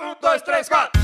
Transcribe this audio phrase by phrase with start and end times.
[0.00, 1.00] Um, dois, três, quatro.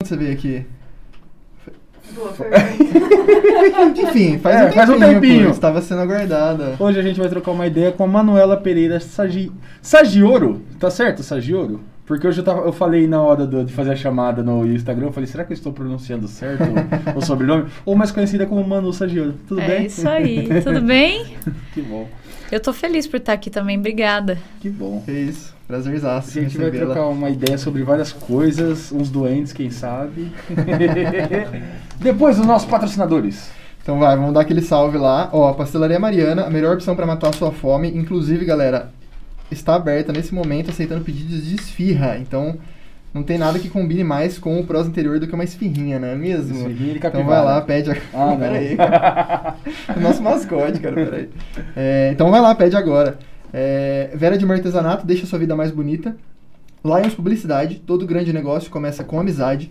[0.00, 0.66] Quando você veio aqui?
[2.14, 4.00] Boa pergunta.
[4.00, 5.44] Enfim, faz, É, um, faz um tempinho, tempinho.
[5.46, 6.76] pô, Estava sendo aguardada.
[6.78, 9.52] Hoje a gente vai trocar uma ideia com a Manuela Pereira Sagi...
[9.82, 10.62] Sagioro.
[10.80, 11.80] Tá certo, Sagioro?
[12.08, 15.06] Porque hoje eu, tava, eu falei na hora do- de fazer a chamada no Instagram,
[15.08, 16.64] eu falei, será que eu estou pronunciando certo
[17.14, 17.66] o, o sobrenome?
[17.84, 19.34] Ou mais conhecida como Manu Sagioro.
[19.46, 19.86] Tudo é bem?
[19.86, 20.48] isso aí.
[20.64, 21.26] Tudo bem?
[21.74, 22.08] Que bom,
[22.50, 23.78] Eu tô feliz por estar aqui também.
[23.78, 24.38] Obrigada.
[24.58, 25.04] que bom.
[25.06, 25.54] É isso.
[25.68, 26.38] Prazerzaço.
[26.38, 30.32] A gente vai trocar uma ideia sobre várias coisas, uns doentes, quem sabe.
[32.00, 33.50] Depois os nossos patrocinadores.
[33.82, 35.28] Então vai, vamos dar aquele salve lá.
[35.32, 37.88] Ó, Pastelaria Mariana, a melhor opção para matar a sua fome.
[37.94, 38.90] Inclusive, galera,
[39.50, 42.18] está aberta nesse momento aceitando pedidos de esfirra.
[42.18, 42.56] Então,
[43.12, 46.08] não tem nada que combine mais com o prós interior do que uma esfirrinha, não
[46.08, 46.54] é mesmo?
[46.56, 47.42] Esfirrinha de Então capivara.
[47.42, 47.96] vai lá, pede a...
[48.14, 49.56] Ah, peraí, cara.
[49.96, 51.28] O nosso mascote, cara, peraí.
[51.74, 53.18] É, então vai lá, pede agora.
[53.52, 56.16] É, Vera de Artesanato, deixa sua vida mais bonita.
[56.84, 59.70] Lions Publicidade, todo grande negócio começa com amizade.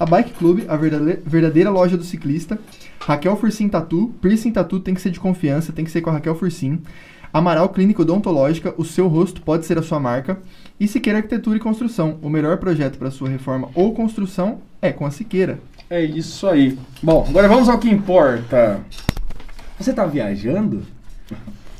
[0.00, 2.58] A Bike Club, a verdade- verdadeira loja do ciclista.
[3.00, 6.14] Raquel Fursim Tatu, piercing tatu tem que ser de confiança, tem que ser com a
[6.14, 6.80] Raquel Fursim.
[7.32, 10.38] Amaral Clínica Odontológica, o seu rosto pode ser a sua marca.
[10.80, 15.04] E Siqueira Arquitetura e Construção, o melhor projeto para sua reforma ou construção é com
[15.04, 15.58] a Siqueira.
[15.90, 16.78] É isso aí.
[17.02, 18.80] Bom, agora vamos ao que importa.
[19.78, 20.82] Você tá viajando?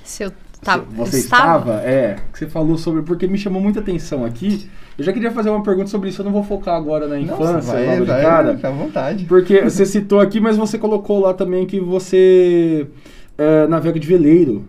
[0.02, 0.32] Se eu
[0.62, 1.82] tá, Você estava?
[1.82, 3.02] É, que você falou sobre.
[3.02, 4.68] Porque me chamou muita atenção aqui.
[4.96, 7.52] Eu já queria fazer uma pergunta sobre isso, eu não vou focar agora na infância,
[7.52, 8.54] Nossa, vai, logo de vai, cara.
[8.56, 9.24] fica à vontade.
[9.26, 12.88] Porque você citou aqui, mas você colocou lá também que você
[13.36, 14.64] é, navega de veleiro.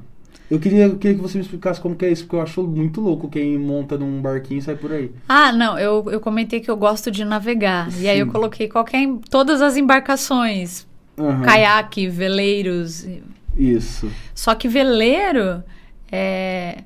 [0.50, 2.64] Eu queria, eu queria que você me explicasse como que é isso, porque eu acho
[2.64, 5.11] muito louco quem monta num barquinho e sai por aí.
[5.28, 7.88] Ah, não, eu, eu comentei que eu gosto de navegar.
[8.00, 8.31] E aí eu Sim.
[8.31, 9.08] coloquei qualquer.
[9.30, 10.88] Todas as embarcações.
[11.17, 11.44] Aham.
[11.44, 13.05] Caiaque, veleiros.
[13.55, 14.11] Isso.
[14.33, 15.64] Só que veleiro
[16.11, 16.83] é.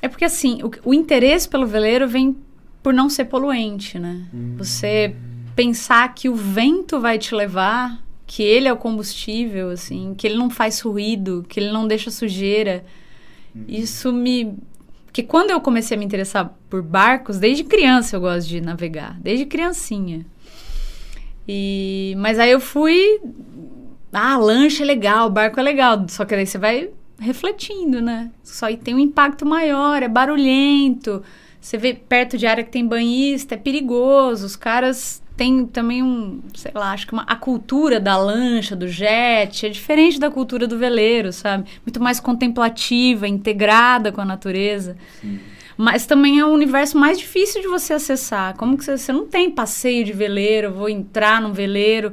[0.00, 2.36] É porque assim, o, o interesse pelo veleiro vem
[2.82, 4.26] por não ser poluente, né?
[4.56, 5.14] Você
[5.54, 8.02] pensar que o vento vai te levar,
[8.34, 12.10] que ele é o combustível, assim, que ele não faz ruído, que ele não deixa
[12.10, 12.82] sujeira.
[13.68, 14.56] Isso me.
[15.04, 19.20] Porque quando eu comecei a me interessar por barcos, desde criança eu gosto de navegar,
[19.20, 20.24] desde criancinha.
[21.46, 23.20] E mas aí eu fui
[24.10, 26.02] ah, lancha é legal, barco é legal.
[26.08, 26.88] Só que daí você vai
[27.18, 28.30] refletindo, né?
[28.42, 31.22] Só aí tem um impacto maior, é barulhento.
[31.60, 34.46] Você vê perto de área que tem banhista, é perigoso.
[34.46, 38.86] Os caras têm também um, sei lá, acho que uma, a cultura da lancha, do
[38.86, 41.68] jet, é diferente da cultura do veleiro, sabe?
[41.84, 44.96] Muito mais contemplativa, integrada com a natureza.
[45.76, 48.56] Mas também é um universo mais difícil de você acessar.
[48.56, 52.12] Como que você, você não tem passeio de veleiro, vou entrar num veleiro.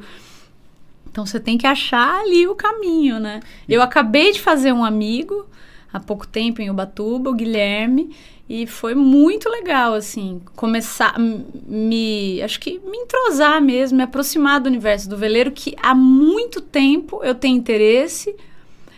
[1.12, 3.42] Então você tem que achar ali o caminho, né?
[3.68, 5.46] Eu acabei de fazer um amigo
[5.92, 8.16] há pouco tempo em Ubatuba, o Guilherme,
[8.50, 14.68] e foi muito legal, assim, começar, me, acho que me entrosar mesmo, me aproximar do
[14.68, 18.36] universo do veleiro, que há muito tempo eu tenho interesse.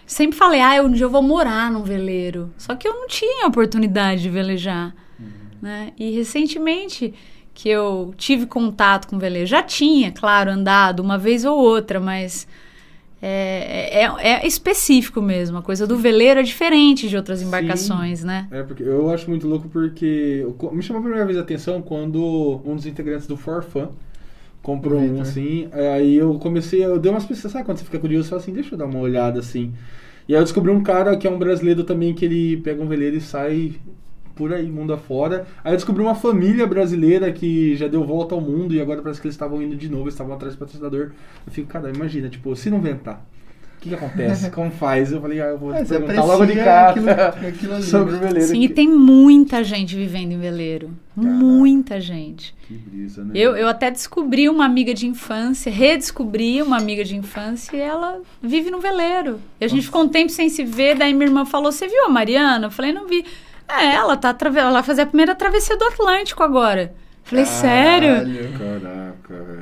[0.05, 2.49] Sempre falei, ah, um dia eu vou morar num veleiro.
[2.57, 4.95] Só que eu não tinha oportunidade de velejar,
[5.61, 5.91] né?
[5.99, 7.13] E recentemente
[7.53, 12.47] que eu tive contato com veleiro, já tinha, claro, andado uma vez ou outra, mas
[13.21, 15.57] é, é, é específico mesmo.
[15.57, 18.47] A coisa do veleiro é diferente de outras embarcações, né?
[18.51, 21.81] É, porque eu acho muito louco porque eu me chamou a primeira vez a atenção
[21.81, 23.89] quando um dos integrantes do Forfan
[24.61, 25.21] comprou O um Victor.
[25.21, 28.41] assim, aí eu comecei, eu dei umas pesquisas, sabe quando você fica curioso, você fala
[28.41, 29.73] assim, deixa eu dar uma olhada assim.
[30.27, 32.87] E aí eu descobri um cara que é um brasileiro também que ele pega um
[32.87, 33.73] veleiro e sai
[34.41, 35.45] por aí, mundo afora.
[35.63, 39.21] Aí eu descobri uma família brasileira que já deu volta ao mundo e agora parece
[39.21, 41.11] que eles estavam indo de novo, eles estavam atrás do patrocinador.
[41.45, 43.23] Eu fico, cara, imagina, tipo, se não ventar,
[43.77, 44.49] o que, que acontece?
[44.51, 45.11] Como faz?
[45.11, 47.09] Eu falei, ah, eu vou É, você perguntar logo de cara aquilo-
[47.47, 48.17] aquilo ali, sobre né?
[48.17, 48.47] o veleiro.
[48.47, 50.89] Sim, e tem muita gente vivendo em veleiro.
[51.15, 52.55] Muita gente.
[52.67, 53.31] Que brisa, né?
[53.35, 58.21] Eu, eu até descobri uma amiga de infância, redescobri uma amiga de infância e ela
[58.41, 59.39] vive no veleiro.
[59.59, 62.05] E a gente ficou um tempo sem se ver, daí minha irmã falou: Você viu
[62.05, 62.67] a Mariana?
[62.67, 63.25] Eu falei: Não vi.
[63.67, 66.93] É, ela tá ela vai fazer a primeira travessia do Atlântico agora.
[67.23, 68.15] Falei: Sério?
[68.57, 69.10] Caralho,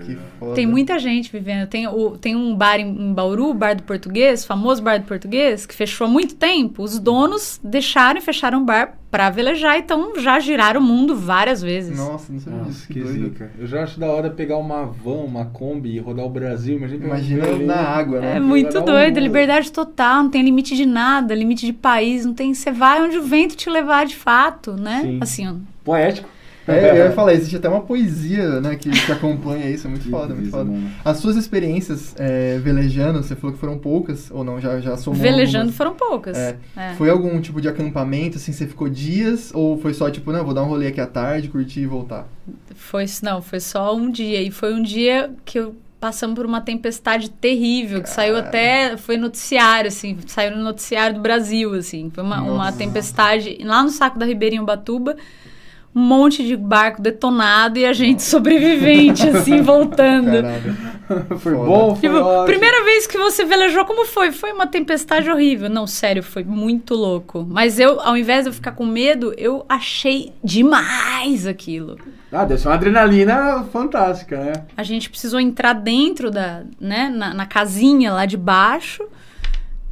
[0.06, 0.56] Que foda.
[0.56, 1.68] Tem muita gente vivendo.
[1.68, 5.06] Tem, o, tem um bar em, em Bauru, o Bar do Português, famoso Bar do
[5.06, 6.84] Português, que fechou há muito tempo.
[6.84, 11.62] Os donos deixaram e fecharam o bar pra velejar, então já giraram o mundo várias
[11.64, 11.98] vezes.
[11.98, 12.88] Nossa, não sabia Nossa, disso.
[12.90, 13.52] que zica.
[13.58, 16.78] Eu já acho da hora pegar uma van, uma Kombi e rodar o Brasil.
[16.78, 18.38] Imagina, um Imagina na água, né?
[18.38, 19.24] É muito um doido, mundo.
[19.24, 22.54] liberdade total, não tem limite de nada, limite de país, não tem.
[22.54, 25.02] Você vai onde o vento te levar de fato, né?
[25.02, 25.18] Sim.
[25.22, 26.30] Assim, ó, Poético.
[26.70, 30.04] É, eu ia falar, existe até uma poesia, né, que, que acompanha isso, é muito
[30.04, 30.66] Que foda, muito foda.
[30.66, 30.90] mano.
[31.04, 35.20] As suas experiências é, velejando, você falou que foram poucas, ou não, já, já somou
[35.20, 35.76] Velejando algumas.
[35.76, 36.38] foram poucas.
[36.38, 36.58] É.
[36.76, 36.94] É.
[36.96, 40.54] Foi algum tipo de acampamento, assim, você ficou dias, ou foi só tipo, não, vou
[40.54, 42.28] dar um rolê aqui à tarde, curtir e voltar?
[42.76, 44.42] Foi, não, foi só um dia.
[44.42, 49.18] E foi um dia que eu passamos por uma tempestade terrível, que saiu até, foi
[49.18, 52.10] noticiário, assim, saiu no noticiário do Brasil, assim.
[52.14, 55.18] Foi uma, uma tempestade lá no saco da Ribeirinha Ubatuba,
[55.96, 60.32] um monte de barco detonado e a gente sobrevivente, assim, voltando.
[60.42, 60.78] Caralho.
[61.40, 61.66] Foi Foda.
[61.66, 62.46] bom, foi Tipo, ótimo.
[62.46, 64.32] primeira vez que você velejou, como foi?
[64.32, 65.68] Foi uma tempestade horrível.
[65.70, 67.46] Não, sério, foi muito louco.
[67.50, 71.98] Mas eu, ao invés de eu ficar com medo, eu achei demais aquilo.
[72.32, 74.54] Ah, ser uma adrenalina fantástica, né?
[74.78, 79.04] A gente precisou entrar dentro da, né, na, na casinha lá de baixo.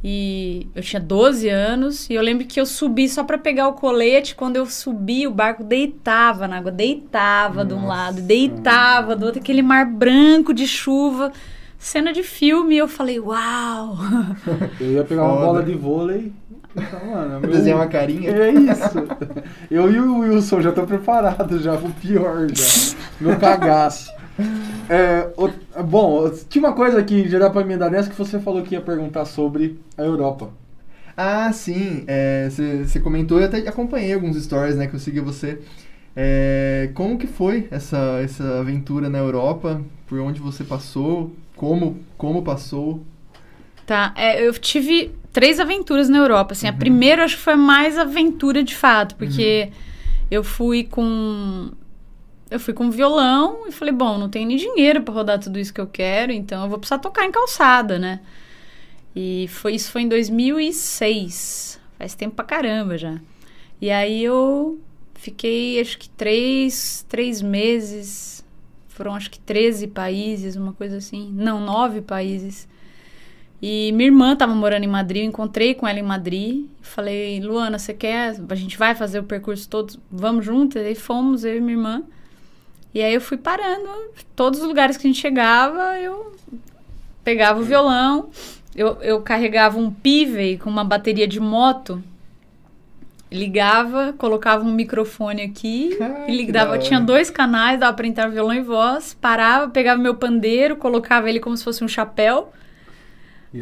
[0.02, 3.72] E eu tinha 12 anos e eu lembro que eu subi só pra pegar o
[3.72, 4.34] colete.
[4.34, 7.88] Quando eu subi, o barco deitava na água, deitava de um Nossa.
[7.88, 11.32] lado, deitava do outro, aquele mar branco de chuva,
[11.78, 12.76] cena de filme.
[12.76, 13.96] Eu falei, uau!
[14.80, 15.46] Eu ia pegar uma Foda.
[15.46, 16.32] bola de vôlei.
[16.76, 18.30] Então, mano, meu- Desenhar uma carinha.
[18.30, 19.08] É isso.
[19.68, 22.94] Eu e o Wilson já tô preparado já pro pior já.
[23.20, 24.12] Meu cagaço.
[24.88, 28.62] É, o- bom, tinha uma coisa que já dá pra emendar nessa que você falou
[28.62, 30.50] que ia perguntar sobre a Europa.
[31.16, 32.04] Ah, sim.
[32.06, 35.58] é, Você comentou, eu até acompanhei alguns stories, né, que eu segui você.
[36.16, 39.80] É, como que foi essa, essa aventura na Europa?
[40.06, 41.32] Por onde você passou?
[41.56, 43.02] Como, como passou?
[43.86, 46.52] Tá, é, eu tive três aventuras na Europa.
[46.52, 49.70] Assim, a primeira acho que foi mais aventura de fato, porque
[50.30, 51.70] eu fui com
[52.50, 55.72] eu fui com violão e falei, bom, não tenho nem dinheiro pra rodar tudo isso
[55.72, 58.20] que eu quero, então eu vou precisar tocar em calçada, né?
[59.14, 61.80] E foi isso foi em 2006.
[61.98, 63.18] Faz tempo pra caramba já.
[63.80, 64.78] E aí eu
[65.14, 68.44] fiquei acho que três, três meses.
[68.88, 71.32] Foram acho que 13 países, uma coisa assim.
[71.32, 72.68] Não, nove países.
[73.60, 76.66] E minha irmã estava morando em Madrid, eu encontrei com ela em Madrid.
[76.80, 78.36] Falei, Luana, você quer?
[78.48, 80.84] A gente vai fazer o percurso todos, vamos juntas?
[80.86, 82.04] E fomos, eu e minha irmã.
[82.94, 83.88] E aí eu fui parando,
[84.34, 86.32] todos os lugares que a gente chegava, eu
[87.22, 88.30] pegava o violão,
[88.74, 92.02] eu, eu carregava um Pivey com uma bateria de moto,
[93.30, 96.24] ligava, colocava um microfone aqui Ah,
[96.76, 96.78] e.
[96.78, 101.40] Tinha dois canais, dava pra entrar violão e voz, parava, pegava meu pandeiro, colocava ele
[101.40, 102.52] como se fosse um chapéu.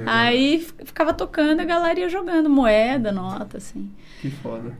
[0.04, 3.90] Aí ficava tocando, a galera ia jogando moeda, nota, assim.
[4.20, 4.76] Que foda.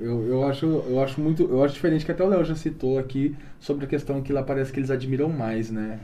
[0.00, 1.44] Eu, eu, acho, eu acho muito.
[1.44, 4.42] Eu acho diferente que até o Léo já citou aqui sobre a questão que lá
[4.42, 6.00] parece que eles admiram mais, né?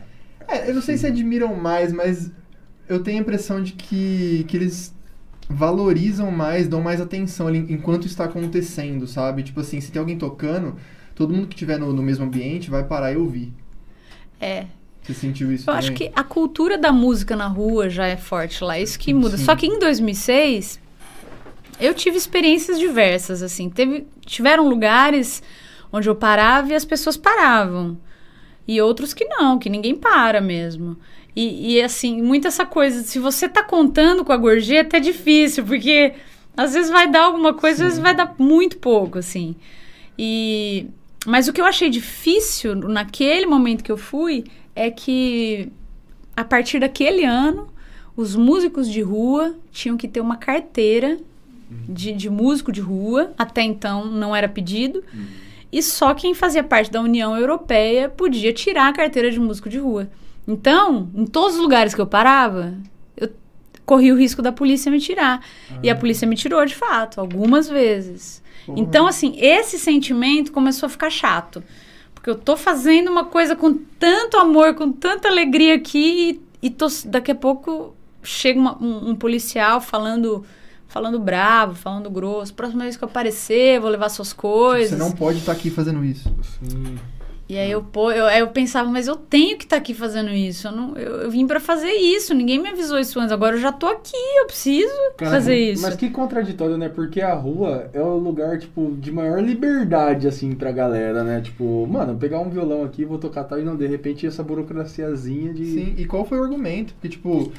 [0.46, 2.30] É, eu não sei se admiram mais, mas
[2.88, 4.94] eu tenho a impressão de que, que eles
[5.48, 9.42] valorizam mais, dão mais atenção ali enquanto está acontecendo, sabe?
[9.42, 10.76] Tipo assim, se tem alguém tocando,
[11.14, 13.52] todo mundo que estiver no, no mesmo ambiente vai parar e ouvir.
[14.40, 14.66] É.
[15.06, 15.78] Você sentiu isso Eu também?
[15.78, 19.36] acho que a cultura da música na rua já é forte lá, isso que muda.
[19.36, 19.44] Sim.
[19.44, 20.80] Só que em 2006,
[21.80, 23.70] eu tive experiências diversas, assim.
[23.70, 25.42] Teve, tiveram lugares
[25.92, 27.96] onde eu parava e as pessoas paravam.
[28.66, 30.96] E outros que não, que ninguém para mesmo.
[31.36, 35.64] E, e, assim, muito essa coisa, se você tá contando com a gorjeta, é difícil,
[35.64, 36.14] porque
[36.56, 39.54] às vezes vai dar alguma coisa, às vezes vai dar muito pouco, assim.
[40.18, 40.86] E...
[41.26, 44.44] Mas o que eu achei difícil naquele momento que eu fui
[44.76, 45.72] é que
[46.36, 47.68] a partir daquele ano,
[48.14, 51.18] os músicos de rua tinham que ter uma carteira
[51.88, 53.32] de, de músico de rua.
[53.38, 55.02] Até então não era pedido.
[55.72, 59.78] E só quem fazia parte da União Europeia podia tirar a carteira de músico de
[59.78, 60.08] rua.
[60.46, 62.74] Então, em todos os lugares que eu parava,
[63.16, 63.30] eu
[63.84, 65.44] corria o risco da polícia me tirar.
[65.82, 68.42] E a polícia me tirou de fato, algumas vezes.
[68.64, 68.78] Porra.
[68.78, 71.62] Então, assim, esse sentimento começou a ficar chato.
[72.26, 76.70] Porque eu tô fazendo uma coisa com tanto amor, com tanta alegria aqui, e, e
[76.70, 80.44] tô- daqui a pouco chega uma- um, um policial falando
[80.88, 82.52] falando bravo, falando grosso.
[82.52, 84.90] Próxima vez que eu aparecer, eu vou levar suas coisas.
[84.90, 86.28] Tipo, Você não pode estar aqui fazendo isso.
[86.58, 86.96] Sim.
[87.48, 90.66] E aí eu, pô, eu, eu pensava, mas eu tenho que estar aqui fazendo isso.
[90.66, 93.30] Eu, não, eu, eu vim pra fazer isso, ninguém me avisou isso antes.
[93.30, 95.82] Agora eu já tô aqui, eu preciso fazer isso.
[95.82, 96.88] Mas que contraditório, né?
[96.88, 101.40] Porque a rua é o lugar, tipo, de maior liberdade, assim, pra galera, né?
[101.40, 105.54] Tipo, mano, pegar um violão aqui, vou tocar tal, e não, de repente, essa burocraciazinha
[105.54, 105.66] de...
[105.66, 106.94] Sim, e qual foi o argumento?
[106.94, 107.52] Porque, tipo,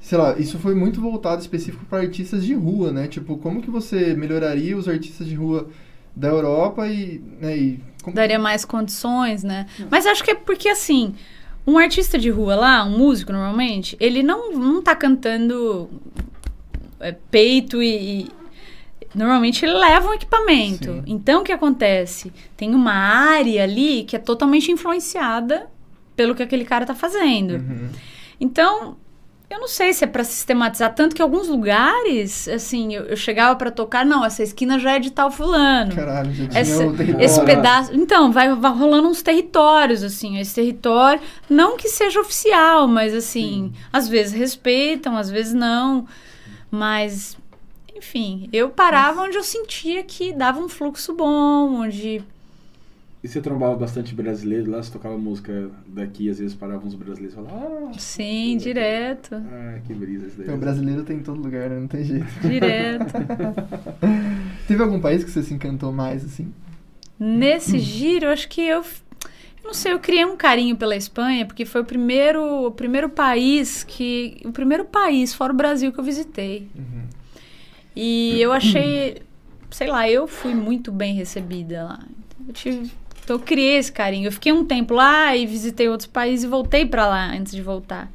[0.00, 3.06] sei lá, isso foi muito voltado específico para artistas de rua, né?
[3.06, 5.68] Tipo, como que você melhoraria os artistas de rua
[6.16, 7.80] da Europa e, né, e
[8.12, 9.66] Daria mais condições, né?
[9.90, 11.14] Mas acho que é porque, assim,
[11.66, 15.88] um artista de rua lá, um músico normalmente, ele não, não tá cantando
[17.00, 18.28] é, peito e, e-
[19.14, 20.92] normalmente ele leva um equipamento.
[20.92, 21.02] Sim.
[21.06, 22.32] Então, o que acontece?
[22.56, 25.68] Tem uma área ali que é totalmente influenciada
[26.16, 27.54] pelo que aquele cara tá fazendo.
[27.54, 27.88] Uhum.
[28.40, 28.96] Então,
[29.50, 33.56] eu não sei se é pra sistematizar tanto que alguns lugares, assim, eu, eu chegava
[33.56, 35.94] pra tocar, não, essa esquina já é de tal fulano.
[35.94, 37.24] Caralho, Esse, o território.
[37.24, 37.94] esse pedaço.
[37.94, 40.38] Então, vai, vai rolando uns territórios, assim.
[40.38, 46.06] Esse território, não que seja oficial, mas assim, às vezes respeitam, às vezes não.
[46.70, 47.36] Mas,
[47.96, 52.22] enfim, eu parava onde eu sentia que dava um fluxo bom, onde.
[53.28, 57.34] E você trombava bastante brasileiro lá, você tocava música daqui, às vezes paravam uns brasileiros
[57.34, 59.34] e falavam, ah, Sim, direto.
[59.34, 60.46] ah, que brisa isso daí.
[60.46, 61.78] Então, o brasileiro tem em todo lugar, né?
[61.78, 62.24] Não tem jeito.
[62.40, 63.12] Direto.
[64.66, 66.50] Teve algum país que você se encantou mais, assim?
[67.20, 68.78] Nesse giro, eu acho que eu.
[68.78, 68.84] eu
[69.62, 73.84] Não sei, eu criei um carinho pela Espanha, porque foi o primeiro, o primeiro país
[73.84, 74.40] que.
[74.42, 76.66] O primeiro país, fora o Brasil, que eu visitei.
[76.74, 77.02] Uhum.
[77.94, 79.20] E eu achei,
[79.70, 82.00] sei lá, eu fui muito bem recebida lá.
[82.46, 82.90] Eu tive,
[83.28, 84.28] então eu criei esse carinho.
[84.28, 87.60] Eu fiquei um tempo lá e visitei outros países e voltei pra lá antes de
[87.60, 88.10] voltar.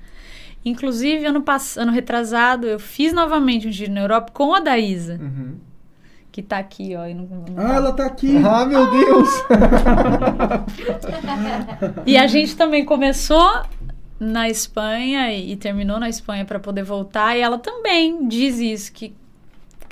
[0.65, 1.77] Inclusive, ano, pass...
[1.77, 5.53] ano retrasado, eu fiz novamente um giro na Europa com a Daísa, Uhum.
[6.31, 7.05] que tá aqui, ó.
[7.13, 7.73] não- não Ah, tá.
[7.75, 8.37] ela tá aqui!
[8.43, 9.29] Ah, meu Deus!
[12.07, 13.61] E a gente também começou
[14.19, 17.37] na Espanha e, e terminou na Espanha para poder voltar.
[17.37, 19.13] E ela também diz isso, que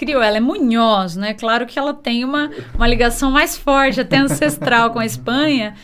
[0.05, 0.21] criou.
[0.21, 1.33] Ela é Munhoz, né?
[1.35, 5.75] Claro que ela tem uma, uma ligação mais forte, até ancestral com a Espanha.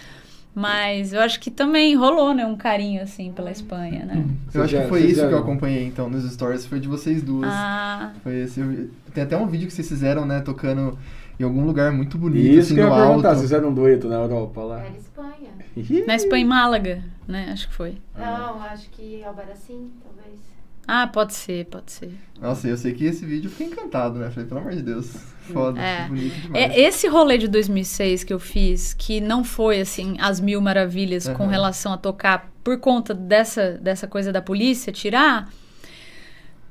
[0.55, 2.43] Mas eu acho que também rolou, né?
[2.43, 4.25] Um carinho, assim, pela Espanha, né?
[4.51, 6.65] Eu acho que foi isso que eu acompanhei, então, nos stories.
[6.65, 7.47] Foi de vocês duas.
[7.53, 8.59] Ah, Foi esse.
[8.59, 10.39] eu- Tem até um vídeo que vocês fizeram, né?
[10.41, 10.97] Tocando
[11.39, 13.37] em algum lugar muito bonito, Isso assim, que eu no ia perguntar, alto.
[13.39, 14.79] vocês fizeram um dueto na Europa lá?
[14.83, 16.05] Era Espanha.
[16.07, 17.49] na Espanha, em Málaga, né?
[17.53, 17.97] Acho que foi.
[18.17, 20.39] Não, acho que Albaracim, talvez.
[20.87, 22.11] Ah, pode ser, pode ser.
[22.41, 24.29] Nossa, eu sei que esse vídeo eu fiquei encantado, né?
[24.29, 25.11] Falei, pelo amor de Deus.
[25.51, 26.07] Foda, É.
[26.07, 26.71] bonito demais.
[26.71, 31.27] É, esse rolê de 2006 que eu fiz, que não foi assim as mil maravilhas
[31.27, 31.51] com Aham.
[31.51, 35.49] relação a tocar por conta dessa, dessa coisa da polícia tirar.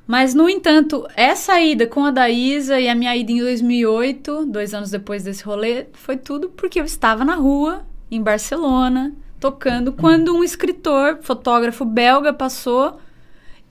[0.05, 4.73] Mas, no entanto, essa ida com a Daísa e a minha ida em 2008, dois
[4.73, 10.33] anos depois desse rolê, foi tudo porque eu estava na rua, em Barcelona, tocando, quando
[10.33, 12.99] um escritor, fotógrafo belga, passou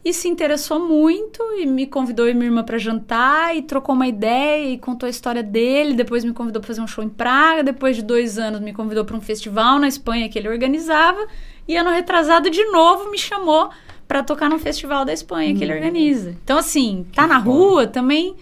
[0.08, 4.06] e se interessou muito e me convidou e minha irmã para jantar e trocou uma
[4.06, 5.94] ideia e contou a história dele.
[5.94, 7.64] Depois me convidou para fazer um show em Praga.
[7.64, 11.26] Depois de dois anos me convidou para um festival na Espanha que ele organizava.
[11.66, 13.68] E ano retrasado de novo me chamou
[14.06, 16.36] para tocar no festival da Espanha que ele organiza.
[16.44, 17.50] Então assim, tá na foda.
[17.50, 18.36] rua também.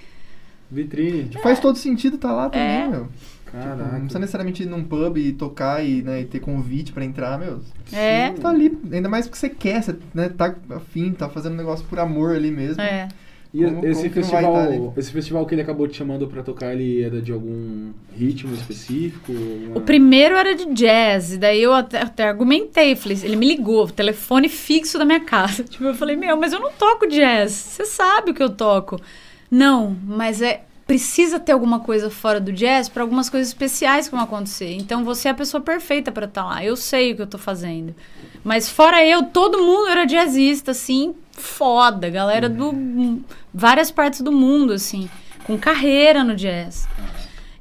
[0.71, 1.31] Vitrine.
[1.43, 2.89] Faz todo sentido tá lá também, É.
[2.89, 3.09] meu.
[3.63, 7.05] Tipo, não precisa necessariamente ir num pub e tocar e, né, e ter convite pra
[7.05, 7.61] entrar, meu.
[7.93, 8.31] É.
[8.33, 11.57] Você tá ali, ainda mais porque você quer, você né, tá afim, tá fazendo um
[11.57, 12.81] negócio por amor ali mesmo.
[12.83, 13.09] É.
[13.53, 14.53] E Como- esse como festival,
[14.93, 18.53] tá esse festival que ele acabou te chamando pra tocar, ele era de algum ritmo
[18.53, 19.31] específico?
[19.31, 23.47] O Uma- primeiro era de jazz, e daí eu até, até argumentei, falei, ele me
[23.47, 25.63] ligou, telefone fixo da minha casa.
[25.71, 29.01] Tipo, eu falei, meu, mas eu não toco jazz, você sabe o que eu toco.
[29.49, 34.15] Não, mas é precisa ter alguma coisa fora do jazz para algumas coisas especiais que
[34.15, 34.75] vão acontecer.
[34.75, 36.65] Então você é a pessoa perfeita para estar lá.
[36.65, 37.95] Eu sei o que eu tô fazendo.
[38.43, 43.23] Mas fora eu, todo mundo era jazzista, assim, foda, galera do
[43.53, 45.09] várias partes do mundo, assim,
[45.47, 46.87] com carreira no jazz.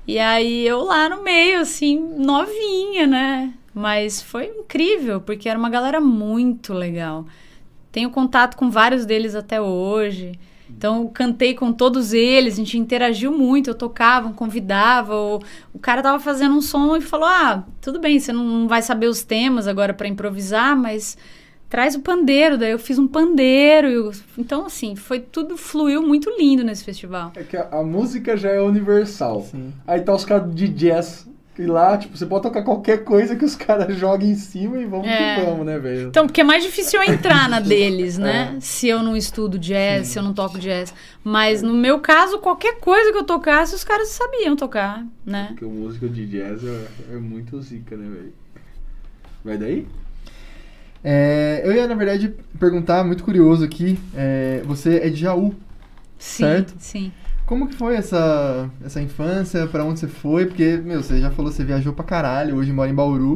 [0.06, 3.54] E aí eu lá no meio, assim, novinha, né?
[3.74, 7.26] Mas foi incrível, porque era uma galera muito legal.
[7.92, 10.38] Tenho contato com vários deles até hoje.
[10.84, 15.16] Então, eu cantei com todos eles, a gente interagiu muito, eu tocava, convidava.
[15.16, 15.40] O,
[15.74, 19.08] o cara tava fazendo um som e falou: Ah, tudo bem, você não, vai saber
[19.08, 21.18] os temas agora para improvisar, mas
[21.70, 22.58] traz o pandeiro.
[22.58, 23.88] Daí eu fiz um pandeiro.
[23.88, 27.32] eu- então, assim, foi tudo, fluiu muito lindo nesse festival.
[27.38, 29.48] É que a, a música já é universal.
[29.50, 29.72] Sim.
[29.88, 31.26] Aí tá os caras de jazz.
[31.58, 34.86] E lá, tipo, você pode tocar qualquer coisa que os caras joguem em cima e
[34.86, 35.36] vamos É.
[35.36, 36.08] que vamos, né, velho?
[36.08, 38.56] Então, porque é mais difícil eu entrar na deles, né?
[38.58, 38.60] É.
[38.60, 40.92] Se eu não estudo jazz, se eu não toco jazz.
[41.24, 45.48] Mas no meu caso, qualquer coisa que eu tocasse, os caras sabiam tocar, né?
[45.50, 48.34] Porque o músico de jazz é, é muito zica, né, velho?
[49.46, 49.88] Vai daí?
[51.04, 55.54] É, eu ia, na verdade, perguntar, muito curioso aqui, é, você é de Jaú.
[56.18, 56.74] Sim, Certo.
[56.80, 57.12] sim.
[57.46, 59.68] Como que foi essa, essa infância?
[59.68, 60.46] Pra onde você foi?
[60.46, 63.36] Porque, meu, você já falou, você viajou pra caralho, hoje mora em Bauru.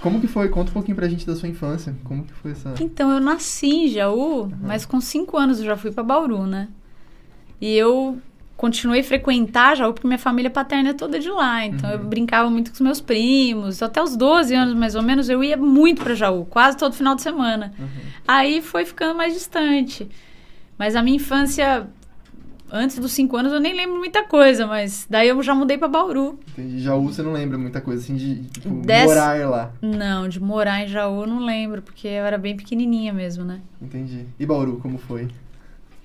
[0.00, 0.48] Como que foi?
[0.48, 1.94] Conta um pouquinho pra gente da sua infância.
[2.04, 2.74] Como que foi essa...
[2.80, 6.68] Então, eu nasci em Jaú, mas com cinco anos eu já fui pra Bauru, né?
[7.60, 8.18] E eu
[8.56, 11.64] continuei a frequentar Jaú porque minha família paterna é toda de lá.
[11.64, 13.82] Então, eu brincava muito com os meus primos.
[13.82, 17.14] Até os 12 anos, mais ou menos, eu ia muito pra Jaú, quase todo final
[17.14, 17.72] de semana.
[18.26, 20.08] Aí foi ficando mais distante.
[20.78, 21.88] Mas a minha infância,
[22.72, 25.86] antes dos cinco anos eu nem lembro muita coisa, mas daí eu já mudei pra
[25.88, 26.40] Bauru.
[26.52, 26.80] Entendi.
[26.80, 29.72] Jaú você não lembra muita coisa assim de tipo, Des- morar lá.
[29.82, 33.60] Não, de morar em Jaú eu não lembro, porque eu era bem pequenininha mesmo, né?
[33.80, 34.26] Entendi.
[34.38, 35.28] E Bauru, como foi?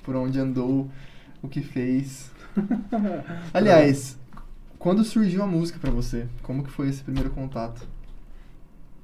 [0.03, 0.89] Por onde andou?
[1.41, 2.29] O que fez?
[3.53, 4.17] Aliás,
[4.79, 6.27] quando surgiu a música pra você?
[6.43, 7.81] Como que foi esse primeiro contato?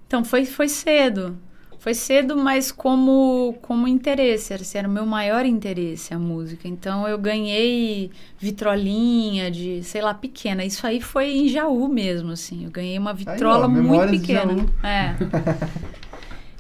[0.07, 1.37] Então foi, foi cedo.
[1.83, 4.53] Foi cedo, mas como, como interesse.
[4.53, 6.65] Era, assim, era o meu maior interesse a música.
[6.65, 8.09] Então eu ganhei
[8.39, 10.63] vitrolinha de, sei lá, pequena.
[10.63, 12.63] Isso aí foi em Jaú mesmo, assim.
[12.63, 14.65] Eu ganhei uma vitrola ó, muito pequena.
[14.81, 15.13] É.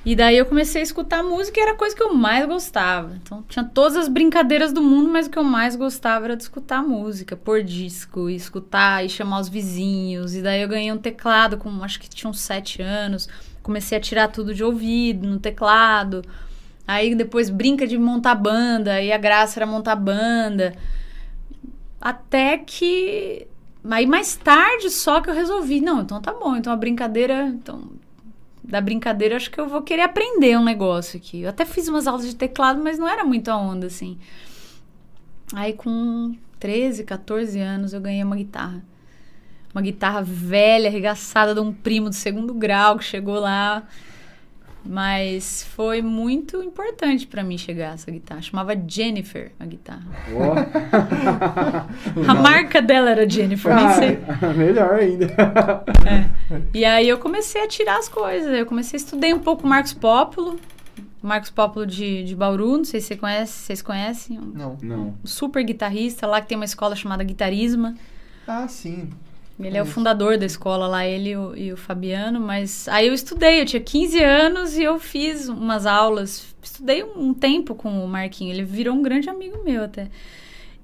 [0.05, 3.15] E daí eu comecei a escutar música e era a coisa que eu mais gostava.
[3.23, 6.43] Então tinha todas as brincadeiras do mundo, mas o que eu mais gostava era de
[6.43, 10.35] escutar música, pôr disco, e escutar e chamar os vizinhos.
[10.35, 13.29] E daí eu ganhei um teclado com acho que tinha uns sete anos.
[13.63, 16.21] Comecei a tirar tudo de ouvido no teclado.
[16.85, 20.75] Aí depois brinca de montar banda, aí a graça era montar banda.
[21.99, 23.47] Até que.
[23.89, 27.47] Aí mais tarde só que eu resolvi, não, então tá bom, então a brincadeira.
[27.47, 27.89] Então,
[28.63, 31.41] da brincadeira, acho que eu vou querer aprender um negócio aqui.
[31.41, 34.17] Eu até fiz umas aulas de teclado, mas não era muito a onda, assim.
[35.53, 38.83] Aí com 13, 14 anos eu ganhei uma guitarra.
[39.73, 43.83] Uma guitarra velha, arregaçada de um primo do segundo grau que chegou lá.
[44.85, 48.41] Mas foi muito importante pra mim chegar essa guitarra.
[48.41, 50.03] Chamava Jennifer a guitarra.
[50.35, 50.55] Ó.
[52.27, 54.19] A marca dela era Jennifer, nem sei.
[54.27, 55.27] Ah, melhor ainda.
[56.73, 58.53] E aí eu comecei a tirar as coisas.
[58.53, 60.59] Eu comecei a estudar um pouco Marcos Pópulo.
[61.21, 64.37] Marcos Pópulo de, de Bauru, não sei se você conhece, vocês conhecem.
[64.37, 64.77] Um Não.
[64.81, 65.13] Não.
[65.23, 67.95] super guitarrista lá que tem uma escola chamada Guitarisma.
[68.45, 69.09] Ah, sim.
[69.59, 69.91] Ele é o Conheço.
[69.91, 73.65] fundador da escola lá, ele e o, e o Fabiano, mas aí eu estudei, eu
[73.65, 78.63] tinha 15 anos e eu fiz umas aulas, estudei um, tempo com o Marquinho, ele
[78.63, 80.09] virou um grande amigo meu até.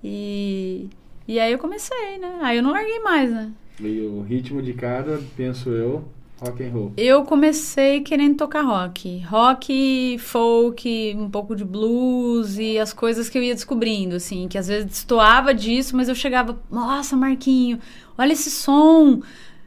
[0.04, 0.88] E,
[1.28, 2.40] e aí eu comecei, né?
[2.42, 3.52] Aí eu não larguei mais, né?
[3.80, 6.06] Veio o ritmo de cara, penso eu,
[6.40, 6.94] rock and roll.
[6.96, 9.20] Eu comecei querendo tocar rock.
[9.22, 14.58] Rock, folk, um pouco de blues e as coisas que eu ia descobrindo, assim, que
[14.58, 17.80] às vezes destoava disso, mas eu chegava, nossa, Marquinho,
[18.20, 19.22] olha esse som.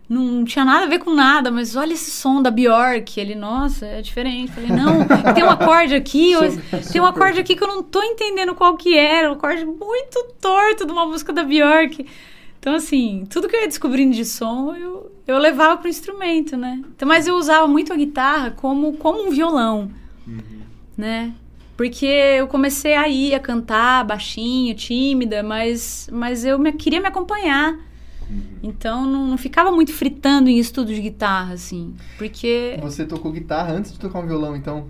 [0.08, 3.18] Não tinha nada a ver com nada, mas olha esse som da Bjork.
[3.18, 4.52] Ele, nossa, é diferente.
[4.52, 4.98] Falei, não,
[5.34, 6.42] tem um acorde aqui, ou-
[6.92, 10.22] tem um acorde aqui que eu não tô entendendo qual que era, um acorde muito
[10.40, 12.06] torto de uma música da Bjork.
[12.60, 16.82] Então, assim, tudo que eu ia descobrindo de som, eu, eu levava pro instrumento, né?
[16.94, 19.90] Então, mas eu usava muito a guitarra como, como um violão,
[20.96, 21.32] né?
[21.76, 27.06] Porque eu comecei a ir a cantar baixinho, tímida, mas, mas eu me- queria me
[27.08, 27.76] acompanhar.
[28.62, 31.94] Então, não, não ficava muito fritando em estudo de guitarra, assim.
[32.16, 32.78] Porque...
[32.80, 34.86] Você tocou guitarra antes de tocar um violão, então?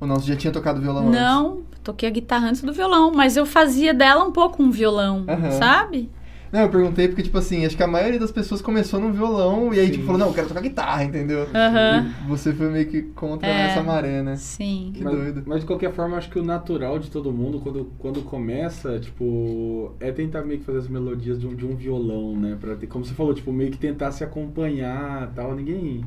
[0.00, 1.20] Ou não, você já tinha tocado violão antes?
[1.20, 5.26] Não, toquei a guitarra antes do violão, mas eu fazia dela um pouco um violão,
[5.28, 5.50] Aham.
[5.50, 6.10] sabe?
[6.52, 9.72] Não, eu perguntei porque, tipo assim, acho que a maioria das pessoas começou no violão
[9.72, 9.92] e aí, Sim.
[9.92, 11.46] tipo, falou, não, eu quero tocar guitarra, entendeu?
[11.54, 12.10] Aham.
[12.24, 13.66] E você foi meio que contra É.
[13.68, 14.34] essa maré, né?
[14.36, 14.90] Sim.
[14.92, 15.42] Que mas, doido.
[15.46, 19.92] mas de qualquer forma, acho que o natural de todo mundo, quando, quando começa, tipo,
[20.00, 22.56] é tentar meio que fazer as melodias de um, de um violão, né?
[22.60, 25.54] Pra ter, como você falou, tipo, meio que tentar se acompanhar tal.
[25.54, 26.04] Ninguém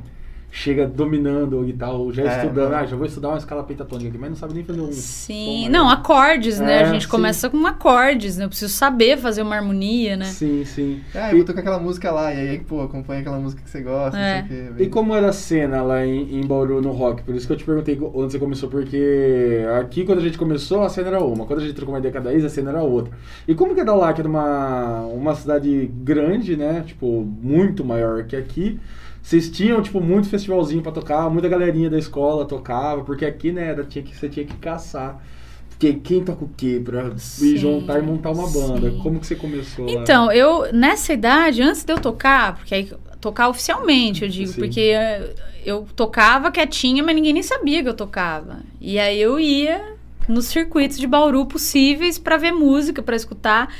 [0.56, 4.08] chega dominando a guitarra ou já É, estudando, ah, já vou estudar uma escala pentatônica
[4.10, 4.92] aqui, mas não sabe nem fazer um.
[4.92, 5.68] Sim.
[5.68, 6.82] Não, acordes, né?
[6.82, 7.10] É, a gente sim.
[7.10, 8.46] começa com acordes, né?
[8.46, 10.26] Eu preciso saber fazer uma harmonia, né?
[10.26, 11.02] Sim, sim.
[11.16, 13.82] Ah, eu vou tocar aquela música lá, e aí, pô, acompanha aquela música que você
[13.82, 14.42] gosta, É.
[14.44, 14.70] não sei o quê.
[14.70, 17.24] E bem- como era a cena lá em, em Bauru no rock?
[17.24, 20.84] Por isso que eu te perguntei onde você começou, porque aqui quando a gente começou
[20.84, 22.70] a cena era uma, quando a gente trocou uma ideia com a Daís, a cena
[22.70, 23.12] era outra.
[23.48, 26.84] E como que é da lá, que era uma, uma cidade grande, né?
[26.86, 28.80] Tipo, muito maior que aqui.
[29.24, 33.70] Vocês tinham, tipo, muito festivalzinho pra tocar, muita galerinha da escola tocava, porque aqui, né,
[33.70, 35.24] era, tinha que, você tinha que caçar.
[35.70, 36.82] Porque quem toca o quê?
[36.84, 38.92] Pra Sim, juntar e montar uma banda.
[38.92, 39.00] sim.
[39.00, 39.92] Como que você começou lá?
[39.94, 44.60] Então, eu, nessa idade, antes de eu tocar, porque aí tocar oficialmente, eu digo, Sim.
[44.60, 45.34] porque eh,
[45.66, 48.60] eu tocava quietinha, mas ninguém nem sabia que eu tocava.
[48.82, 49.82] E aí eu ia
[50.28, 53.74] nos circuitos de Bauru possíveis pra ver música, pra escutar.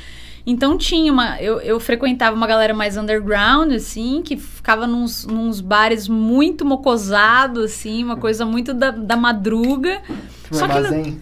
[0.46, 1.40] Então tinha uma.
[1.40, 7.60] Eu, eu frequentava uma galera mais underground, assim, que ficava nos, nos bares muito mocosado,
[7.60, 10.02] assim, uma coisa muito da, da madruga.
[10.42, 11.20] Tipo, só que no- armazém.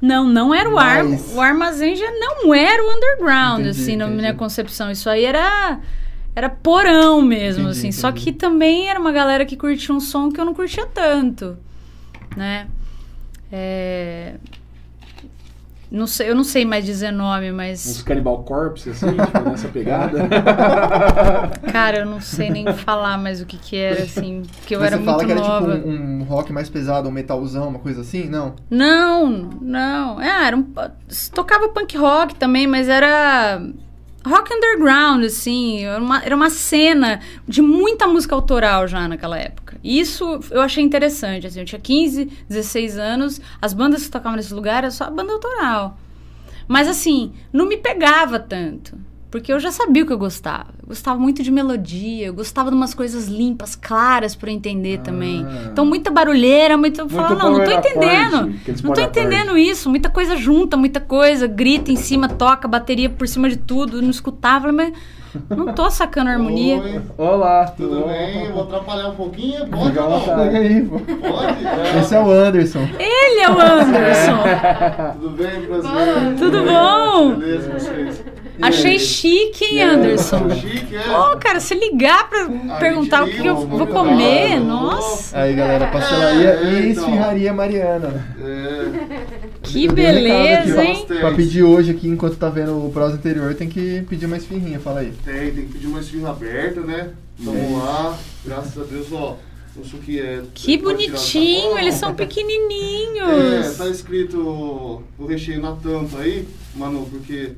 [0.00, 1.02] Não, não era o ar.
[1.02, 4.20] Mas- O armazém já não era o underground, Entendi, assim, na entendi.
[4.20, 4.90] minha concepção.
[4.90, 5.80] Isso aí era.
[6.36, 7.90] Era porão mesmo, Entendi, assim.
[7.92, 8.24] Só entendi.
[8.26, 11.56] que também era uma galera que curtia um som que eu não curtia tanto,
[12.36, 12.68] né?
[13.50, 14.34] É,
[15.90, 18.02] Não sei, eu não sei mais dizer nome, Uns mas.
[18.02, 20.28] Cannibal Corpse, assim, tipo, nessa pegada.
[21.72, 24.42] Cara, eu não sei nem falar mais o que que era, assim.
[24.58, 25.76] Porque eu Mas era você fala muito que era nova.
[25.76, 28.28] tipo um, um rock mais pesado, um metalzão, uma coisa assim?
[28.28, 28.54] Não.
[28.70, 29.30] Não,
[29.62, 30.20] não.
[30.20, 30.66] É, era um,
[31.32, 33.62] tocava punk rock também, mas era
[34.26, 35.84] rock underground, assim.
[35.84, 39.67] Era uma, era uma cena de muita música autoral já naquela época.
[39.82, 41.60] Isso eu achei interessante, assim.
[41.60, 45.98] Eu tinha 15, 16 anos, as bandas que tocavam nesse lugar era só banda autoral.
[46.66, 48.96] Mas, assim, não me pegava tanto.
[49.30, 50.68] Porque eu já sabia o que eu gostava.
[50.80, 55.44] Eu gostava muito de melodia, eu gostava de umas coisas limpas, claras eu entender também.
[55.46, 55.68] Ah.
[55.70, 57.02] Então, muita barulheira, muito.
[57.02, 58.54] Eu falava, não, não tô entendendo.
[58.62, 59.90] aqueles Não tô entendendo isso.
[59.90, 61.46] Muita coisa junta, muita coisa.
[61.46, 64.00] Grita em cima, toca, bateria por cima de tudo.
[64.00, 64.94] Não escutava, mas
[65.50, 66.80] não tô sacando a harmonia.
[66.80, 68.44] Oi, Olá, tudo bem?
[68.46, 69.66] Eu vou atrapalhar um pouquinho?
[69.68, 70.20] Pode ou não?
[70.20, 70.98] Pega aí, pô.
[70.98, 71.98] Pode?
[72.00, 72.88] Esse é o Anderson.
[72.98, 74.38] Ele é o Anderson.
[75.20, 76.36] Tudo bem, brasileiro?
[76.38, 77.34] Tudo bom?
[77.34, 78.24] Beleza, vocês?
[78.58, 78.98] E Achei aí?
[78.98, 80.50] chique, hein, Anderson?
[80.50, 81.16] Chique, é?
[81.16, 82.48] Ô, cara, se ligar pra
[82.80, 85.38] perguntar o que, que eu vou comer, nossa.
[85.38, 87.04] Aí, galera, pastelaria É, e então.
[87.04, 88.26] esfirraria Mariana.
[88.40, 91.04] É, Que Eu beleza, hein?
[91.06, 94.78] Pra pedir hoje aqui, enquanto tá vendo o prosa interior, tem que pedir uma esfirrinha,
[94.80, 95.12] fala aí.
[95.24, 97.10] tem, tem que pedir uma esfirra aberta, né?
[97.38, 98.16] Vamos lá.
[98.44, 99.36] Graças a Deus, ó.
[100.04, 100.42] Que é.
[100.54, 103.76] Que é da bonitinho, eles são É, pequenininhos.
[103.76, 104.36] tá escrito
[105.16, 107.52] o recheio na tampa aí, Manu, porque.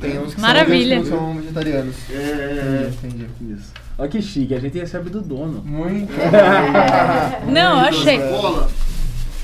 [0.00, 1.04] Tem uns que Maravilha.
[1.04, 1.94] são, não são vegetarianos.
[2.10, 3.52] É, é, Entendi, entendi.
[3.60, 3.72] Isso.
[3.98, 5.62] Olha que chique, a gente recebe do dono.
[5.64, 6.12] Muito.
[7.52, 8.18] Não, eu achei.
[8.18, 8.68] Bola.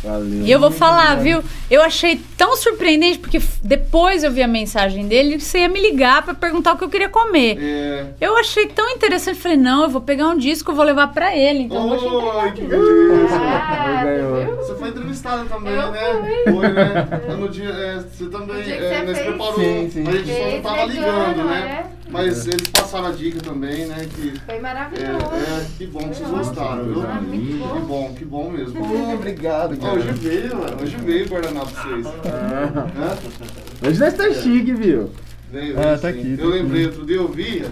[0.07, 0.43] Valeu.
[0.45, 1.43] E eu vou falar, viu?
[1.69, 6.23] Eu achei tão surpreendente, porque depois eu vi a mensagem dele, você ia me ligar
[6.23, 7.59] pra perguntar o que eu queria comer.
[7.61, 8.07] É.
[8.21, 11.65] Eu achei tão interessante, falei, não, eu vou pegar um disco, vou levar pra ele.
[11.65, 13.35] Então eu vou que beleza.
[13.35, 14.05] Ah?
[14.59, 16.43] Você foi entrevistada também, Eu né?
[16.45, 17.09] Foi, né?
[17.29, 19.27] É No dia, é, você também No dia que é, você fez.
[19.27, 19.55] preparou.
[19.55, 20.09] Sim, sim.
[20.09, 21.87] A gente só não tava ligando, né?
[22.07, 22.11] É.
[22.11, 24.07] Mas eles passaram a dica também, né?
[24.15, 25.27] Que Foi é, maravilhoso.
[25.35, 27.03] é, que bom que vocês gostaram, viu?
[27.31, 27.65] linda.
[27.69, 28.75] Que bom, que bom mesmo.
[28.87, 30.13] Pô, obrigado, Hoje cara.
[30.13, 30.83] veio, mano.
[30.83, 32.07] Hoje veio o Guaraná pra vocês.
[32.07, 33.17] Ah?
[33.89, 35.11] Hoje nós tá chique, viu?
[35.51, 36.19] Veio, Ah, veio tá sim.
[36.21, 36.59] aqui, tá Eu aqui.
[36.63, 37.71] lembrei, outro dia eu via.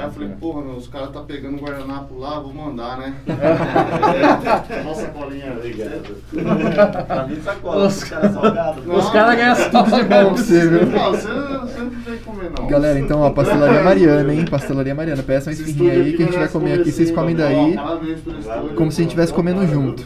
[0.00, 3.14] Aí eu falei, porra, meu, os caras tá pegando o guardanapo lá, vou mandar, né?
[4.82, 6.16] Nossa colinha, obrigado.
[7.06, 7.86] Pra mim, sacola.
[7.86, 8.86] Os caras salgados.
[8.86, 10.86] Os caras ganham Tudo de bom viu?
[10.86, 12.66] Não, você, você não tem que comer, não.
[12.66, 14.44] Galera, então, ó, pastelaria Mariana, hein?
[14.46, 15.22] Pastelaria Mariana.
[15.22, 17.74] Peça uma esfirrinha aí que a gente vai comer aqui, vocês comem ó, daí.
[17.74, 18.74] Parabéns pelo estúdio.
[18.74, 20.02] Como se a gente estivesse comendo junto.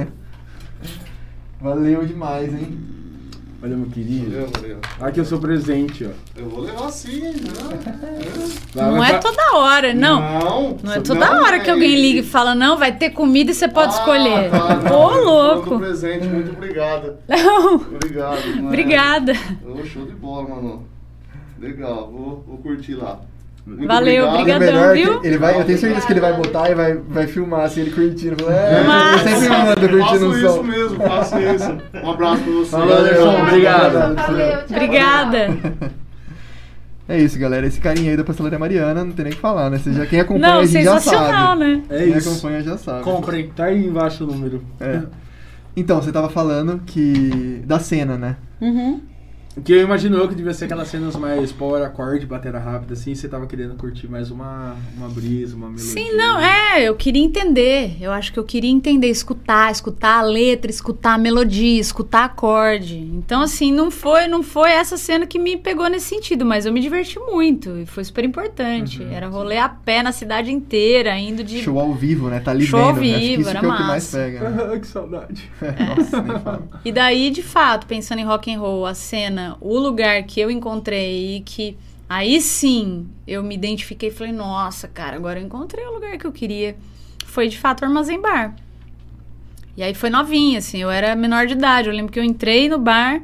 [0.00, 0.06] É?
[1.62, 2.78] Valeu demais, hein?
[3.64, 4.30] Olha, meu querido.
[4.30, 4.78] Valeu, valeu.
[5.00, 6.10] Aqui é o seu presente, ó.
[6.38, 7.32] Eu vou levar sim, né?
[8.74, 10.20] Vai, Não é toda hora, não.
[10.20, 12.02] Não, Não é toda hora que é alguém isso.
[12.02, 14.50] liga e fala, não, vai ter comida e você pode Ah, escolher.
[14.50, 15.78] tá, não, Ô, falando do louco.
[15.78, 17.16] presente, muito obrigado.
[17.26, 18.46] Não, Obrigado.
[18.56, 18.62] né?
[18.68, 19.32] obrigada.
[19.66, 20.86] Ô, show de bola, mano.
[21.58, 23.18] Legal, vou, vou curtir lá.
[23.66, 25.24] Valeu, Obrigadão, é viu?
[25.24, 27.92] ele vai, eu tenho certeza que ele vai botar e vai, vai filmar assim, ele
[27.92, 28.36] curtindo.
[28.44, 29.28] Falando, É, eu Massa.
[29.28, 30.62] sempre mando curtindo Faço o isso som.
[30.62, 31.78] mesmo, faço isso.
[32.04, 32.70] Um abraço pra você.
[32.70, 33.92] Falou, Anderson, obrigado.
[34.16, 35.48] Valeu, tchau, Obrigada.
[37.06, 37.66] É isso, galera.
[37.66, 39.76] Esse carinha aí da pastelaria Mariana, não tem nem o que falar, né?
[39.78, 41.60] Você já, quem acompanha Não, a gente já sensacional, sabe.
[41.60, 41.82] né?
[41.90, 42.30] É Quem isso.
[42.30, 43.02] acompanha já sabe.
[43.04, 43.48] Comprem.
[43.50, 44.64] Tá aí embaixo o número.
[44.80, 45.02] É.
[45.76, 47.60] Então, você tava falando que.
[47.66, 48.36] da cena, né?
[48.58, 49.02] Uhum.
[49.62, 53.12] Que eu imagino eu que devia ser aquelas cenas mais power acorde, batera rápida, assim,
[53.12, 55.92] e você tava querendo curtir mais uma, uma brisa, uma melodia.
[55.92, 57.96] Sim, não, é, eu queria entender.
[58.00, 62.98] Eu acho que eu queria entender, escutar, escutar a letra, escutar a melodia, escutar acorde.
[62.98, 66.72] Então, assim, não foi, não foi essa cena que me pegou nesse sentido, mas eu
[66.72, 69.02] me diverti muito e foi super importante.
[69.04, 72.40] Era rolê a pé na cidade inteira, indo de Show ao vivo, né?
[72.40, 73.14] Tá ali Show ao vendo.
[73.14, 74.18] Acho que vivo, isso era que é o que mais massa.
[74.18, 74.78] pega, né?
[74.84, 75.50] Que saudade.
[75.96, 76.68] Nossa, nem fala.
[76.84, 80.50] E daí, de fato, pensando em rock and roll, a cena, o lugar que eu
[80.50, 81.76] encontrei e que
[82.08, 86.26] aí sim eu me identifiquei e falei, nossa, cara, agora eu encontrei o lugar que
[86.26, 86.76] eu queria.
[87.24, 88.54] Foi de fato o Armazém Bar.
[89.76, 91.88] E aí foi novinha, assim, eu era menor de idade.
[91.88, 93.20] Eu lembro que eu entrei no bar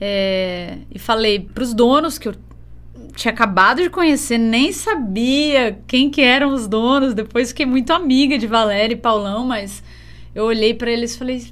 [0.00, 2.34] é, e falei pros donos que eu
[3.14, 7.14] tinha acabado de conhecer, nem sabia quem que eram os donos.
[7.14, 9.82] Depois fiquei muito amiga de Valéria e Paulão, mas
[10.34, 11.46] eu olhei pra eles e falei: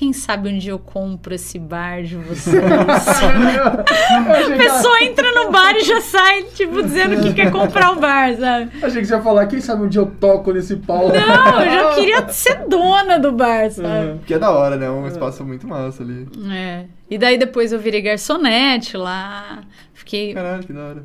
[0.00, 2.56] quem sabe um dia eu compro esse bar de vocês?
[2.64, 8.34] A pessoa entra no bar e já sai, tipo, dizendo que quer comprar o bar,
[8.34, 8.70] sabe?
[8.82, 11.12] Achei que você ia falar, quem sabe um dia eu toco nesse palco.
[11.12, 14.20] Não, eu já queria ser dona do bar, sabe?
[14.24, 14.90] Que é da hora, né?
[14.90, 16.26] Um espaço muito massa ali.
[16.50, 16.86] É.
[17.10, 19.62] E daí depois eu virei garçonete lá.
[19.92, 20.32] Fiquei.
[20.32, 21.04] Caralho, que da hora.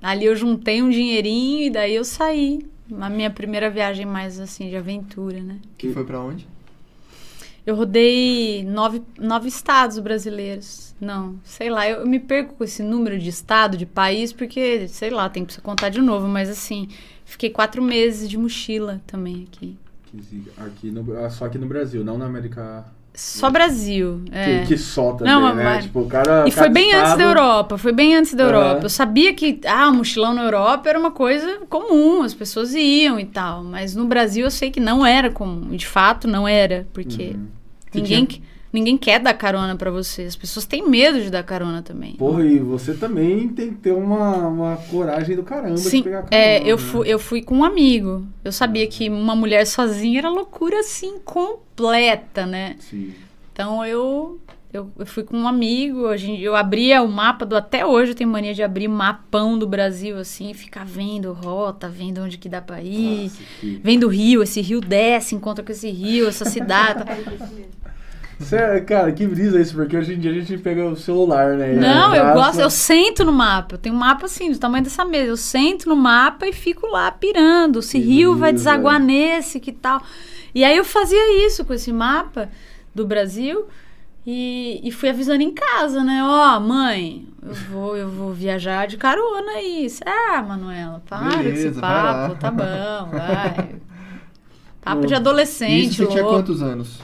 [0.00, 2.60] Ali eu juntei um dinheirinho e daí eu saí.
[3.00, 5.56] A minha primeira viagem mais assim de aventura, né?
[5.76, 6.46] Que foi pra onde?
[7.68, 10.94] Eu rodei nove, nove estados brasileiros.
[10.98, 14.88] Não, sei lá, eu, eu me perco com esse número de estado, de país, porque,
[14.88, 16.88] sei lá, tem que contar de novo, mas assim,
[17.26, 19.76] fiquei quatro meses de mochila também aqui.
[20.56, 22.86] Aqui no, ah, só aqui no Brasil, não na América.
[23.12, 24.22] Só Brasil.
[24.32, 24.60] É.
[24.60, 25.62] Que, que só também, Não, né?
[25.64, 26.48] mas- Tipo, o cara.
[26.48, 28.44] E foi bem antes estado- da Europa, foi bem antes da.
[28.44, 28.84] Europa.
[28.86, 33.26] Eu sabia que, ah, mochilão na Europa era uma coisa comum, as pessoas iam e
[33.26, 33.62] tal.
[33.62, 35.76] Mas no Brasil eu sei que não era comum.
[35.76, 37.46] De fato, não era, porque Uhum.
[38.00, 40.22] Ninguém, que- ninguém quer dar carona pra você.
[40.22, 42.14] As pessoas têm medo de dar carona também.
[42.14, 46.26] Porra, e você também tem que ter uma, uma coragem do caramba de Sim, pegar
[46.30, 46.82] é, carona, eu, né?
[46.82, 48.26] fui, eu fui com um amigo.
[48.44, 52.76] Eu sabia que uma mulher sozinha era loucura, assim, completa, né?
[52.78, 53.12] Sim.
[53.52, 54.38] Então eu,
[54.72, 57.56] eu, eu fui com um amigo, a gente, eu abria o mapa do.
[57.56, 62.20] Até hoje eu tenho mania de abrir mapão do Brasil, assim, ficar vendo rota, vendo
[62.22, 63.24] onde que dá pra ir.
[63.24, 67.02] Nossa, que- Vendo o rio, esse rio desce, encontra com esse rio, essa cidade.
[67.10, 67.68] É.
[68.40, 71.74] Cê- cara, que brisa isso, porque hoje em dia a gente pega o celular, né?
[71.74, 73.74] Não, eu gosto, eu sento no mapa.
[73.74, 75.26] Eu tenho um mapa assim, do tamanho dessa mesa.
[75.28, 77.82] Eu sento no mapa e fico lá pirando.
[77.82, 80.00] Se rio vai desaguar nesse, que tal.
[80.54, 82.48] E aí eu fazia isso com esse mapa
[82.94, 83.66] do Brasil
[84.24, 86.22] e, e fui avisando em casa, né?
[86.24, 89.86] Ó, mãe, eu vou, eu vou viajar de carona aí.
[90.06, 92.28] Ah, Manuela, para com Beleza, esse vai lá.
[92.28, 93.68] papo, tá bom, vai.
[94.80, 96.38] Papo de adolescente, Isso você tinha louco.
[96.38, 97.00] quantos anos?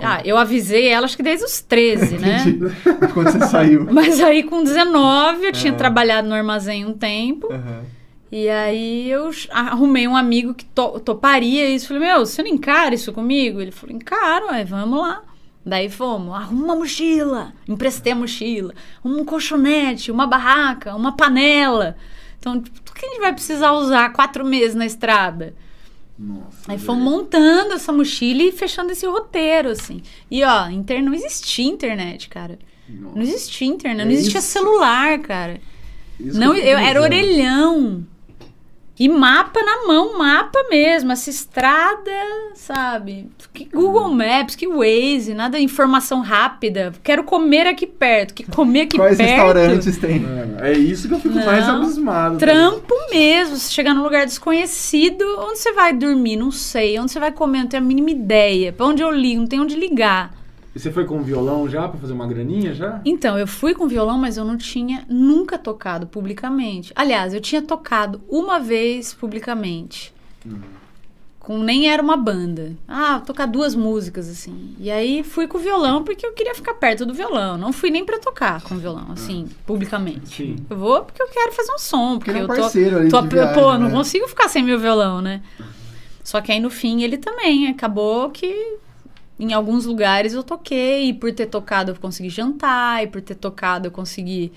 [0.00, 2.44] Ah, eu avisei ela acho que desde os 13, né?
[3.14, 3.86] Quando você saiu.
[3.92, 5.76] Mas aí com 19 eu tinha É.
[5.76, 7.52] trabalhado no armazém um tempo.
[7.52, 7.82] Aham.
[8.30, 11.88] E aí eu arrumei um amigo que to- toparia isso.
[11.88, 13.60] Falei, meu, você não encara isso comigo?
[13.60, 15.22] Ele falou, encaro, aí vamos lá.
[15.64, 18.72] Daí fomos, arruma uma mochila, emprestei a mochila,
[19.04, 21.96] um colchonete, uma barraca, uma panela.
[22.38, 25.54] Então, tipo, tudo que a gente vai precisar usar quatro meses na estrada.
[26.18, 26.72] Nossa.
[26.72, 30.02] Aí fomos montando essa mochila e fechando esse roteiro, assim.
[30.30, 31.02] E ó, inter...
[31.02, 32.58] não existia internet, cara.
[32.88, 33.14] Nossa.
[33.14, 34.48] Não existia internet, É não existia isso.
[34.48, 35.60] celular, cara.
[36.18, 38.04] Isso Não, eu, era orelhão.
[38.98, 41.12] E mapa na mão, mapa mesmo.
[41.12, 42.10] Essa estrada,
[42.54, 43.30] sabe?
[43.54, 46.92] Que Google Maps, que Waze, nada informação rápida.
[47.02, 48.34] Quero comer aqui perto.
[48.34, 49.30] Que comer aqui Quais perto.
[49.30, 50.20] restaurantes tem?
[50.20, 51.46] Mano, é isso que eu fico Não.
[51.46, 52.38] mais abismado.
[52.38, 53.56] Trampo mesmo.
[53.56, 56.36] Você chegar num lugar desconhecido, onde você vai dormir?
[56.36, 56.98] Não sei.
[56.98, 57.60] Onde você vai comer?
[57.60, 58.72] Não tenho a mínima ideia.
[58.72, 59.40] Pra onde eu ligo?
[59.40, 60.32] Não tenho onde ligar.
[60.78, 63.00] E você foi com violão já pra fazer uma graninha já?
[63.04, 66.92] Então, eu fui com violão, mas eu não tinha nunca tocado publicamente.
[66.94, 70.14] Aliás, eu tinha tocado uma vez publicamente.
[71.40, 72.76] Com nem era uma banda.
[72.86, 74.76] Ah, tocar duas músicas assim.
[74.78, 77.58] E aí fui com o violão porque eu queria ficar perto do violão.
[77.58, 80.28] Não fui nem pra tocar com o violão, assim, publicamente.
[80.36, 80.56] Sim.
[80.70, 82.62] Eu vou porque eu quero fazer um som, porque Porque ele é um eu tô
[82.62, 83.90] parceiro ali tô- viagem, pô, não né?
[83.90, 85.42] consigo ficar sem meu violão, né?
[86.22, 88.76] Só que aí no fim ele também acabou que
[89.38, 93.34] em alguns lugares eu toquei, e por ter tocado eu consegui jantar, e por ter
[93.34, 94.52] tocado eu consegui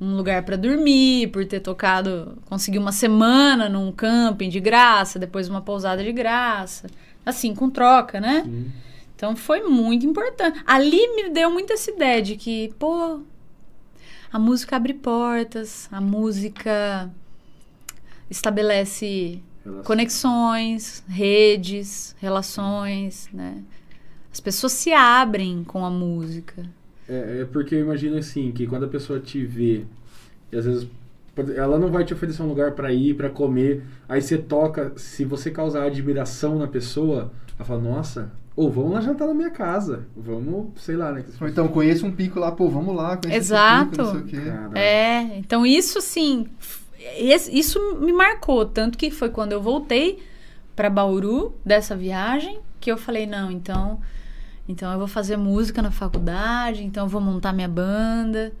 [0.00, 5.48] um lugar pra dormir, por ter tocado, consegui uma semana num camping de graça, depois
[5.48, 6.88] uma pousada de graça.
[7.24, 8.42] Assim, com troca, né?
[8.44, 8.72] Sim.
[9.16, 10.60] Então foi muito importante.
[10.66, 13.20] Ali me deu muito essa ideia de que, pô,
[14.30, 17.10] a música abre portas, a música
[18.28, 19.84] estabelece Relação.
[19.84, 23.62] conexões, redes, relações, né?
[24.36, 26.62] As pessoas se abrem com a música.
[27.08, 29.86] É, é porque eu imagino assim, que quando a pessoa te vê,
[30.52, 30.86] e às vezes
[31.56, 35.24] ela não vai te oferecer um lugar pra ir, pra comer, aí você toca, se
[35.24, 40.06] você causar admiração na pessoa, ela fala, nossa, ou vamos lá jantar na minha casa,
[40.14, 41.24] vamos, sei lá, né?
[41.40, 43.90] Ou então conheço um pico lá, pô, vamos lá, conheço Exato.
[43.92, 44.50] pico, não sei o quê.
[44.50, 46.46] Cara, É, então isso assim,
[47.50, 50.22] isso me marcou, tanto que foi quando eu voltei
[50.74, 53.98] para Bauru dessa viagem que eu falei, não, então,
[54.68, 58.52] então eu vou fazer música na faculdade, então eu vou montar minha banda,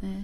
[0.00, 0.22] né?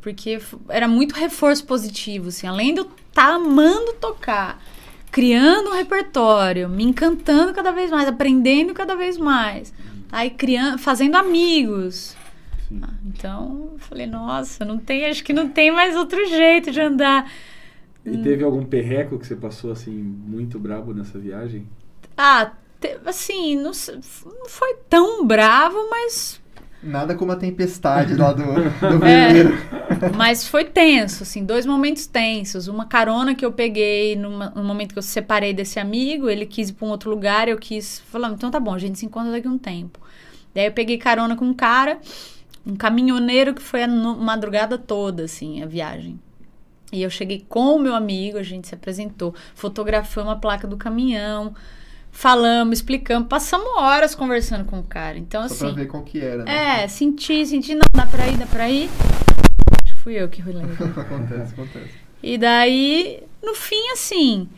[0.00, 4.62] Porque era muito reforço positivo, assim, além de eu estar amando tocar,
[5.10, 9.74] criando um repertório, me encantando cada vez mais, aprendendo cada vez mais,
[10.12, 12.16] aí criando, fazendo amigos,
[12.68, 12.80] sim.
[13.04, 17.30] então, eu falei, nossa, não tem, acho que não tem mais outro jeito de andar.
[18.04, 21.66] E teve algum perreco que você passou assim muito brabo nessa viagem?
[22.16, 22.52] Ah,
[23.04, 23.72] assim, não,
[24.24, 26.40] não foi tão bravo, mas,
[26.80, 29.28] Nada como a tempestade lá do, do É.
[29.32, 29.58] veleiro.
[30.16, 32.68] mas foi tenso, assim, dois momentos tensos.
[32.68, 36.68] Uma carona que eu peguei numa, no momento que eu separei desse amigo, ele quis
[36.68, 39.32] ir para um outro lugar, eu quis, falando, então tá bom, a gente se encontra
[39.32, 39.98] daqui a um tempo.
[40.54, 41.98] Daí eu peguei carona com um cara,
[42.64, 46.18] um caminhoneiro que foi a no- madrugada toda, assim, a viagem.
[46.92, 50.76] E eu cheguei com o meu amigo, a gente se apresentou, fotografamos a placa do
[50.76, 51.54] caminhão,
[52.18, 55.16] falamos, explicamos, passamos horas conversando com o cara.
[55.16, 55.76] Então, Só pra assim.
[55.76, 56.82] ver qual que era, né?
[56.82, 58.90] É, senti, senti, não, dá pra ir, dá pra ir.
[59.84, 60.64] Acho que fui eu que rolei.
[60.96, 61.90] acontece, acontece.
[62.20, 64.48] E daí, no fim, assim,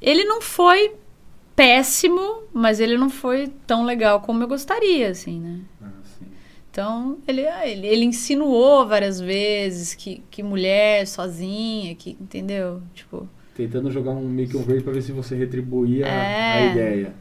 [0.00, 0.94] ele não foi
[1.54, 5.60] péssimo, mas ele não foi tão legal como eu gostaria, assim, né?
[5.82, 5.90] Ah.
[6.70, 12.82] Então, ele, ele, ele insinuou várias vezes que, que mulher sozinha, que, entendeu?
[12.94, 16.62] Tipo, Tentando jogar um meio que um verde pra ver se você retribuía a- É.
[16.68, 17.12] a ideia.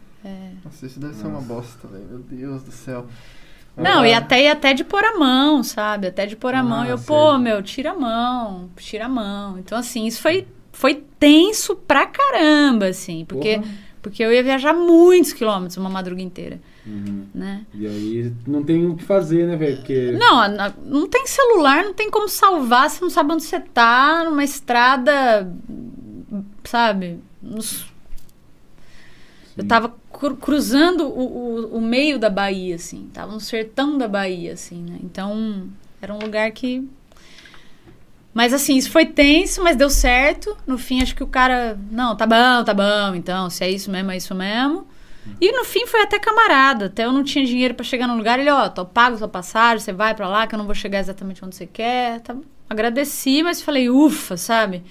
[0.63, 1.47] Nossa, isso deve ser uma Nossa.
[1.47, 2.05] bosta, velho.
[2.09, 3.07] Meu Deus do céu.
[3.75, 6.07] Não, Ah, e até, e até de pôr a mão, sabe?
[6.07, 6.85] Até de pôr a Ah, mão.
[6.85, 7.07] E eu, sei.
[7.07, 9.57] pô, meu, tira a mão, tira a mão.
[9.59, 13.23] Então, assim, isso foi, foi tenso pra caramba, assim.
[13.27, 13.71] Porque, Porra.
[14.01, 17.25] porque eu ia viajar muitos quilômetros uma madruga inteira, Uhum.
[17.35, 17.65] né?
[17.73, 19.77] E aí não tem o que fazer, né, velho?
[19.77, 20.11] Porque.
[20.11, 20.41] Não,
[20.83, 25.51] não tem celular, não tem como salvar, você não sabe onde você tá, numa estrada,
[26.67, 27.19] sabe?
[27.41, 27.85] Nos-
[29.57, 31.21] Eu tava cru- cruzando o,
[31.73, 33.09] o, o meio da Bahia, assim.
[33.13, 34.97] Tava no sertão da Bahia, assim, né?
[35.01, 35.67] Então,
[36.01, 36.87] era um lugar que...
[38.33, 40.55] Mas, assim, isso foi tenso, mas deu certo.
[40.67, 41.75] No fim, acho que o cara...
[41.91, 43.49] Não, tá bom, tá bom, então.
[43.49, 44.85] Se é isso mesmo, é isso mesmo.
[45.41, 46.85] E no fim foi até camarada.
[46.85, 48.39] Até eu não tinha dinheiro pra chegar no lugar.
[48.39, 50.99] Ele, ó, tô pago sua passagem, você vai pra lá, que eu não vou chegar
[50.99, 52.21] exatamente onde você quer.
[52.21, 52.35] Tá...
[52.69, 54.83] Agradeci, mas falei, ufa, sabe?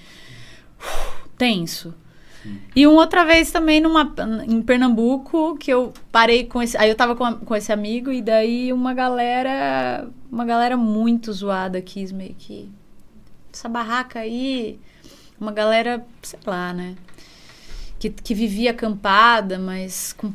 [0.77, 1.93] Uf, tenso.
[2.75, 4.13] E uma outra vez também numa,
[4.47, 6.77] em Pernambuco, que eu parei com esse.
[6.77, 10.07] Aí eu tava com, com esse amigo, e daí uma galera.
[10.31, 12.69] Uma galera muito zoada quis meio que.
[13.51, 14.79] Essa barraca aí.
[15.39, 16.95] Uma galera, sei lá, né?
[17.99, 20.31] Que, que vivia acampada, mas com.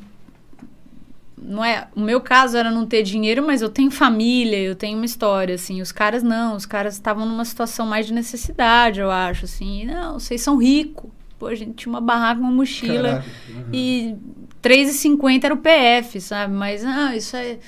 [1.44, 4.96] Não é, o meu caso era não ter dinheiro, mas eu tenho família, eu tenho
[4.96, 5.80] uma história, assim.
[5.82, 9.84] Os caras não, os caras estavam numa situação mais de necessidade, eu acho, assim.
[9.84, 11.10] Não, vocês são ricos.
[11.38, 13.08] Pô, a gente tinha uma barraca, uma mochila.
[13.08, 13.26] Caraca.
[13.72, 14.14] E
[14.62, 16.54] 3,50 era o PF, sabe?
[16.54, 17.58] Mas, ah, isso é.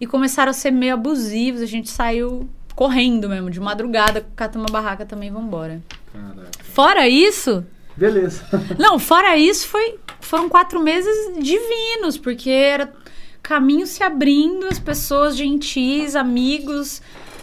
[0.00, 1.60] E começaram a ser meio abusivos.
[1.60, 5.82] A gente saiu correndo mesmo, de madrugada, cata uma barraca também, vambora.
[6.12, 6.50] Caraca.
[6.62, 7.64] Fora isso.
[7.96, 8.44] Beleza.
[8.78, 12.92] Não, fora isso, foi, foram quatro meses divinos, porque era
[13.46, 17.00] caminho se abrindo, as pessoas gentis, amigos.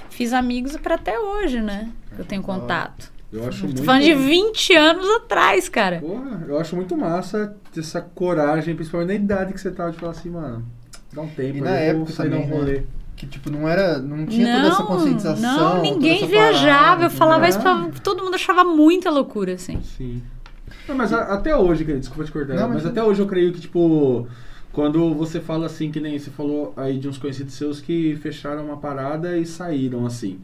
[0.09, 1.89] Fiz amigos para até hoje, né?
[2.17, 3.11] Eu tenho contato.
[3.31, 3.83] Eu acho muito.
[3.83, 5.99] falando de 20 anos atrás, cara.
[5.99, 9.97] Porra, eu acho muito massa ter essa coragem, principalmente na idade que você tava, de
[9.97, 10.63] falar assim, mano,
[11.11, 12.77] dá um tempo, E na eu vou época sair dar também, um rolê.
[12.79, 12.83] né?
[13.15, 13.97] Que, tipo, não era.
[13.99, 15.75] Não tinha toda essa conscientização.
[15.75, 16.83] Não, ninguém viajava.
[16.83, 17.89] parada, eu falava isso pra.
[18.03, 19.81] Todo mundo achava muita loucura, assim.
[19.97, 20.21] Sim.
[20.87, 23.53] Não, mas a- até hoje, desculpa te cortar, Não, mas mas- até hoje eu creio
[23.53, 24.27] que, tipo,
[24.73, 28.65] quando você fala assim, que nem você falou aí de uns conhecidos seus que fecharam
[28.65, 30.39] uma parada e saíram assim.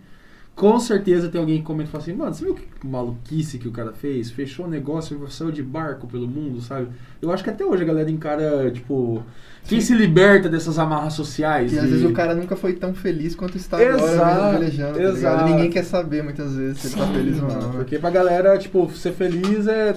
[0.56, 3.68] Com certeza tem alguém que comenta e fala assim, mano, você viu que maluquice que
[3.68, 4.30] o cara fez?
[4.30, 6.90] Fechou o negócio e saiu de barco pelo mundo, sabe?
[7.22, 9.24] Eu acho que até hoje a galera encara, tipo,
[9.66, 11.72] quem se liberta dessas amarras sociais?
[11.72, 14.94] E às vezes o cara nunca foi tão feliz quanto está agora Exato, velejando.
[14.94, 15.16] Tá ligado?
[15.18, 15.48] exato.
[15.48, 17.62] E ninguém quer saber muitas vezes se ele tá feliz ou não.
[17.62, 17.72] né?
[17.78, 19.96] Porque pra galera, tipo, ser feliz é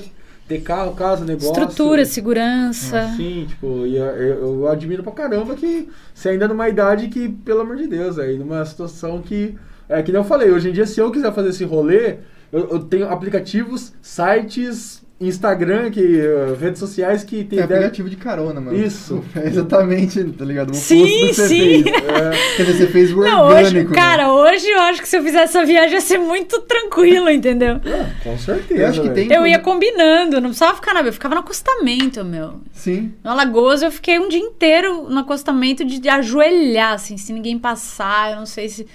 [0.49, 1.51] ter carro, casa, negócio.
[1.51, 3.09] Estrutura, segurança.
[3.17, 7.61] Sim, tipo, e eu, eu- admiro pra caramba que você ainda numa idade que, pelo
[7.61, 9.55] amor de Deus, aí numa situação que.
[9.89, 12.17] É que nem eu falei, hoje em dia, se eu quiser fazer esse rolê,
[12.51, 17.81] eu, eu tenho aplicativos, sites, Instagram, que, eh, redes sociais que tem Tem ideia.
[17.81, 18.77] aplicativo de carona, mano.
[18.77, 19.23] Isso.
[19.37, 20.71] É exatamente, tá ligado?
[20.71, 21.83] O Sim, sim.
[21.83, 21.87] fez.
[21.87, 23.93] É, Quer dizer, você fez o Não, hoje, orgânico.
[23.95, 27.81] cara, hoje eu acho que se eu fizesse essa viagem ia ser muito tranquilo, entendeu?
[28.23, 28.81] com certeza.
[28.83, 31.01] Eu acho que tem- Eu ia combinando, não precisava ficar na.
[31.03, 32.61] Eu ficava no acostamento, meu.
[32.73, 33.13] Sim.
[33.25, 37.59] No Alagoas eu fiquei um dia inteiro no acostamento de, de ajoelhar, assim, se ninguém
[37.59, 38.87] passar, eu não sei se.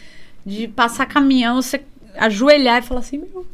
[0.45, 1.81] De passar caminhão, você
[2.17, 3.45] ajoelhar e falar assim, meu,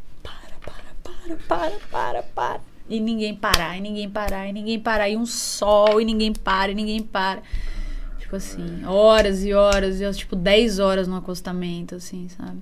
[1.23, 2.61] para, para, para, para.
[2.89, 5.09] E ninguém parar, e ninguém parar, e ninguém parar.
[5.09, 7.41] E um sol, e ninguém para, e ninguém para.
[8.19, 12.59] Tipo assim, horas e horas, e tipo, 10 horas no acostamento, assim, sabe?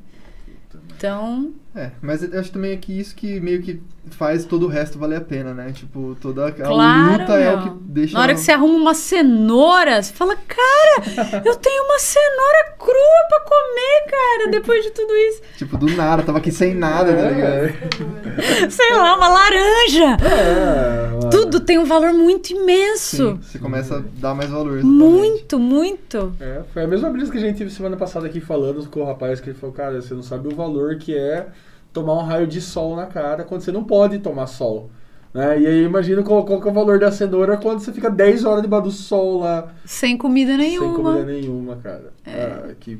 [0.96, 5.00] Então, É, mas eu acho também que isso que meio que faz todo o resto
[5.00, 5.72] valer a pena, né?
[5.72, 7.72] Tipo, toda a claro, luta é o meu.
[7.72, 8.14] que deixa.
[8.14, 13.28] Na hora que você arruma uma cenoura, você fala, cara, eu tenho uma cenoura crua
[13.30, 15.42] pra comer, cara, depois de tudo isso.
[15.58, 17.74] Tipo, do nada, tava aqui sem nada, tá ligado?
[18.70, 20.18] Sei lá, uma laranja.
[20.26, 21.30] É.
[21.30, 23.16] Tudo tem um valor muito imenso.
[23.16, 24.80] Sim, você começa a dar mais valor.
[24.80, 24.94] exatamente.
[24.94, 26.36] Muito, muito.
[26.40, 29.06] É, foi a mesma brisa que a gente teve semana passada aqui falando com o
[29.06, 31.48] rapaz que ele falou, cara, você não sabe o valor que é
[31.94, 34.90] tomar um raio de sol na cara quando você não pode tomar sol.
[35.34, 35.62] Né?
[35.62, 38.44] E aí imagina qual, qual que é o valor da cenoura quando você fica 10
[38.44, 41.24] horas debaixo do sol lá, Sem comida sem comida nenhuma.
[41.24, 42.12] nenhuma, cara.
[42.28, 43.00] Ah, que...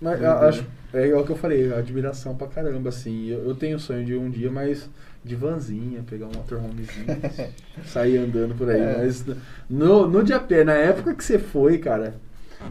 [0.00, 3.28] Mas eu acho, é o que eu falei, admiração pra caramba, assim.
[3.28, 4.88] Eu, eu tenho o sonho de um dia, mas
[5.22, 7.06] de vanzinha, pegar um motorhomezinho,
[7.84, 8.80] sair andando por aí.
[8.80, 8.96] É.
[8.98, 9.24] Mas
[9.68, 12.14] no, no de a pé, na época que você foi, cara,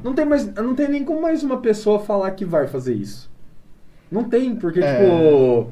[0.04, 3.30] não tem, mais, não tem nem como mais uma pessoa falar que vai fazer isso.
[4.12, 4.96] Não tem, porque, É.
[5.00, 5.68] tipo.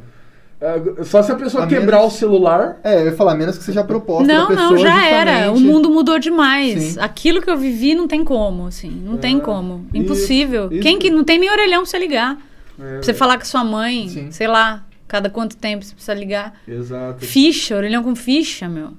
[0.59, 2.79] é, Só se a pessoa A quebrar menos- o celular.
[2.83, 5.31] É, eu ia falar, menos que seja a proposta Não, da pessoa não, já era.
[5.31, 6.81] O justamente- mundo mudou demais.
[6.83, 6.99] Sim.
[6.99, 8.89] Aquilo que eu vivi não tem como, assim.
[8.89, 9.85] Não tem É, como.
[9.93, 10.69] isso, Impossível.
[10.71, 10.81] isso.
[10.81, 12.37] Quem que não tem nem orelhão pra você ligar?
[12.79, 14.31] É, Pra você falar com sua mãe, Sim.
[14.31, 16.53] sei lá, cada quanto tempo você precisa ligar.
[16.67, 17.25] Exato.
[17.25, 18.89] Ficha, orelhão com ficha, meu.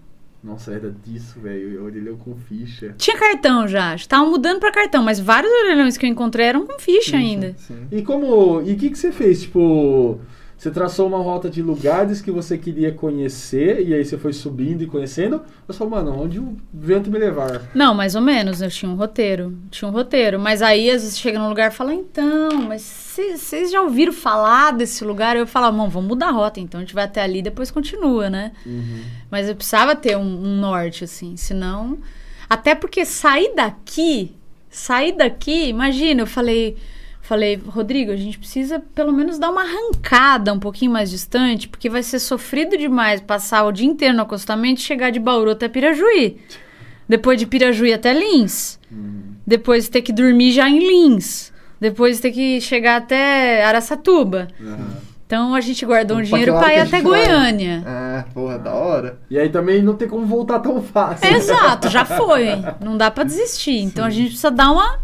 [0.43, 1.73] Nossa, era disso, velho.
[1.73, 2.95] Eu orelhei com ficha.
[2.97, 3.95] Tinha cartão já.
[3.95, 7.55] Estavam mudando pra cartão, mas vários orelhões que eu encontrei eram com ficha ainda.
[7.59, 7.89] Sim.
[7.91, 8.63] E como.
[8.63, 9.43] E o que, que você fez?
[9.43, 10.21] Tipo,
[10.59, 14.83] você traçou uma rota de lugares que você queria conhecer, e aí você foi subindo
[14.83, 15.41] e conhecendo.
[15.69, 17.71] Eu falei, mano, onde o vento me levar?
[17.73, 18.61] Não, mais ou menos.
[18.61, 19.57] Eu tinha um roteiro.
[19.71, 20.37] Tinha um roteiro.
[20.37, 24.73] Mas aí, às vezes, chega num lugar e fala, então, mas vocês já ouviram falar
[24.73, 25.37] desse lugar?
[25.37, 27.71] Eu falava, bom, vamos mudar a rota, então a gente vai até ali e depois
[27.71, 28.51] continua, né?
[29.31, 31.99] Mas eu precisava ter um, um norte, assim, senão.
[32.51, 34.35] Até porque sair daqui,
[34.69, 36.77] sair daqui, imagina, eu falei.
[37.29, 41.91] Falei, Rodrigo, a gente precisa pelo menos dar uma arrancada um pouquinho mais distante, porque
[41.91, 45.69] vai ser sofrido demais passar o dia inteiro no acostamento e chegar de Bauru até
[45.69, 46.39] Pirajuí.
[47.07, 48.81] Depois de Pirajuí até Lins.
[49.47, 51.53] Depois ter que dormir já em Lins.
[51.79, 54.49] Depois ter que chegar até Araçatuba.
[55.27, 57.03] Então a gente guardou um dinheiro pra ir até vai?
[57.03, 57.85] Goiânia.
[57.87, 59.19] Ah, porra, da hora.
[59.29, 61.29] E aí também não tem como voltar tão fácil.
[61.29, 62.47] Exato, já foi.
[62.81, 63.83] Não dá pra desistir.
[63.83, 64.99] Então a gente precisa dar uma.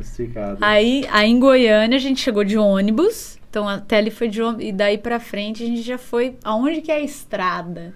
[0.00, 0.58] Esticado.
[0.60, 3.38] Aí, aí em Goiânia a gente chegou de ônibus.
[3.48, 4.66] Então até ali foi de ônibus.
[4.66, 6.36] E daí pra frente a gente já foi.
[6.44, 7.94] Aonde que é a estrada?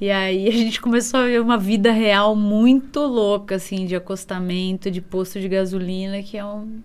[0.00, 4.90] E aí a gente começou a ver uma vida real muito louca, assim, de acostamento,
[4.90, 6.80] de posto de gasolina, que é um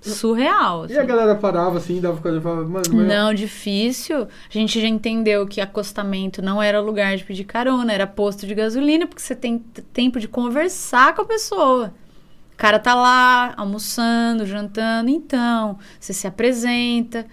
[0.00, 0.86] surreal.
[0.88, 1.08] E a assim.
[1.08, 4.22] galera parava assim, dava coisa e falava, mano, mas- Não, difícil.
[4.22, 8.54] A gente já entendeu que acostamento não era lugar de pedir carona, era posto de
[8.54, 9.58] gasolina, porque você tem
[9.92, 11.92] tempo de conversar com a pessoa.
[12.58, 17.24] Cara tá lá almoçando, jantando, então, você se apresenta.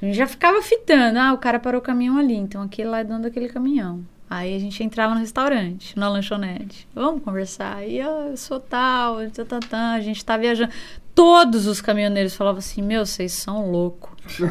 [0.00, 3.00] A gente já ficava fitando, ah, o cara parou o caminhão ali, então aquele lá
[3.00, 4.04] é dono daquele caminhão.
[4.28, 6.88] Aí a gente entrava no restaurante, na lanchonete.
[6.94, 7.76] Vamos conversar.
[7.76, 10.72] Aí "Ah, eu sou tal, tá, tá, a gente tá viajando.
[11.14, 14.10] Todos os caminhoneiros falavam assim: Meu, vocês são loucos.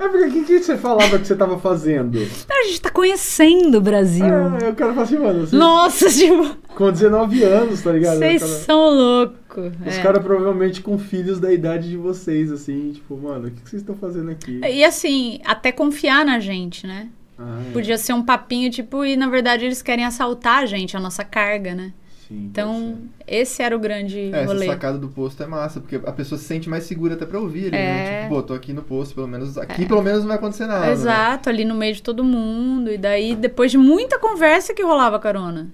[0.00, 2.18] É porque o que, que você falava que você tava fazendo?
[2.18, 4.24] A gente tá conhecendo o Brasil.
[4.24, 8.16] Ah, eu quero falar assim, mano, você, Nossa, tipo, com 19 anos, tá ligado?
[8.18, 9.72] vocês cara- são loucos.
[9.86, 10.02] Os É.
[10.02, 13.82] caras provavelmente com filhos da idade de vocês, assim, tipo, mano, o que, que vocês
[13.82, 14.58] estão fazendo aqui?
[14.64, 17.08] E assim, até confiar na gente, né?
[17.40, 17.72] Ah, é.
[17.72, 21.24] Podia ser um papinho, tipo, e na verdade eles querem assaltar a gente, a nossa
[21.24, 21.92] carga, né?
[22.28, 24.66] Sim, Então, esse era o grande É, essa rolê.
[24.66, 27.68] sacada do posto é massa, porque a pessoa se sente mais segura até pra ouvir
[27.68, 27.80] ali, É.
[27.92, 28.22] né?
[28.24, 29.56] Tipo, pô, tô aqui no posto, pelo menos.
[29.58, 30.86] Aqui pelo menos não vai acontecer nada.
[30.86, 30.92] né?
[30.92, 32.90] Exato, ali no meio de todo mundo.
[32.92, 35.68] E daí, depois de muita conversa que rolava a carona.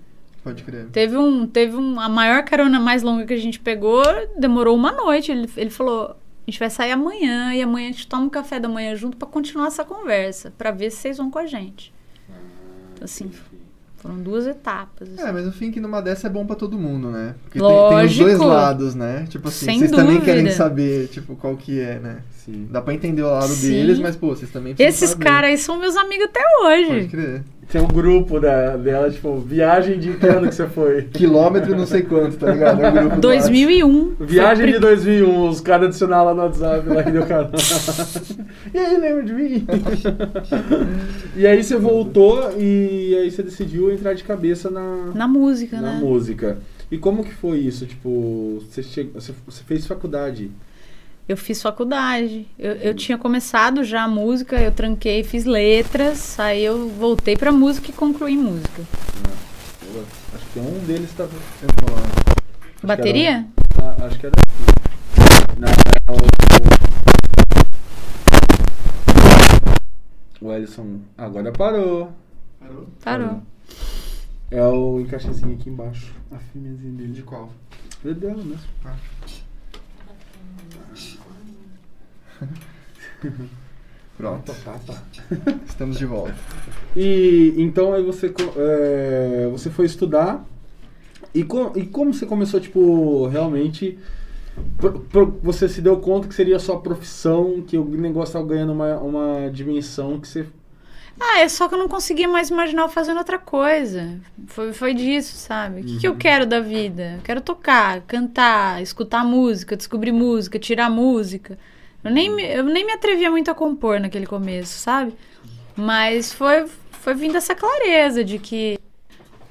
[0.45, 0.87] Pode crer.
[0.93, 4.03] Teve um, teve um, a maior carona mais longa que a gente pegou,
[4.39, 5.33] demorou uma noite.
[5.33, 8.61] Ele, ele falou: a gente vai sair amanhã e amanhã a gente toma um café
[8.61, 11.93] da manhã junto pra continuar essa conversa, pra ver se vocês vão com a gente.
[12.95, 13.31] Então, assim,
[13.97, 15.09] foram duas etapas.
[15.13, 15.21] assim.
[15.29, 17.35] É, mas no fim que numa dessa é bom pra todo mundo, né?
[17.45, 18.45] Porque tem, tem os dois Lógico.
[18.47, 19.27] lados, né?
[19.29, 20.57] Tipo assim, Sem vocês também querem dúvida.
[20.57, 22.23] saber, tipo, qual que é, né?
[22.47, 22.69] Sim.
[22.71, 23.71] Dá pra entender o lado Sim.
[23.71, 27.09] deles, mas, pô, vocês também Esses caras aí são meus amigos até Pode hoje.
[27.09, 27.43] crer.
[27.69, 31.03] Tem um grupo da, dela, tipo, viagem de que ano que você foi?
[31.13, 32.81] Quilômetro não sei quanto, tá ligado?
[32.81, 34.15] É o grupo do 2001.
[34.21, 37.51] Viagem de 2001, os caras adicionaram lá no WhatsApp, lá que deu canal.
[38.73, 39.67] e aí, lembra de mim?
[41.35, 45.95] e aí você voltou e aí você decidiu entrar de cabeça na, Na música, na
[45.95, 46.01] né?
[46.01, 46.59] música.
[46.89, 47.85] E como que foi isso?
[47.85, 49.11] Tipo, você, che...
[49.13, 50.53] você fez faculdade.
[51.29, 52.47] Eu fiz faculdade.
[52.57, 57.51] Eu, eu tinha começado já a música, eu tranquei, fiz letras, aí eu voltei pra
[57.51, 58.85] música e concluí música.
[59.93, 60.05] Eu
[60.35, 61.33] acho que um deles tava.
[61.63, 62.03] Eu vou lá.
[62.81, 63.45] Bateria?
[63.83, 64.37] Ah, acho que era.
[65.59, 66.17] Não, era o.
[70.47, 72.13] O Ellison agora parou.
[72.61, 72.87] Parou?
[73.03, 73.43] Parou.
[74.49, 76.15] É o encaixezinho aqui embaixo.
[76.31, 77.13] A firmezinha dele.
[77.13, 77.51] De qual?
[78.05, 78.61] É dela mesmo.
[84.17, 85.03] Pronto, Tá, tá.
[85.69, 86.35] estamos de volta.
[86.97, 90.45] E então aí você, é, você foi estudar.
[91.35, 93.99] E, co- e como você começou, tipo, realmente.
[94.79, 98.47] pro- pro- você se deu conta que seria a sua profissão, que o negócio estava
[98.47, 100.47] ganhando uma, uma dimensão que você.
[101.21, 104.19] Ah, é só que eu não conseguia mais imaginar eu fazendo outra coisa.
[104.47, 105.81] Foi, foi disso, sabe?
[105.81, 107.15] O que, que eu quero da vida?
[107.17, 111.59] Eu quero tocar, cantar, escutar música, descobrir música, tirar música.
[112.07, 115.15] Eu nem, me- eu nem me atrevia muito a compor naquele começo, sabe?
[115.77, 118.79] Mas foi, foi vindo essa clareza de que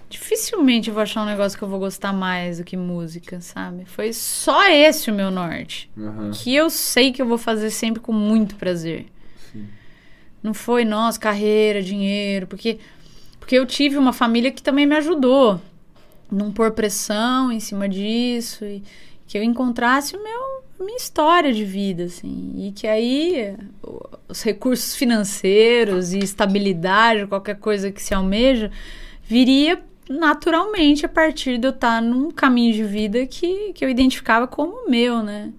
[0.09, 3.85] dificilmente eu vou achar um negócio que eu vou gostar mais do que música, sabe?
[3.85, 5.89] Foi só esse o meu norte.
[5.97, 6.31] Aham.
[6.31, 9.07] Que eu sei que eu vou fazer sempre com muito prazer.
[9.51, 9.67] Sim.
[10.41, 12.79] Não foi, nossa, carreira, dinheiro, porque
[13.39, 15.61] porque eu tive uma família que também me ajudou.
[16.31, 18.81] Não pôr pressão em cima disso e
[19.27, 23.55] que eu encontrasse o meu minha história de vida assim, e que aí
[24.27, 28.71] os recursos financeiros e estabilidade, qualquer coisa que se almeja,
[29.23, 34.47] viria naturalmente a partir de eu estar num caminho de vida que, que eu identificava
[34.47, 35.51] como meu, né?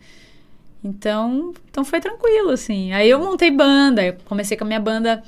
[0.84, 2.92] Então, então foi tranquilo, assim.
[2.92, 5.22] Aí eu montei banda, eu comecei com a minha banda,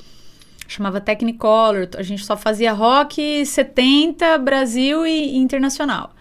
[0.68, 1.88] chamava Technicolor.
[1.96, 6.12] A gente só fazia rock 70, Brasil e internacional.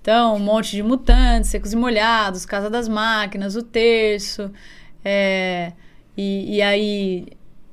[0.00, 4.50] Então, um monte de mutantes, secos e molhados, Casa das Máquinas, o Terço,
[5.04, 5.72] é,
[6.16, 7.26] e, e aí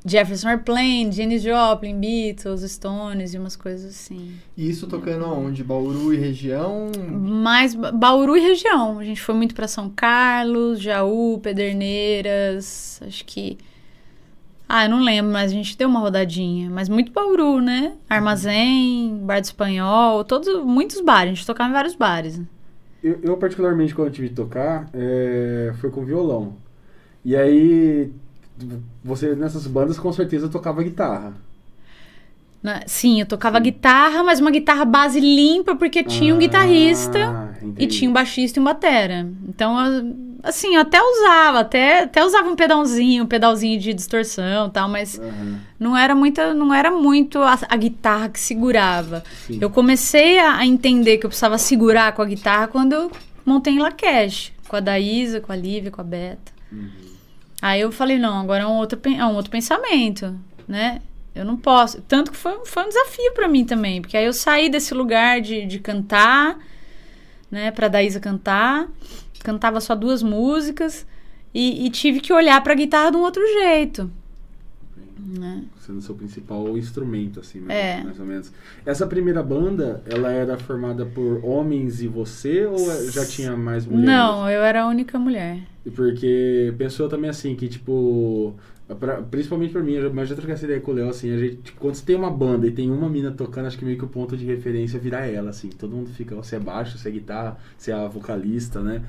[0.06, 4.34] Jefferson Airplane, Janis Joplin, Beatles, Stones e umas coisas assim.
[4.58, 5.64] E isso tocando aonde?
[5.64, 6.90] Bauru e região?
[7.10, 9.00] Mais Ba- Bauru e região.
[9.00, 13.58] A gente foi muito pra São Carlos, Jaú, Pederneiras, acho que.
[14.70, 16.70] Ah, eu não lembro, mas a gente deu uma rodadinha.
[16.70, 17.94] Mas muito Bauru, né?
[18.10, 21.32] Armazém, Bar do Espanhol, todos, muitos bares.
[21.32, 22.42] A gente tocava em vários bares.
[23.02, 26.56] Eu, eu, particularmente, quando eu tive que tocar, é, foi com violão.
[27.24, 28.12] E aí,
[29.04, 31.34] você nessas bandas com certeza tocava guitarra.
[32.62, 32.82] Né?
[32.88, 37.66] Sim, eu tocava guitarra, mas uma guitarra base limpa, porque tinha um guitarrista Ah, e
[37.66, 37.88] entendi.
[37.88, 39.28] tinha um baixista e um batera.
[39.48, 44.68] Então, eu- assim, eu até usava, até, até usava um pedalzinho, um pedalzinho de distorção
[44.68, 49.24] e tal, mas Aham, não era muita, não era muito a, a guitarra que segurava.
[49.46, 49.60] sim.
[49.62, 53.12] Eu comecei a, a entender que eu precisava segurar com a guitarra quando eu
[53.46, 56.52] montei em Lacash, com a Daísa, com a Lívia, com a Beta.
[56.72, 56.90] Uhum.
[57.62, 60.36] Aí eu falei, não, agora é um outro, é um outro pensamento,
[60.68, 61.02] né?
[61.38, 62.02] Eu não posso.
[62.02, 65.40] Tanto que foi, foi um desafio pra mim também, porque aí eu saí desse lugar
[65.42, 66.58] de, de cantar,
[67.52, 68.88] né, pra Daísa cantar,
[69.44, 71.06] cantava só duas músicas
[71.54, 74.10] e, e tive que olhar pra guitarra de um outro jeito,
[75.20, 75.64] né?
[75.86, 78.04] Sendo seu principal instrumento, assim, mais, É.
[78.04, 78.52] mais ou menos.
[78.86, 82.78] Essa primeira banda, ela era formada por homens e você, ou
[83.12, 84.10] já tinha mais mulheres?
[84.10, 85.60] Não, eu era a única mulher.
[85.96, 88.54] Porque pensou também assim, que tipo.
[88.96, 91.34] Pra- principalmente pra mim, eu já- mas já troquei essa ideia com o Léo, assim,
[91.34, 93.84] a gente, tipo, quando você tem uma banda e tem uma mina tocando, acho que
[93.86, 95.70] meio que o ponto de referência vira ela, assim.
[95.70, 99.02] Todo mundo fica, você é baixo, você é guitarra, você é a vocalista, né?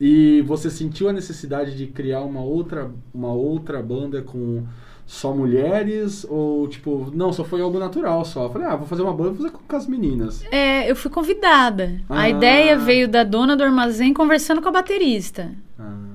[0.00, 4.64] E você sentiu a necessidade de criar uma outra, uma outra banda com
[5.06, 6.26] só mulheres?
[6.28, 8.48] Ou, tipo, não, só foi algo natural só?
[8.50, 10.44] Falei, ah, vou fazer uma banda, vou fazer com, as meninas.
[10.50, 12.00] É, eu fui convidada.
[12.08, 12.22] Ah.
[12.22, 15.52] A ideia veio da dona do armazém conversando com a baterista.
[15.78, 16.13] Ah.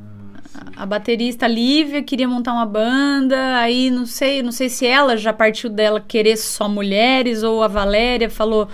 [0.80, 5.34] A baterista Lívia queria montar uma banda, aí não sei, não sei se ela já
[5.34, 8.70] partiu dela querer só mulheres ou a Valéria falou: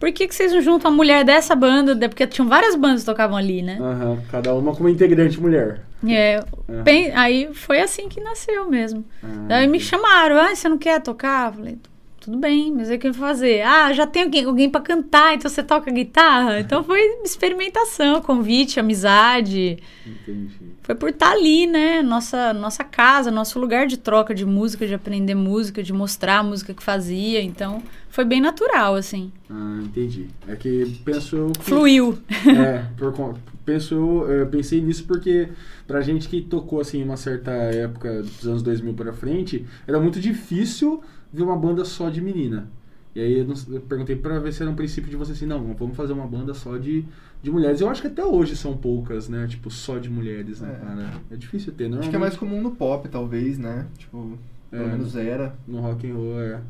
[0.00, 3.06] "Por que que vocês não juntam a mulher dessa banda?" Porque tinham várias bandas que
[3.06, 3.76] tocavam ali, né?
[3.78, 5.82] Aham, cada uma com uma integrante mulher.
[6.08, 6.36] É,
[6.70, 6.82] Aham.
[6.84, 9.04] bem- aí foi assim que nasceu mesmo.
[9.50, 11.48] Aí me chamaram, ah, você não quer tocar?
[11.48, 11.78] Eu falei,
[12.22, 13.62] tudo bem, mas é o que eu vou fazer?
[13.62, 16.60] Ah, já tem alguém, alguém para cantar, então você toca guitarra?
[16.60, 19.78] Então foi experimentação, convite, amizade.
[20.06, 20.72] Entendi.
[20.82, 22.00] Foi por estar ali, né?
[22.00, 26.42] Nossa, nossa casa, nosso lugar de troca de música, de aprender música, de mostrar a
[26.44, 27.42] música que fazia.
[27.42, 29.32] Então, foi bem natural, assim.
[29.50, 30.28] Ah, entendi.
[30.46, 31.64] É que penso eu que...
[31.64, 32.18] Fluiu.
[32.46, 35.48] É, por, penso eu, eu pensei nisso porque
[35.88, 39.98] pra gente que tocou assim em uma certa época dos anos 2000 pra frente, era
[39.98, 41.02] muito difícil
[41.32, 42.68] ver uma banda só de menina.
[43.14, 45.46] E aí eu, não- eu perguntei pra ver se era um princípio de você assim,
[45.46, 47.04] não, vamos fazer uma banda só de,
[47.42, 47.80] de mulheres.
[47.80, 49.46] Eu acho que até hoje são poucas, né?
[49.46, 50.84] Tipo, só de mulheres, né, É.
[50.86, 51.12] cara?
[51.30, 53.86] É difícil ter, Acho normalmente que é mais comum no pop, talvez, né?
[53.98, 54.38] Tipo,
[54.70, 54.88] pelo É.
[54.88, 55.54] menos era.
[55.68, 56.60] no rock and roll, é.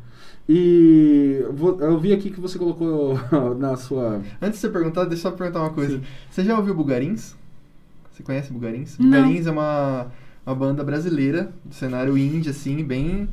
[0.48, 1.38] E
[1.80, 3.14] eu vi aqui que você colocou
[3.58, 5.98] na sua Antes de você perguntar, deixa eu só perguntar uma coisa.
[5.98, 6.04] Sim.
[6.30, 7.36] Você já ouviu Bugarins?
[8.10, 8.98] Você conhece Bugarins?
[8.98, 9.06] Não.
[9.06, 10.08] Bugarins é uma,
[10.44, 13.28] uma banda brasileira, do cenário indie, assim, bem,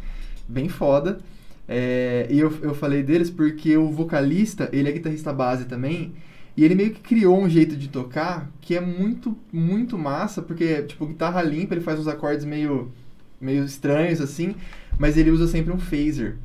[0.49, 1.19] bem foda.
[1.67, 6.13] É, e eu, eu falei deles porque o vocalista, ele é guitarrista base também,
[6.57, 10.81] e ele meio que criou um jeito de tocar que é muito, muito massa, porque,
[10.83, 12.91] tipo, guitarra limpa, ele faz uns acordes meio,
[13.39, 14.55] meio estranhos, assim,
[14.97, 16.37] mas ele usa sempre um phaser.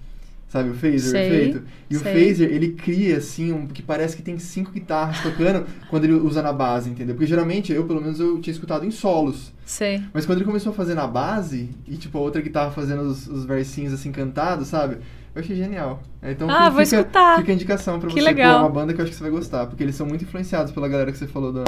[0.54, 1.62] Sabe, o phaser Sei, efeito?
[1.90, 2.12] E o sei.
[2.28, 6.42] phaser, ele cria, assim, um que parece que tem cinco guitarras tocando quando ele usa
[6.42, 7.16] na base, entendeu?
[7.16, 9.52] Porque geralmente, eu, pelo menos, eu tinha escutado em solos.
[9.66, 10.00] Sei.
[10.12, 13.26] Mas quando ele começou a fazer na base, e tipo, a outra guitarra fazendo os,
[13.26, 14.98] os versinhos assim cantados, sabe?
[15.34, 16.00] Eu achei genial.
[16.22, 17.38] Então Ah, vou fica, escutar.
[17.38, 18.24] fica a indicação pra Que você.
[18.24, 18.52] legal.
[18.60, 20.22] Pô, é uma banda que eu acho que você vai gostar, porque eles são muito
[20.22, 21.64] influenciados pela galera que você falou do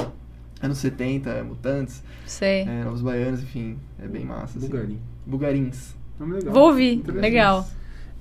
[0.61, 2.61] anos 70, é, Mutantes, Sei.
[2.61, 4.57] é, Novos Baianos, enfim, é bem massa.
[4.57, 4.65] Assim.
[4.69, 4.99] Bugarim.
[5.25, 5.93] Bugarins.
[6.17, 6.53] Nome legal.
[6.53, 7.03] Vou ouvir.
[7.05, 7.67] Legal.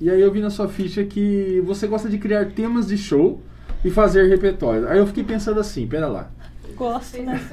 [0.01, 3.41] E aí eu vi na sua ficha que você gosta de criar temas de show
[3.85, 4.89] e fazer repertório.
[4.89, 6.31] Aí eu fiquei pensando assim, pera lá.
[6.77, 7.41] Gosto, né?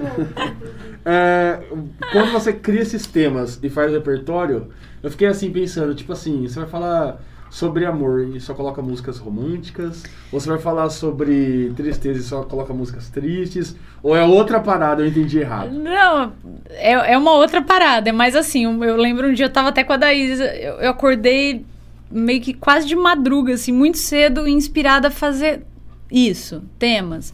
[1.06, 1.60] É,
[2.14, 4.70] quando você cria esses temas e faz repertório,
[5.02, 9.18] eu fiquei assim pensando, tipo assim, você vai falar sobre amor e só coloca músicas
[9.18, 14.62] românticas, ou você vai falar sobre tristeza e só coloca músicas tristes, ou é outra
[14.62, 15.72] parada, eu entendi errado.
[15.72, 16.32] Não,
[16.70, 18.14] é, é uma outra parada.
[18.14, 21.66] Mas assim, eu lembro um dia eu tava até com a Daísa, eu, eu acordei
[22.14, 25.66] meio que quase de madruga, assim, muito cedo, inspirada a fazer
[26.14, 27.34] isso, temas.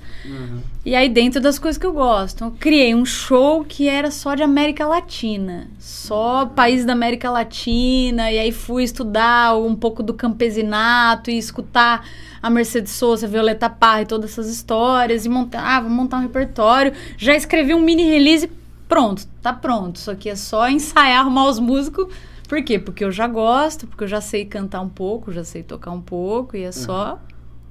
[0.86, 4.36] E aí, dentro das coisas que eu gosto, eu criei um show que era só
[4.36, 5.67] de América Latina.
[5.77, 8.32] Só país da América Latina.
[8.32, 12.07] E aí fui estudar um pouco do campesinato e escutar
[12.41, 15.25] a Mercedes Sosa, a Violeta Parra e todas essas histórias.
[15.25, 16.93] E montar, ah, vou montar um repertório.
[17.17, 18.49] Já escrevi um mini release,
[18.88, 19.97] pronto, tá pronto.
[19.97, 22.07] Isso aqui é só ensaiar, arrumar os músicos.
[22.50, 22.80] Por quê?
[22.80, 26.02] Porque eu já gosto, porque eu já sei cantar um pouco, já sei tocar um
[26.02, 26.58] pouco.
[26.58, 27.22] E é só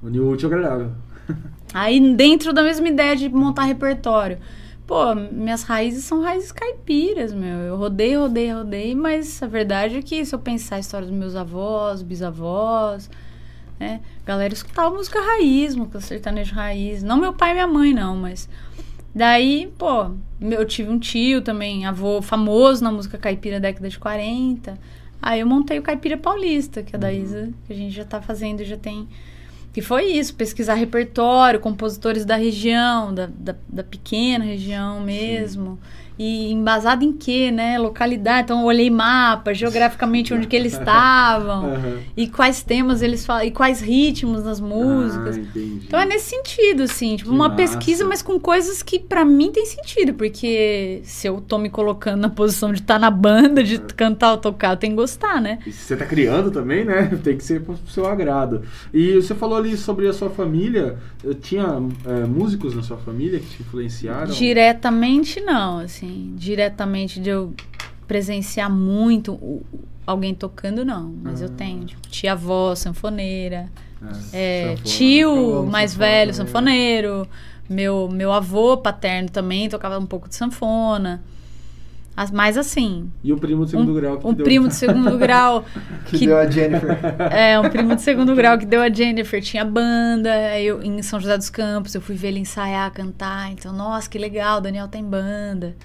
[0.01, 0.91] Unir o útil ao agradável.
[1.73, 4.39] Aí, dentro da mesma ideia de montar repertório.
[4.87, 7.59] Pô, minhas raízes são raízes caipiras, meu.
[7.59, 11.15] Eu rodei, rodei, rodei, mas a verdade é que se eu pensar a história dos
[11.15, 13.09] meus avós, bisavós,
[13.77, 13.99] né?
[14.23, 17.03] A galera escutava música raiz, música sertanejo raiz.
[17.03, 18.49] Não meu pai e minha mãe, não, mas.
[19.13, 23.97] Daí, pô, eu tive um tio também, avô famoso na música caipira da década de
[23.97, 24.77] 40.
[25.21, 28.21] Aí eu montei o Caipira Paulista, que é da Isa, que a gente já tá
[28.21, 29.07] fazendo, já tem.
[29.73, 35.77] Que foi isso, pesquisar repertório, compositores da região, da, da, da pequena região mesmo.
[36.19, 37.79] E embasado em quê, né?
[37.79, 38.43] Localidade.
[38.43, 41.73] Então eu olhei mapa, geograficamente onde que eles estavam.
[41.73, 41.97] Aham.
[42.17, 45.37] E quais temas eles falam, e quais ritmos nas músicas.
[45.37, 45.41] Ah.
[45.55, 47.55] Então é nesse sentido, assim, tipo, Que uma massa.
[47.55, 52.19] pesquisa, mas com coisas que pra mim tem sentido, porque se eu tô me colocando
[52.19, 55.59] na posição de estar na banda, de cantar ou tocar, eu tenho que gostar, né?
[55.65, 57.17] E se você tá criando também, né?
[57.23, 58.63] Tem que ser pro seu agrado.
[58.93, 60.97] E você falou ali sobre a sua família.
[61.41, 61.63] Tinha
[62.05, 64.31] eh, músicos na sua família que te influenciaram?
[64.33, 67.53] Diretamente não, assim, diretamente de eu
[68.07, 69.63] presenciar muito o-
[70.05, 71.13] alguém tocando, não.
[71.23, 71.53] Mas eu Ah.
[71.55, 73.67] tenho, tipo, tia-avó, sanfoneira,
[74.01, 74.71] Ah, é, sanfona.
[74.71, 77.27] Eu tio mais sanfona velho, sanfoneiro,
[77.69, 81.21] meu, meu avô paterno também tocava um pouco de sanfona.
[82.17, 85.17] As- Mas assim, E o primo de segundo grau que um deu- primo de segundo
[85.17, 85.63] grau
[86.05, 86.97] Que, que deu a Jennifer.
[87.31, 91.19] é, um primo de segundo grau que deu a Jennifer, tinha banda, eu, em São
[91.19, 94.87] José dos Campos, eu fui ver ele ensaiar, cantar, então, nossa, que legal, o Daniel
[94.89, 95.75] tem banda.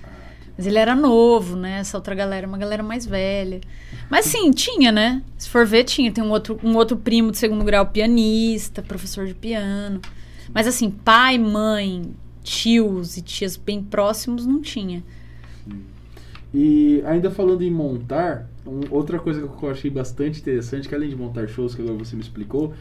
[0.56, 1.78] Mas ele era novo, né?
[1.80, 3.60] Essa outra galera, uma galera mais velha.
[4.08, 5.22] Mas sim, tinha, né?
[5.36, 6.12] Se for ver, tinha.
[6.12, 10.00] Tem um outro, um outro primo de segundo grau, pianista, professor de piano.
[10.52, 15.02] Mas assim, pai, mãe, tios e tias bem próximos, não tinha.
[16.52, 21.08] E ainda falando em montar, um- outra coisa que eu achei bastante interessante, que além
[21.08, 22.72] de montar shows, que agora você me explicou,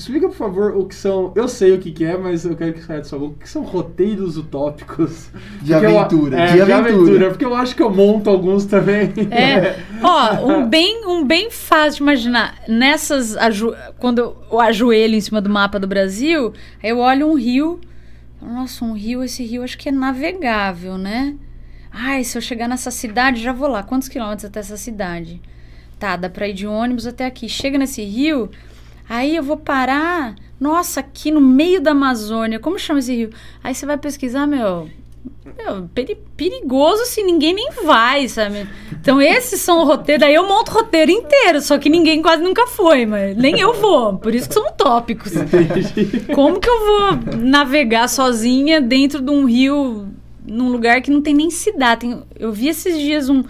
[0.00, 1.32] explica por favor o que são.
[1.34, 3.34] Eu sei o que, que é, mas eu quero que saia da sua boca.
[3.34, 5.28] O que são roteiros utópicos?
[5.62, 6.78] De Porque eu- aventura, é, de de aventura.
[6.94, 7.28] aventura.
[7.30, 9.12] Porque eu acho que eu monto alguns também.
[9.30, 12.58] É, ó, um bem, um bem fácil de imaginar.
[12.68, 13.36] Nessas,
[13.98, 17.80] quando eu ajoelho em cima do mapa do Brasil, aí eu olho um rio.
[18.42, 21.34] Nossa, um rio, esse rio acho que é navegável, né?
[21.92, 23.82] Ai, se eu chegar nessa cidade, já vou lá.
[23.82, 25.40] Quantos quilômetros até essa cidade?
[25.98, 27.48] Tá, dá pra ir de ônibus até aqui.
[27.48, 28.48] Chega nesse rio,
[29.10, 30.34] aí eu vou parar.
[30.58, 33.30] Nossa, aqui no meio da Amazônia, como chama esse rio?
[33.62, 34.88] Aí você vai pesquisar, meu.
[35.58, 38.66] Meu, peri- perigoso se ninguém nem vai, sabe?
[38.92, 42.42] Então esses são o roteiro, daí eu monto o roteiro inteiro, só que ninguém quase
[42.42, 45.32] nunca foi, mas nem eu vou, por isso que são utópicos.
[46.34, 50.08] Como que eu vou navegar sozinha dentro de um rio,
[50.46, 52.02] num lugar que não tem nem cidade?
[52.02, 53.42] Tem- eu vi esses dias um,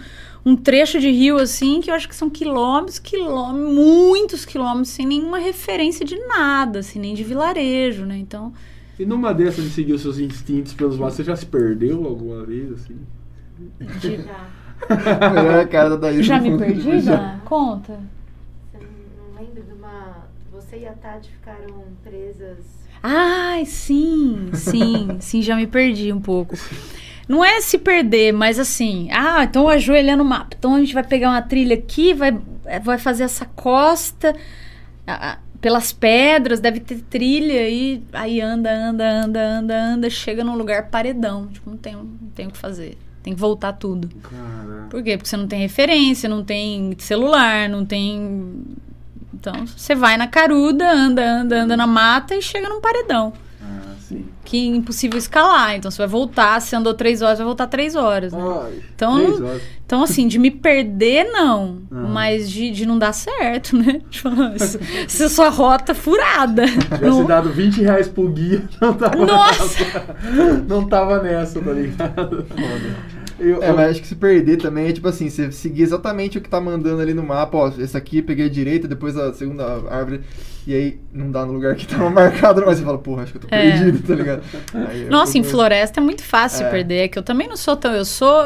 [0.45, 5.05] um trecho de rio assim, que eu acho que são quilômetros, quilômetros, muitos quilômetros, sem
[5.05, 8.17] nenhuma referência de nada, assim, nem de vilarejo, né?
[8.17, 8.51] Então,
[8.99, 12.43] E numa dessas de seguir os seus instintos pelos matos, você já se perdeu alguma
[12.45, 12.95] vez, assim?
[13.99, 14.49] Já.
[15.69, 17.39] Cara da já me perdi, Dan?
[17.45, 17.99] Conta.
[18.71, 20.27] Você não, não lembra de uma.
[20.51, 22.65] Você e a Tati ficaram presas.
[23.03, 26.55] Ai, sim, sim, sim, já me perdi um pouco.
[27.27, 30.55] Não é se perder, mas assim, ah, então ajoelhando no mapa.
[30.57, 32.37] Então a gente vai pegar uma trilha aqui, vai,
[32.83, 34.35] vai fazer essa costa.
[35.07, 40.43] a- a- pelas pedras, deve ter trilha e aí anda, anda, anda, anda, anda, chega
[40.43, 41.47] num lugar paredão.
[41.47, 42.97] Tipo, não tem, não tem o que fazer.
[43.21, 44.09] Tem que voltar tudo.
[44.23, 44.87] Cara.
[44.89, 45.15] Por quê?
[45.17, 48.63] Porque você não tem referência, não tem celular, não tem.
[49.33, 53.31] Então, você vai na caruda, anda, anda, anda na mata e chega num paredão.
[54.11, 54.25] Sim.
[54.43, 55.75] Que é impossível escalar.
[55.75, 58.33] Então, você vai voltar, se andou três horas, vai voltar três horas.
[58.33, 58.39] Né?
[58.63, 59.61] Ai, Então, não- horas.
[59.85, 61.79] Então, assim, de me perder, não.
[61.91, 61.95] Ah.
[61.95, 64.01] Mas de, de não dar certo, né?
[65.07, 66.65] Se, sua rota furada.
[66.65, 69.83] Tivesse Não- dado 20 reais pro guia, não tava Nossa!
[69.83, 70.63] nessa.
[70.67, 72.45] Não tava nessa, tá ligado?
[73.41, 76.41] Eu, É, mas acho que se perder também é tipo assim, você seguir exatamente o
[76.41, 79.65] que tá mandando ali no mapa, ó, esse aqui peguei a direita, depois a segunda
[79.89, 80.21] árvore,
[80.67, 83.37] e aí não dá no lugar que tava marcado, mas você fala, porra, acho que
[83.37, 83.71] eu tô É.
[83.71, 84.43] perdido, tá ligado?
[84.89, 86.69] Aí eu Nossa, em floresta é muito fácil É.
[86.69, 86.95] perder.
[86.97, 87.93] É que eu também não sou tão.
[87.93, 88.43] Eu sou.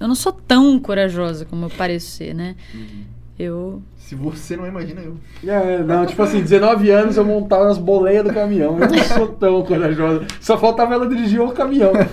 [0.00, 2.56] Eu não sou tão corajosa como eu pareço ser, né?
[2.74, 3.04] Uhum.
[3.38, 3.82] Eu.
[4.06, 5.16] Se você não imagina eu.
[5.50, 8.78] É, não, tipo assim, 19 anos eu montava nas boleias do caminhão.
[8.78, 10.26] Eu não sou tão corajosa.
[10.42, 11.90] Só faltava ela dirigir o caminhão.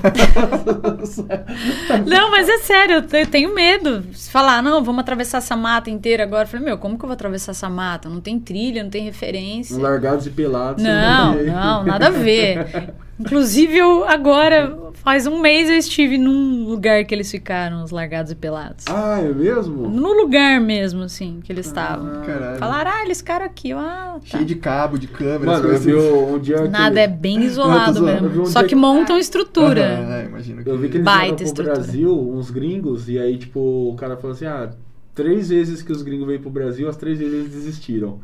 [2.08, 4.04] Não, mas é sério, eu te- eu tenho medo.
[4.14, 6.44] Se falar, não, vamos atravessar essa mata inteira agora.
[6.44, 8.08] Eu falei, meu, como que eu vou atravessar essa mata?
[8.10, 9.78] Não tem trilha, não tem referência.
[9.78, 10.84] Largados e pelados.
[10.84, 12.94] Não, vai- não, nada a ver.
[13.20, 18.32] Inclusive, eu agora, faz um mês eu estive num lugar que eles ficaram, os largados
[18.32, 18.86] e pelados.
[18.90, 19.88] Ah, é mesmo?
[19.88, 21.81] No lugar mesmo, assim, que eles estavam.
[22.26, 22.58] Caralho.
[22.60, 24.20] Falaram, ah, eles ficaram aqui, ah, tá.
[24.24, 26.58] Cheio de cabo, de câmera, Mano, eu vi um dia.
[26.64, 28.42] que- Nada, é bem Não, isolado mesmo.
[28.42, 29.82] um Só que que- montam estrutura.
[29.82, 30.70] É, imagino que...
[30.70, 31.76] Eu vi que eles Baita vieram pro estrutura.
[31.76, 34.70] Brasil, uns gringos, e aí, tipo, o cara falou assim: ah,
[35.16, 38.20] três vezes que os gringos veio pro Brasil, as três vezes eles desistiram.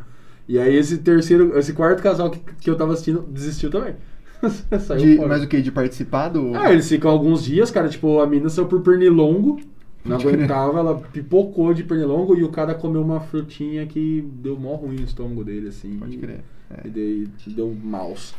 [0.47, 3.95] E aí esse terceiro, esse quarto casal que, que eu tava assistindo desistiu também.
[4.79, 5.27] Saiu De, fora.
[5.27, 5.61] mas o que?
[5.61, 6.55] De participar do...
[6.55, 9.59] Ah, eles ficam alguns dias, cara, tipo, a mina saiu por pernilongo,
[10.07, 14.75] não aguentava, ela pipocou de pernilongo e o cara comeu uma frutinha que deu mó
[14.75, 15.97] ruim no estômago dele, assim.
[15.97, 16.39] Pode crer.
[16.83, 18.33] E daí deu maus.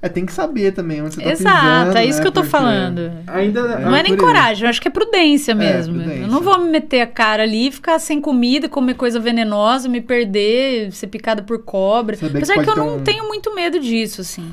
[0.00, 1.56] É, tem que saber também onde você tá Exato,
[1.88, 3.10] pisando, é isso né, que eu tô porque- falando.
[3.26, 3.78] Ainda.
[3.80, 5.94] Não é nem coragem, eu acho que é prudência mesmo.
[5.96, 6.20] prudência.
[6.22, 10.00] Eu não vou me meter a cara ali, ficar sem comida, comer coisa venenosa, me
[10.00, 12.14] perder, ser picada por cobra.
[12.16, 14.52] Saber que Apesar que, pode eu não um- tenho muito medo disso, assim.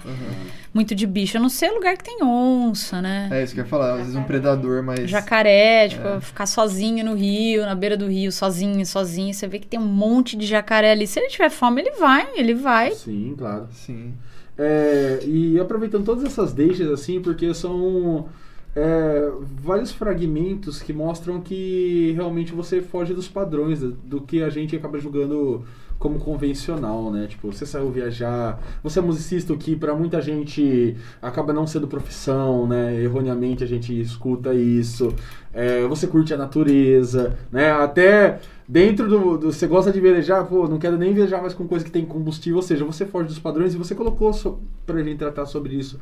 [0.75, 1.37] Muito de bicho.
[1.37, 3.29] A não ser lugar que tem onça, né?
[3.31, 5.09] É isso que eu ia falar, às vezes um predador mais...
[5.09, 6.19] Jacaré, tipo, É.
[6.19, 9.33] ficar sozinho no rio, na beira do rio, sozinho, sozinho.
[9.33, 11.07] Você vê que tem um monte de jacaré ali.
[11.07, 12.91] Se ele tiver fome, ele vai, ele vai.
[12.91, 13.69] Sim, claro.
[13.71, 14.13] Sim.
[14.57, 18.27] É, e aproveitando todas essas deixas, assim, porque são
[18.75, 19.31] é,
[19.63, 24.75] vários fragmentos que mostram que realmente você foge dos padrões do, do que a gente
[24.75, 25.65] acaba julgando
[25.99, 27.27] como convencional, né?
[27.27, 31.87] Tipo, você saiu viajar, você é musicista, o que pra muita gente acaba não sendo
[31.87, 33.01] profissão, né?
[33.01, 35.13] Erroneamente a gente escuta isso.
[35.53, 37.71] É, você curte a natureza, né?
[37.71, 41.67] Até dentro do, do- Você gosta de velejar, pô, não quero nem viajar mais com
[41.67, 45.01] coisa que tem combustível, ou seja, você foge dos padrões e você colocou so, pra
[45.01, 45.99] gente tratar sobre isso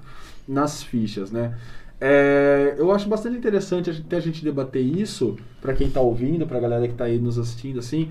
[0.48, 1.54] nas fichas, né?
[2.02, 6.60] É, eu acho bastante interessante até a gente debater isso, pra quem tá ouvindo, pra
[6.60, 8.10] galera que tá aí nos assistindo, assim.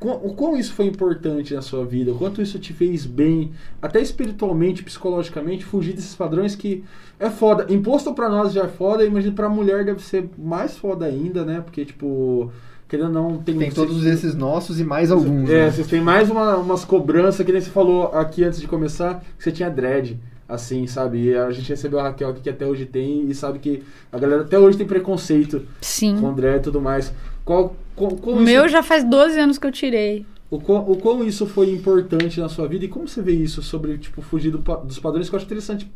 [0.00, 4.00] O quão isso foi importante na sua vida, o quanto isso te fez bem, até
[4.00, 6.82] espiritualmente, psicologicamente, fugir desses padrões que
[7.18, 7.66] é foda.
[7.68, 11.60] Imposto pra nós já é foda, imagino pra mulher deve ser mais foda ainda, né?
[11.60, 12.50] Porque, tipo,
[12.88, 15.48] querendo ou não, tem, Tem todos esses nossos e mais alguns.
[15.48, 15.70] É, né?
[15.70, 19.44] vocês têm mais uma, umas cobranças, que nem você falou aqui antes de começar, que
[19.44, 21.24] você tinha dread, assim, sabe?
[21.24, 24.18] E a gente recebeu a Raquel aqui que até hoje tem e sabe que a
[24.18, 26.18] galera até hoje tem preconceito Sim.
[26.20, 27.12] com dread e tudo mais.
[27.44, 30.24] Qual, qual, qual O isso- meu já faz 12 anos que eu tirei.
[30.50, 33.62] o, quão, o quão isso foi importante na sua vida e como você vê isso
[33.62, 35.88] sobre, tipo, fugir do dos padrões que eu acho interessante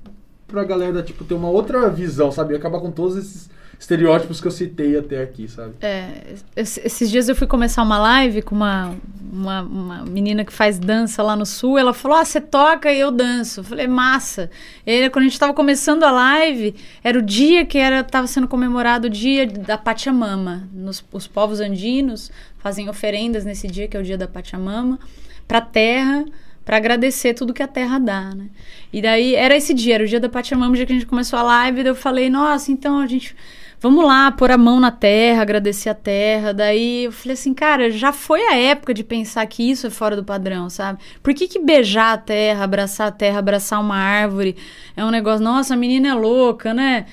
[0.46, 2.55] pra galera, tipo, ter uma outra visão, sabe?
[2.55, 5.74] Acabar com todos esses estereótipos que eu citei até aqui, sabe?
[5.80, 8.94] É, es- esses dias eu fui começar uma live com uma,
[9.32, 11.78] uma, uma menina que faz dança lá no sul.
[11.78, 13.60] Ela falou: Ah, você toca e eu danço.
[13.60, 14.50] Eu falei: Massa.
[14.86, 18.26] E aí, quando a gente tava começando a live, era o dia que era tava
[18.26, 20.68] sendo comemorado o dia da Pachamama.
[20.72, 24.98] Nos, os povos andinos fazem oferendas nesse dia, que é o dia da Pachamama,
[25.46, 26.24] pra terra.
[26.64, 28.46] Pra agradecer tudo que a terra dá, né?
[28.90, 31.04] E daí, era esse dia, era o dia da Pachamama, o dia que a gente
[31.04, 33.36] começou a live, daí eu falei, nossa, então a gente
[33.80, 36.52] vamos lá, pôr a mão na terra, agradecer a terra.
[36.52, 40.16] Daí eu falei assim, cara, já foi a época de pensar que isso é fora
[40.16, 40.98] do padrão, sabe?
[41.22, 44.56] Por que, que beijar a terra, abraçar a terra, abraçar uma árvore
[44.96, 47.06] é um negócio, nossa, a menina é louca, né?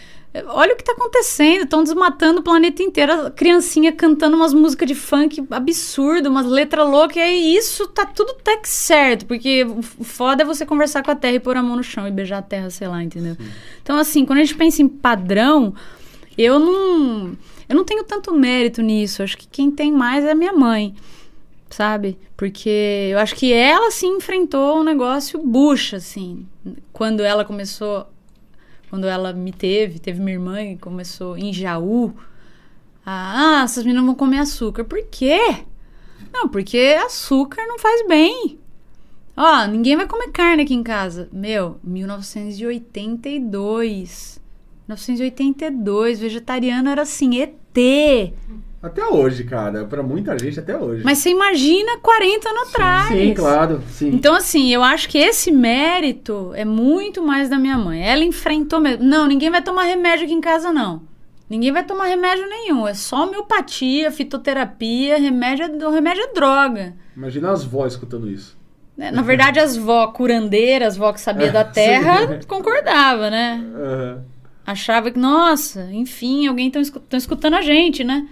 [0.45, 4.87] Olha o que tá acontecendo, estão desmatando o planeta inteiro, a criancinha cantando umas músicas
[4.87, 9.65] de funk absurdo, umas letras loucas, e aí isso tá tudo até que certo, porque
[9.65, 12.11] o foda é você conversar com a terra e pôr a mão no chão e
[12.11, 13.35] beijar a terra, sei lá, entendeu?
[13.83, 15.73] Então, assim, quando a gente pensa em padrão,
[16.37, 17.37] eu não,
[17.69, 19.23] eu não tenho tanto mérito nisso.
[19.23, 20.95] Acho que quem tem mais é minha mãe.
[21.69, 22.17] sabe?
[22.35, 26.45] Porque eu acho que ela se enfrentou um negócio bucha, assim.
[26.91, 28.07] Quando ela começou.
[28.89, 32.13] Quando ela me teve, teve minha irmã e começou em Jaú.
[33.05, 34.83] Ah, essas meninas vão comer açúcar.
[34.83, 35.39] Por quê?
[36.33, 38.59] Não, porque açúcar não faz bem.
[39.35, 41.29] Ó, ninguém vai comer carne aqui em casa.
[41.31, 44.40] Meu, 1982.
[44.95, 47.53] 1982, vegetariano era assim, ET.
[48.81, 49.85] Até hoje, cara.
[49.85, 51.03] Pra muita gente, até hoje.
[51.03, 53.07] Mas você imagina 40 anos atrás.
[53.09, 53.81] Sim, claro.
[53.89, 54.09] Sim.
[54.09, 58.01] Então, assim, eu acho que esse mérito é muito mais da minha mãe.
[58.01, 59.03] Ela enfrentou mesmo.
[59.03, 61.03] Não, ninguém vai tomar remédio aqui em casa, não.
[61.47, 62.87] Ninguém vai tomar remédio nenhum.
[62.87, 66.93] É só homeopatia, fitoterapia, remédio, é- remédio é droga.
[67.15, 68.57] Imagina as vós escutando isso.
[68.97, 69.11] né?
[69.11, 73.63] Na verdade, as vó curandeiras, as vó que sabia da terra, concordava, né?
[73.75, 74.23] Aham.
[74.65, 78.27] Achava que, nossa, enfim, alguém tá, escu- tá escutando a gente, né?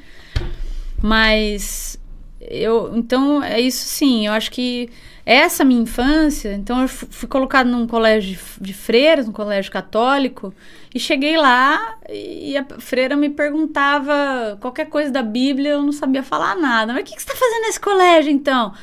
[1.02, 2.00] Mas
[2.42, 4.90] eu, então é isso sim, eu acho que
[5.26, 10.54] essa minha infância, então eu fu- fui colocada num colégio de, freiras, um colégio católico,
[10.94, 16.24] e cheguei lá e a freira me perguntava qualquer coisa da Bíblia, eu não sabia
[16.24, 16.94] falar nada.
[16.94, 18.74] Mas o que, que você está fazendo nesse colégio então?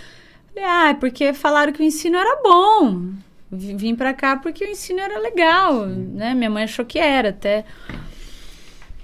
[0.59, 3.11] Ah, é porque falaram que o ensino era bom.
[3.51, 6.35] Vi- Vim pra cá porque o ensino era legal, né?
[6.35, 7.65] Minha mãe achou que era até.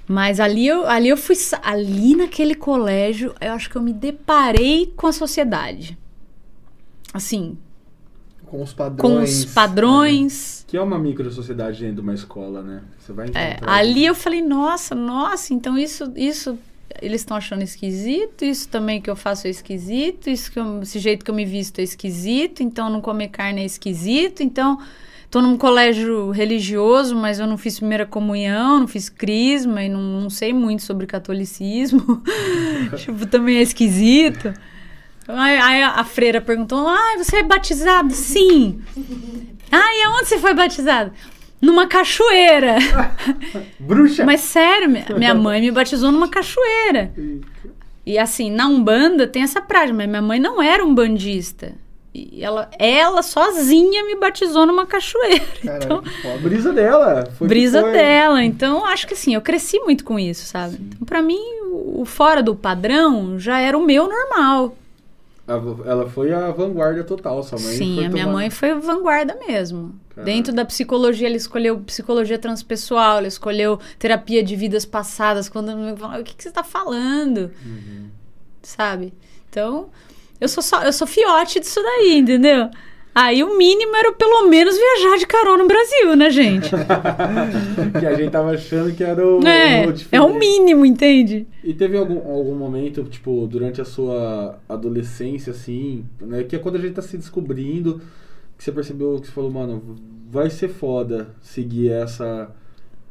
[0.09, 1.37] Mas ali eu, ali eu fui.
[1.63, 5.97] Ali naquele colégio, eu acho que eu me deparei com a sociedade.
[7.15, 7.57] Assim,
[8.47, 9.01] Com os padrões.
[9.01, 10.65] com os padrões.
[10.67, 12.83] Que é uma micro sociedade dentro de uma escola, né?
[12.99, 13.73] Você vai É, encontrar.
[13.75, 16.59] ali eu falei, nossa, nossa, então isso, isso
[17.01, 20.99] eles estão achando esquisito, isso também que eu faço é esquisito, isso que eu- esse
[20.99, 24.79] jeito que eu me visto é esquisito, então não comer carne é esquisito, então
[25.31, 30.01] tô num colégio religioso, mas eu não fiz primeira comunhão, não fiz crisma e não,
[30.01, 32.23] não sei muito sobre catolicismo,
[32.97, 34.53] tipo, também é esquisito.
[35.29, 38.13] Aí, aí a, freira perguntou, ah, você é batizado?
[38.13, 38.81] Sim.
[39.71, 41.13] Ah, e aonde você foi batizado?
[41.63, 42.77] Numa cachoeira.
[43.79, 44.25] Bruxa!
[44.27, 47.13] Mas sério, mi- minha mãe me batizou numa cachoeira.
[48.05, 51.73] E assim, na Umbanda tem essa prática, mas minha mãe não era umbandista.
[52.15, 55.45] E ela, ela sozinha me batizou numa cachoeira.
[55.65, 56.39] Então, foda.
[56.43, 57.29] Brisa dela.
[57.41, 58.43] Brisa dela.
[58.45, 60.77] Então, acho que assim, eu cresci muito com isso, sabe?
[60.81, 61.41] Então, pra mim,
[61.73, 64.77] o fora do padrão já era o meu normal.
[65.49, 65.55] A
[65.91, 67.77] Ela foi a vanguarda total, sua mãe.
[67.77, 69.95] Sim, a minha tomar- mãe foi vanguarda mesmo.
[70.15, 70.33] Caralho.
[70.33, 75.49] Dentro da psicologia, ela escolheu psicologia transpessoal, ela escolheu terapia de vidas passadas.
[75.49, 77.51] Quando eu me fala, o que, que você está falando?
[77.65, 78.11] Uhum.
[78.63, 79.15] Sabe?
[79.49, 79.89] Então,
[80.41, 82.69] eu sou só, eu sou fiote disso daí, entendeu?
[83.15, 86.71] Aí o mínimo era pelo menos viajar de carona no Brasil, né, gente?
[88.01, 89.47] que a gente tava achando que era o.
[89.47, 91.47] é, o é o mínimo, entende?
[91.63, 96.43] E teve algum, algum momento, tipo, durante a sua adolescência, assim, né?
[96.45, 98.01] Que é quando a gente tá se descobrindo,
[98.63, 99.97] que você percebeu que você falou, mano,
[100.31, 102.49] vai ser foda seguir essa,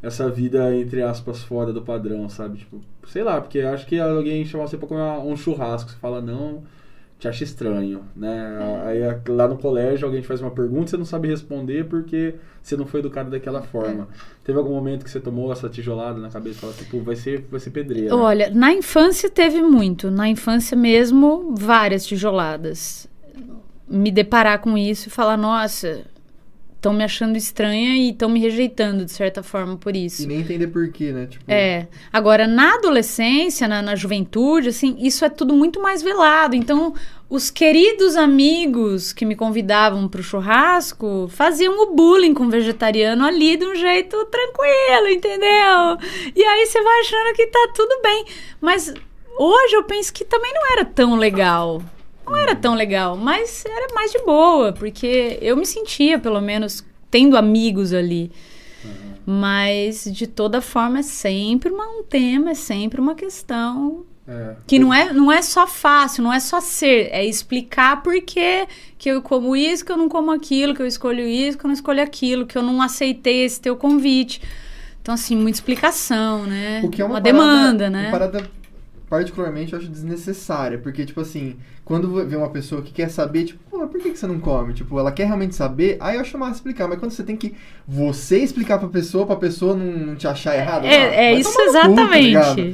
[0.02, 2.60] essa vida, entre aspas, fora do padrão, sabe?
[2.60, 6.22] Tipo, sei lá, porque acho que alguém chama você pra comer um churrasco, você fala,
[6.22, 6.64] não,
[7.20, 8.58] te acha estranho, né?
[8.86, 12.78] Aí lá no colégio alguém te faz uma pergunta, você não sabe responder porque você
[12.78, 14.08] não foi educado daquela forma.
[14.46, 17.46] Teve algum momento que você tomou essa tijolada na cabeça e falou, tipo, vai ser,
[17.52, 18.16] vai ser pedreira.
[18.16, 20.10] Olha, na infância teve muito.
[20.10, 23.12] Na infância mesmo, várias tijoladas.
[23.92, 26.06] Me deparar com isso e falar, nossa,
[26.82, 30.24] estão me achando estranha e estão me rejeitando de certa forma por isso.
[30.24, 31.28] E nem entender por quê, né?
[31.28, 31.88] Tipo, É.
[32.12, 36.56] Agora, na adolescência, na, na juventude, assim, isso é tudo muito mais velado.
[36.56, 36.96] Então,
[37.30, 43.56] os queridos amigos que me convidavam pro churrasco faziam o bullying com o vegetariano ali
[43.58, 45.98] de um jeito tranquilo, entendeu?
[46.36, 48.26] E aí você vai achando que tá tudo bem.
[48.60, 48.92] Mas
[49.38, 51.82] hoje eu penso que também não era tão legal.
[52.32, 56.84] Não era tão legal, mas era mais de boa, porque eu me sentia, pelo menos,
[57.10, 58.32] tendo amigos ali.
[59.26, 64.56] Mas, de toda forma, é sempre uma- um tema, é sempre uma questão É.
[64.66, 68.68] que não é, não é só fácil, não é só ser, é explicar por que
[68.98, 71.68] que eu como isso, que eu não como aquilo, que eu escolho isso, que eu
[71.68, 74.42] não escolho aquilo, que eu não aceitei esse teu convite.
[75.02, 76.82] Então, assim, muita explicação, né?
[76.84, 78.02] O que é uma, demanda, parada, né?
[78.04, 78.52] Uma parada,
[79.10, 80.78] particularmente, eu acho desnecessária.
[80.78, 81.58] Porque, tipo assim,
[81.92, 84.74] quando vê uma pessoa que quer saber, tipo, pô, por que, que você não come?
[84.74, 86.88] Tipo, ela quer realmente saber, aí eu acho massa explicar.
[86.88, 87.54] Mas quando você tem que
[87.86, 91.52] você explicar pra pessoa, pra pessoa não, não te achar errado, É, é vai isso
[91.52, 92.66] tomar no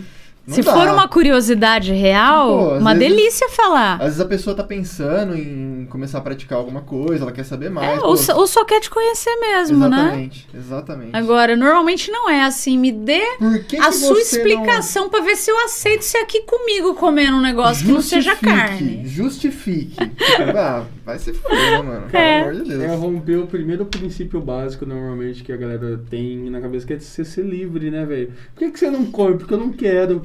[0.47, 0.73] Não Se dá.
[0.73, 3.95] for uma curiosidade real, Pô, uma vezes- delícia falar.
[3.95, 7.69] Às vezes a pessoa tá pensando em começar a praticar alguma coisa, ela quer saber
[7.69, 7.99] mais.
[7.99, 9.97] É, ou, só, ou só quer te conhecer mesmo, né?
[9.97, 11.09] exatamente, exatamente.
[11.17, 12.77] Agora, normalmente não é assim.
[12.77, 13.19] Me dê
[13.67, 17.41] que a que sua explicação pra ver se eu aceito ser aqui comigo comendo um
[17.41, 19.01] negócio que não seja Justifique, carne.
[19.05, 19.95] Justifique.
[20.57, 22.07] ah, vai se fuder, né, mano?
[22.09, 22.39] Pelo É.
[22.41, 22.83] amor de Deus.
[22.83, 26.99] É romper o primeiro princípio básico, normalmente, que a galera tem na cabeça, que é
[26.99, 28.31] você ser livre, né, velho?
[28.55, 29.37] Por que, que você não come?
[29.37, 30.21] Porque eu não quero.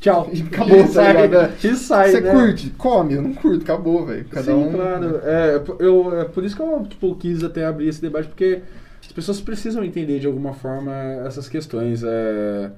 [0.00, 0.30] Tchau.
[0.32, 1.52] E acabou, E tá sai, ligado?
[1.64, 2.30] E sai, Você né?
[2.32, 2.70] curte?
[2.70, 4.24] Come, eu não curto, acabou, velho.
[4.30, 4.72] Cada Sim, um.
[4.72, 5.20] claro.
[5.22, 8.62] É, eu, é por isso que eu tipo, quis até abrir esse debate, porque
[9.04, 10.92] as pessoas precisam entender de alguma forma
[11.26, 12.02] essas questões.
[12.02, 12.70] É,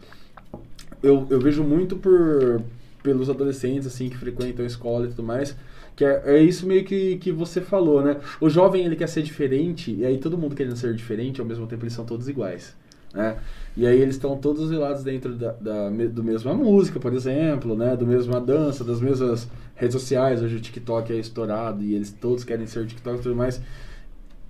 [1.03, 2.63] eu, eu vejo muito por
[3.03, 5.57] pelos adolescentes assim que frequentam a escola e tudo mais.
[5.95, 8.17] Que é, é isso meio que, que você falou, né?
[8.41, 11.67] O jovem ele quer ser diferente, e aí todo mundo querendo ser diferente, ao mesmo
[11.67, 12.75] tempo eles são todos iguais.
[13.15, 13.37] Né?
[13.77, 17.97] E aí eles estão todos relados dentro da, da, do mesma música, por exemplo, né?
[17.97, 20.43] Do mesma dança, das mesmas redes sociais.
[20.43, 23.61] Hoje o TikTok é estourado e eles todos querem ser TikTok e tudo mais.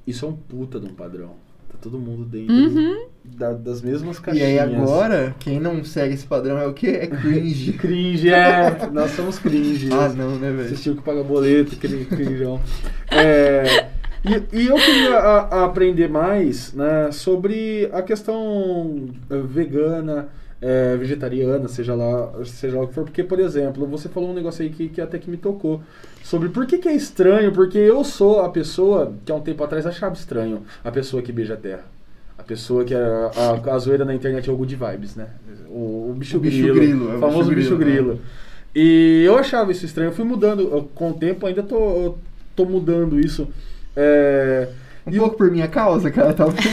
[0.06, 1.30] Isso é um puta de um padrão.
[1.68, 3.06] Tá todo mundo dentro Uhum.
[3.24, 4.48] da- das mesmas E caixinhas.
[4.48, 6.88] aí agora, quem não segue esse padrão é o quê?
[7.02, 7.72] É cringe.
[7.78, 8.88] Cringe, é.
[8.92, 9.88] Nós somos cringe.
[9.92, 10.66] ah, não, né, velho?
[10.66, 12.60] Assistiu que paga boleto, aquele crinjão.
[13.10, 13.88] É,
[14.24, 20.28] e, e eu queria a- a aprender mais né, sobre a questão eh, vegana,
[20.60, 23.04] eh, vegetariana, seja lá, seja lá o que for.
[23.04, 25.82] Porque, por exemplo, você falou um negócio aí que, que até que me tocou.
[26.22, 29.62] Sobre por que, que é estranho, porque eu sou a pessoa que há um tempo
[29.64, 31.84] atrás achava estranho a pessoa que beija a terra.
[32.38, 35.26] A pessoa que a, a, a zoeira na internet é o good vibes, né?
[35.68, 36.74] O, o bicho O bicho grilo.
[36.74, 38.20] grilo, é o famoso bicho bicho grilo, grilo.
[38.74, 40.08] E eu achava isso estranho.
[40.10, 42.14] Eu fui mudando eu, com o tempo, ainda tô,
[42.56, 43.48] tô mudando isso.
[43.96, 44.68] É,
[45.06, 46.64] Um e pouco por minha causa, cara, talvez.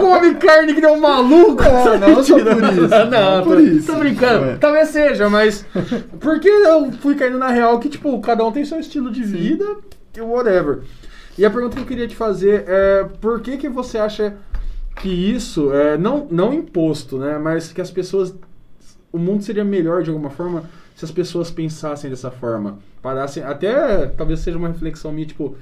[0.00, 1.62] come carne que nem um maluco.
[1.62, 3.92] Não, não só por isso, Não, não tô, por isso.
[3.92, 4.44] tô brincando.
[4.50, 4.56] É.
[4.56, 5.64] Talvez seja, mas.
[6.20, 9.64] Porque eu fui caindo na real que, tipo, cada um tem seu estilo de vida
[10.16, 10.80] e whatever.
[11.38, 14.34] E a pergunta que eu queria te fazer é: por que, que você acha
[14.96, 17.38] que isso é não, não imposto, né?
[17.38, 18.34] Mas que as pessoas.
[19.12, 20.64] O mundo seria melhor de alguma forma
[20.96, 22.78] se as pessoas pensassem dessa forma.
[23.02, 23.42] Parassem.
[23.42, 25.56] Até talvez seja uma reflexão minha, tipo.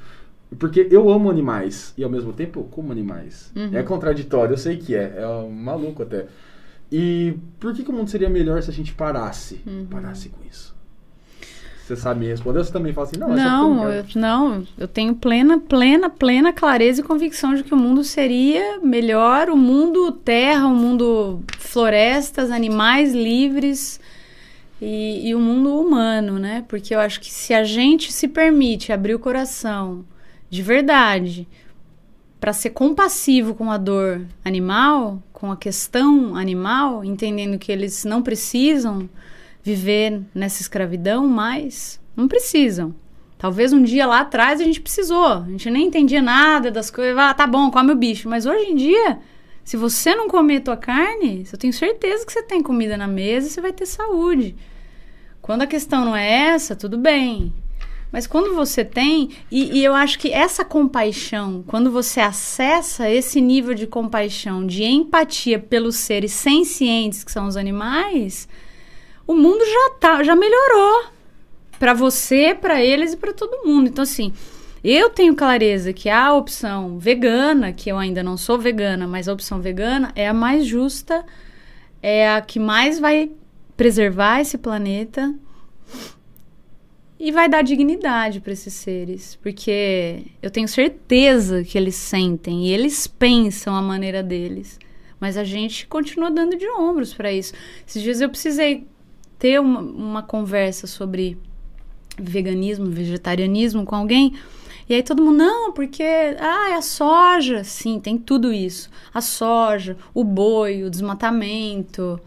[0.59, 3.51] Porque eu amo animais e ao mesmo tempo eu como animais.
[3.57, 3.71] Uhum.
[3.77, 5.15] É contraditório, eu sei que é.
[5.19, 6.27] É um maluco até.
[6.93, 9.61] E por que, que o mundo seria melhor se a gente parasse?
[9.67, 9.87] Uhum.
[9.91, 10.73] Parasse com isso.
[11.85, 12.61] Você sabe me responder?
[12.61, 17.05] Você também fala assim, não, Não, eu, não, eu tenho plena, plena, plena clareza e
[17.05, 24.01] convicção de que o mundo seria melhor, o mundo terra, o mundo florestas, animais livres
[24.85, 26.63] e, e o mundo humano, né?
[26.69, 30.05] Porque eu acho que se a gente se permite abrir o coração
[30.51, 31.49] de verdade
[32.39, 38.23] para ser compassivo com a dor animal, com a questão animal, entendendo que eles não
[38.23, 39.09] precisam
[39.63, 42.95] viver nessa escravidão mais, não precisam.
[43.39, 47.17] Talvez um dia lá atrás a gente precisou, a gente nem entendia nada das coisas,
[47.17, 49.19] ah, tá bom, come o bicho, mas hoje em dia,
[49.65, 53.47] se você não comer tua carne, eu tenho certeza que você tem comida na mesa
[53.47, 54.55] e você vai ter saúde.
[55.45, 57.53] Quando a questão não é essa, tudo bem.
[58.11, 63.43] Mas quando você tem, e, e eu acho que essa compaixão, quando você acessa esse
[63.43, 68.49] nível de compaixão, de empatia pelos seres sencientes que são os animais,
[69.27, 71.11] o mundo já tá, já melhorou
[71.79, 73.89] para você, para eles e para todo mundo.
[73.89, 74.33] Então assim,
[74.83, 79.35] eu tenho clareza que a opção vegana, que eu ainda não sou vegana, mas a
[79.35, 81.23] opção vegana é a mais justa,
[82.03, 83.31] é a que mais vai
[83.77, 85.35] preservar esse planeta
[87.19, 92.73] e vai dar dignidade para esses seres, porque eu tenho certeza que eles sentem e
[92.73, 94.79] eles pensam a maneira deles,
[95.19, 97.55] mas a gente continua dando de ombros para isso.
[97.87, 98.87] Esses dias eu precisei
[99.39, 101.39] ter uma, uma conversa sobre
[102.19, 104.35] veganismo, vegetarianismo com alguém.
[104.89, 107.65] E aí todo mundo, não, porque ah, é a soja.
[107.65, 108.91] Sim, tem tudo isso.
[109.13, 112.21] A soja, o boi, o desmatamento,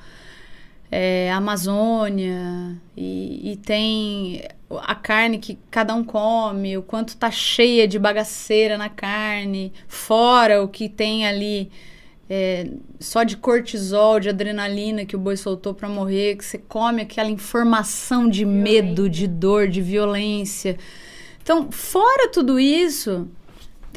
[0.92, 7.88] é, Amazônia, e, e tem a carne que cada um come, o quanto tá cheia
[7.88, 11.72] de bagaceira na carne, fora o que tem ali
[12.30, 12.68] é,
[13.00, 17.30] só de cortisol, de adrenalina que o boi soltou para morrer, que você come aquela
[17.30, 20.78] informação de medo, de dor, de violência.
[21.42, 23.30] Então, fora tudo isso,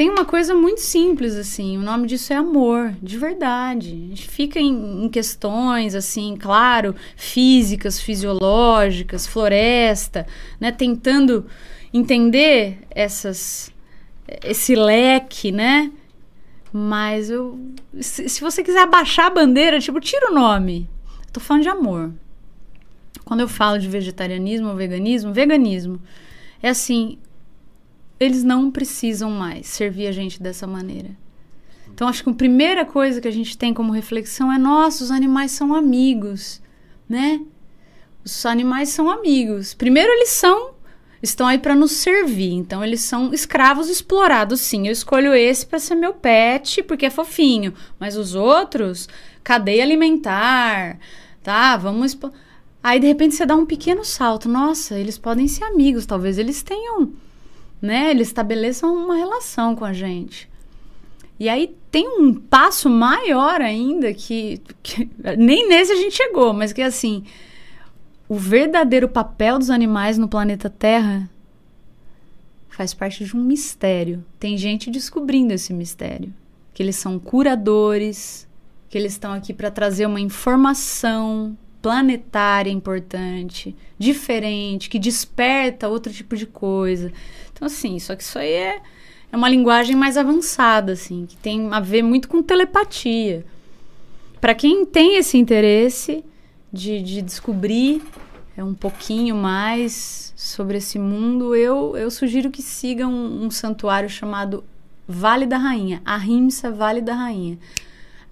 [0.00, 1.76] tem uma coisa muito simples assim.
[1.76, 3.90] O nome disso é amor, de verdade.
[3.90, 10.26] A gente fica em, em questões assim, claro, físicas, fisiológicas, floresta,
[10.58, 11.44] né, tentando
[11.92, 13.70] entender essas
[14.42, 15.92] esse leque, né?
[16.72, 17.60] Mas eu.
[18.00, 20.88] Se, se você quiser abaixar a bandeira, tipo, tira o nome.
[21.26, 22.10] Eu tô falando de amor.
[23.22, 26.00] Quando eu falo de vegetarianismo ou veganismo, veganismo
[26.62, 27.18] é assim,
[28.20, 31.10] eles não precisam mais servir a gente dessa maneira.
[31.92, 35.10] Então acho que a primeira coisa que a gente tem como reflexão é: nossa, os
[35.10, 36.60] animais são amigos,
[37.08, 37.40] né?
[38.24, 39.74] Os animais são amigos.
[39.74, 40.78] Primeiro eles são
[41.22, 42.52] estão aí para nos servir.
[42.52, 44.86] Então eles são escravos explorados, sim.
[44.86, 49.08] Eu escolho esse para ser meu pet porque é fofinho, mas os outros,
[49.42, 50.98] cadeia alimentar,
[51.42, 51.76] tá?
[51.76, 52.18] Vamos
[52.82, 54.48] Aí de repente você dá um pequeno salto.
[54.48, 57.12] Nossa, eles podem ser amigos, talvez eles tenham,
[57.80, 58.10] né?
[58.10, 60.48] Eles estabeleçam uma relação com a gente.
[61.38, 65.08] E aí tem um passo maior ainda que, que
[65.38, 67.24] nem nesse a gente chegou, mas que é assim,
[68.28, 71.28] o verdadeiro papel dos animais no planeta Terra
[72.68, 74.24] faz parte de um mistério.
[74.38, 76.32] Tem gente descobrindo esse mistério,
[76.72, 78.46] que eles são curadores,
[78.88, 86.36] que eles estão aqui para trazer uma informação planetária importante, diferente, que desperta outro tipo
[86.36, 87.12] de coisa.
[87.52, 88.80] Então assim, só que isso aí é,
[89.32, 93.44] é uma linguagem mais avançada assim, que tem a ver muito com telepatia.
[94.40, 96.24] Para quem tem esse interesse,
[96.72, 98.02] de, de descobrir
[98.56, 104.08] é, um pouquinho mais sobre esse mundo, eu, eu sugiro que sigam um, um santuário
[104.08, 104.64] chamado
[105.06, 107.58] Vale da Rainha, a Rimsa Vale da Rainha.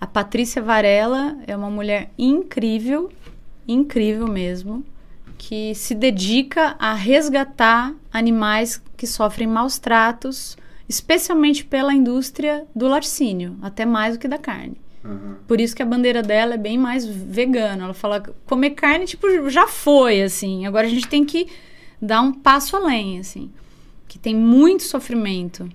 [0.00, 3.10] A Patrícia Varela é uma mulher incrível,
[3.68, 4.84] incrível mesmo,
[5.36, 10.56] que se dedica a resgatar animais que sofrem maus tratos,
[10.88, 14.76] especialmente pela indústria do laticínio, até mais do que da carne.
[15.04, 15.36] Uhum.
[15.46, 17.84] Por isso que a bandeira dela é bem mais vegana.
[17.84, 20.66] Ela fala comer carne, tipo, já foi, assim.
[20.66, 21.46] Agora a gente tem que
[22.02, 23.50] dar um passo além, assim.
[24.08, 25.68] Que tem muito sofrimento.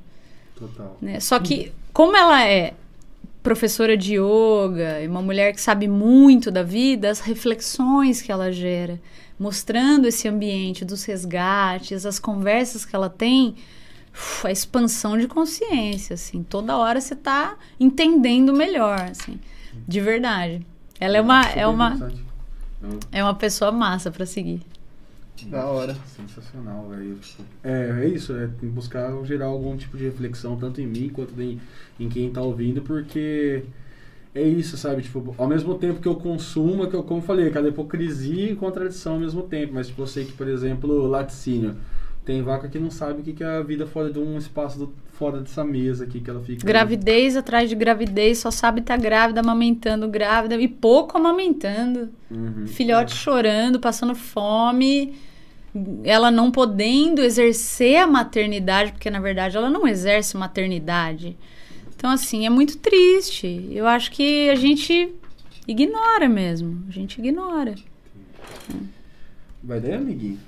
[0.55, 0.97] Total.
[1.01, 1.19] Né?
[1.19, 2.73] Só que, como ela é
[3.43, 8.99] professora de yoga, uma mulher que sabe muito da vida, as reflexões que ela gera,
[9.37, 13.55] mostrando esse ambiente dos resgates, as conversas que ela tem,
[14.43, 16.41] a expansão de consciência, assim.
[16.41, 19.37] Toda hora você está entendendo melhor, assim.
[19.87, 20.65] De verdade.
[20.99, 22.11] Ela é uma é uma
[23.11, 24.61] é uma pessoa massa para seguir.
[25.49, 25.95] Da hora.
[26.05, 27.17] Sensacional, velho.
[27.63, 31.59] É, é isso, é buscar gerar algum tipo de reflexão, tanto em mim quanto em,
[31.99, 33.63] em quem tá ouvindo, porque
[34.33, 35.01] é isso, sabe?
[35.01, 39.13] Tipo, ao mesmo tempo que eu consumo, que eu, como falei, cada hipocrisia e contradição
[39.13, 39.73] ao mesmo tempo.
[39.73, 41.75] Mas, tipo, eu sei que, por exemplo, laticínio
[42.25, 44.93] tem vaca que não sabe o que é a vida fora de um espaço do,
[45.23, 46.67] fora dessa mesa aqui que ela fica.
[46.67, 52.09] Gravidez atrás de gravidez, só sabe estar tá grávida, amamentando grávida e pouco amamentando.
[52.29, 53.15] Uhum, Filhote é.
[53.15, 55.13] chorando, passando fome.
[56.03, 61.37] Ela não podendo exercer a maternidade, porque na verdade ela não exerce maternidade.
[61.95, 63.69] Então, assim, é muito triste.
[63.71, 65.09] Eu acho que a gente
[65.65, 66.83] ignora mesmo.
[66.89, 67.75] A gente ignora.
[69.63, 70.39] Vai daí, amiguinho?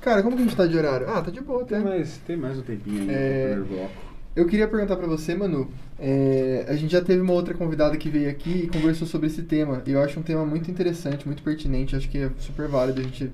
[0.00, 1.08] Cara, como que a gente tá de horário?
[1.08, 1.76] Ah, tá de boa até.
[1.76, 3.56] Tem mais, tem mais um tempinho ainda é...
[3.56, 4.08] no bloco.
[4.36, 5.68] Eu queria perguntar para você, Manu.
[5.98, 9.42] É, a gente já teve uma outra convidada que veio aqui e conversou sobre esse
[9.42, 9.82] tema.
[9.84, 11.96] E eu acho um tema muito interessante, muito pertinente.
[11.96, 13.32] Acho que é super válido a gente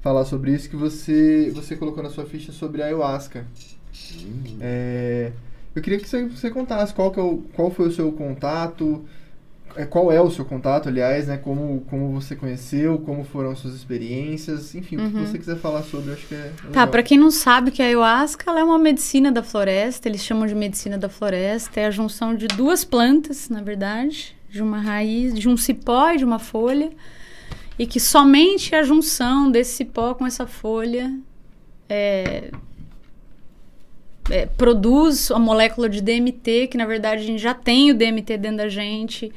[0.00, 0.70] falar sobre isso.
[0.70, 3.44] Que você, você colocou na sua ficha sobre a ayahuasca.
[4.16, 4.56] Hum.
[4.58, 5.32] É,
[5.74, 9.04] eu queria que você, você contasse qual, que é o, qual foi o seu contato,
[9.90, 11.36] qual é o seu contato, aliás, né?
[11.36, 15.06] Como, como você conheceu, como foram as suas experiências, enfim, uhum.
[15.06, 15.26] o que uhum.
[15.26, 16.52] você quiser falar sobre, acho que é.
[16.72, 20.22] Tá, para quem não sabe que a ayahuasca ela é uma medicina da floresta, eles
[20.22, 24.80] chamam de medicina da floresta, é a junção de duas plantas, na verdade, de uma
[24.80, 26.90] raiz, de um cipó e de uma folha,
[27.78, 31.12] e que somente a junção desse cipó com essa folha
[31.88, 32.50] é,
[34.30, 38.36] é, produz a molécula de DMT, que na verdade a gente já tem o DMT
[38.36, 39.32] dentro da gente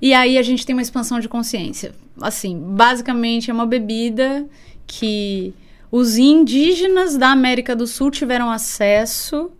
[0.00, 1.92] e aí a gente tem uma expansão de consciência.
[2.20, 4.46] Assim, basicamente é uma bebida
[4.86, 5.54] que
[5.90, 9.50] os indígenas da América do Sul tiveram acesso,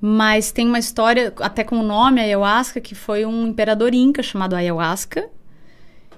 [0.00, 4.54] mas tem uma história, até com o nome ayahuasca, que foi um imperador inca chamado
[4.54, 5.28] Ayahuasca,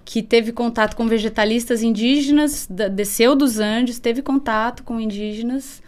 [0.05, 5.83] que teve contato com vegetalistas indígenas, desceu dos Andes, teve contato com indígenas,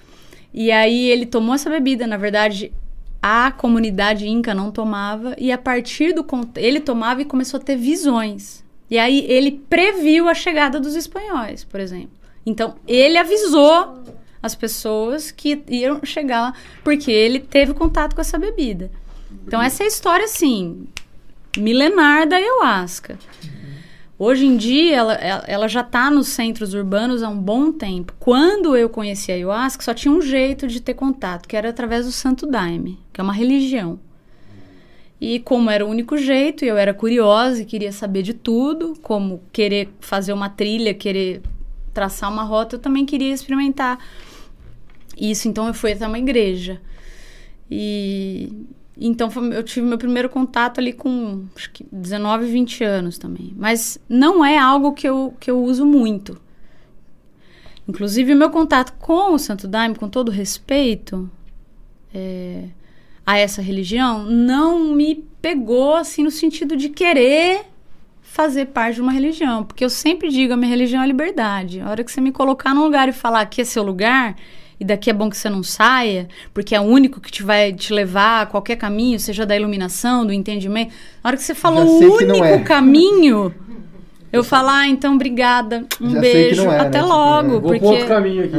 [0.55, 2.07] e aí ele tomou essa bebida.
[2.07, 2.73] Na verdade,
[3.23, 7.77] a comunidade inca não tomava e a partir do ele tomava e começou a ter
[7.77, 8.64] visões.
[8.91, 12.11] E aí ele previu a chegada dos espanhóis, por exemplo.
[12.45, 14.03] Então ele avisou
[14.43, 18.91] as pessoas que iam chegar lá porque ele teve contato com essa bebida.
[19.47, 20.89] Então essa é a história assim
[21.57, 23.18] milenar da ayahuasca.
[24.25, 28.15] Hoje em dia, ela, ela, já está nos centros urbanos há um bom tempo.
[28.20, 32.07] Quando eu conheci a Ayahuasca, só tinha um jeito de ter contato, que era através
[32.07, 33.99] do Santo Daime, que é uma religião.
[35.20, 39.43] E como era o único jeito, eu era curiosa e queria saber de tudo, como
[39.53, 41.43] querer fazer uma trilha, querer
[41.93, 43.99] traçar uma rota, eu também queria experimentar
[45.19, 45.49] isso.
[45.49, 46.81] Então eu fui até uma igreja.
[47.69, 48.53] E
[48.97, 53.52] então foi- eu tive meu primeiro contato ali com acho que 19, 20 anos também.
[53.56, 56.40] Mas não é algo que eu, que eu uso muito.
[57.89, 61.28] Inclusive, o meu contato com o Santo Daime, com todo respeito
[62.14, 62.64] é,
[63.27, 67.66] a essa religião, não me pegou assim no sentido de querer
[68.20, 69.64] fazer parte de uma religião.
[69.64, 71.81] Porque eu sempre digo, a minha religião é liberdade.
[71.81, 74.36] A hora que você me colocar num lugar e falar aqui é seu lugar,
[74.82, 77.72] e daqui é bom que você não saia, porque é o único que te vai
[77.72, 80.92] te levar a qualquer caminho, seja da iluminação, do entendimento.
[81.22, 82.59] Na hora que você falou o único é.
[82.59, 83.54] caminho,
[84.32, 86.80] eu falar, ah, então obrigada, um Já sei que beijo, não é, né?
[86.80, 87.50] até Tipo, logo, é.
[87.50, 88.56] Vou porque outro caminho aqui.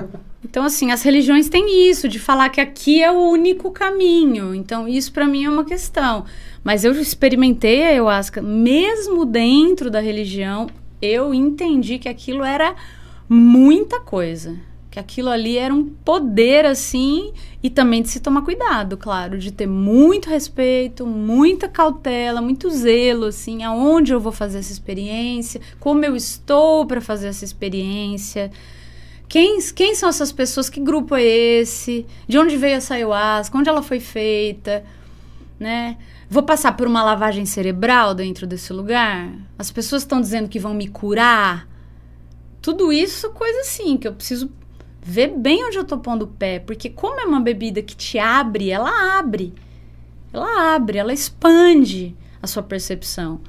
[0.42, 4.54] então, assim, as religiões têm isso, de falar que aqui é o único caminho.
[4.54, 6.24] Então, isso pra mim é uma questão.
[6.64, 10.66] Mas eu experimentei a ayahuasca, mesmo dentro da religião,
[11.02, 12.74] eu entendi que aquilo era
[13.28, 14.71] muita coisa.
[14.92, 17.32] Que aquilo ali era um poder, assim,
[17.62, 23.24] e também de se tomar cuidado, claro, de ter muito respeito, muita cautela, muito zelo,
[23.24, 28.50] assim, aonde eu vou fazer essa experiência, como eu estou para fazer essa experiência.
[29.26, 30.68] Quem, quem são essas pessoas?
[30.68, 32.04] Que grupo é esse?
[32.28, 33.56] De onde veio essa ayahuasca?
[33.56, 34.84] Onde ela foi feita?
[35.58, 35.96] Né?
[36.28, 39.32] Vou passar por uma lavagem cerebral dentro desse lugar?
[39.58, 41.66] As pessoas estão dizendo que vão me curar?
[42.60, 44.50] Tudo isso, coisa assim, que eu preciso
[45.02, 46.58] ver bem onde eu tô pondo o pé.
[46.60, 49.52] Porque como é uma bebida que te abre, ela abre.
[50.32, 53.40] Ela abre, ela expande a sua percepção.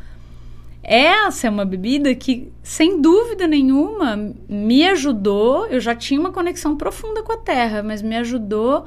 [0.86, 5.66] Essa é uma bebida que, sem dúvida nenhuma, me ajudou.
[5.68, 8.84] Eu já tinha uma conexão profunda com a terra, mas me ajudou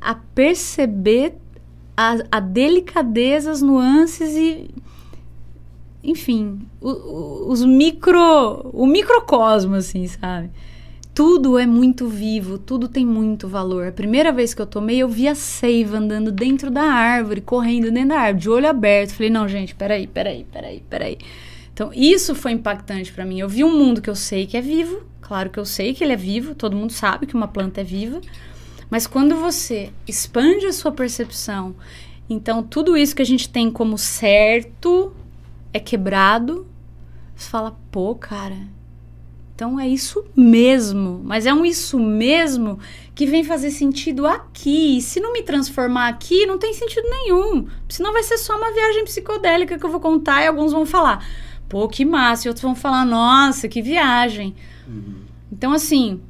[0.00, 1.34] a perceber
[1.96, 4.68] a, a delicadeza, as nuances e.
[6.02, 8.70] Enfim, o- o- os micro.
[8.72, 10.50] O microcosmo, assim, sabe?
[11.14, 13.88] Tudo é muito vivo, tudo tem muito valor.
[13.88, 17.90] A primeira vez que eu tomei, eu vi a seiva andando dentro da árvore, correndo
[17.90, 19.12] dentro da árvore, de olho aberto.
[19.12, 21.18] Falei, não, gente, peraí, peraí, peraí, peraí.
[21.74, 23.38] Então, isso foi impactante pra mim.
[23.38, 26.02] Eu vi um mundo que eu sei que é vivo, claro que eu sei que
[26.02, 28.20] ele é vivo, todo mundo sabe que uma planta é viva,
[28.88, 31.74] mas quando você expande a sua percepção,
[32.28, 35.14] então tudo isso que a gente tem como certo
[35.72, 36.66] é quebrado,
[37.34, 38.56] você fala, pô, cara,
[39.54, 42.78] então é isso mesmo, mas é um isso mesmo
[43.14, 44.98] que vem fazer sentido aqui.
[44.98, 47.68] E se não me transformar aqui, não tem sentido nenhum.
[47.88, 51.24] Senão vai ser só uma viagem psicodélica que eu vou contar e alguns vão falar,
[51.68, 54.54] pô, que massa, e outros vão falar, nossa, que viagem.
[55.52, 56.20] Então, assim,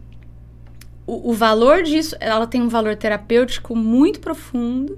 [1.07, 4.97] o, o valor disso, ela tem um valor terapêutico muito profundo.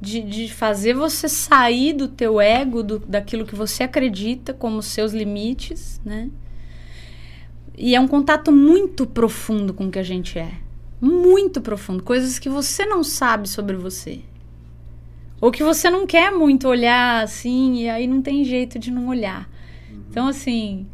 [0.00, 5.12] De, de fazer você sair do teu ego, do, daquilo que você acredita como seus
[5.12, 6.30] limites, né?
[7.80, 10.50] E é um contato muito profundo com o que a gente é.
[11.00, 12.02] Muito profundo.
[12.02, 14.18] Coisas que você não sabe sobre você.
[15.40, 19.06] Ou que você não quer muito olhar assim, e aí não tem jeito de não
[19.06, 19.48] olhar.
[20.10, 20.88] Então, assim,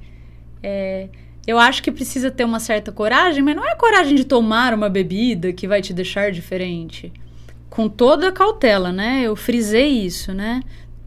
[0.62, 1.08] é,
[1.46, 4.74] eu acho que precisa ter uma certa coragem, mas não é a coragem de tomar
[4.74, 7.10] uma bebida que vai te deixar diferente.
[7.70, 9.22] Com toda a cautela, né?
[9.22, 10.60] Eu frisei isso, né?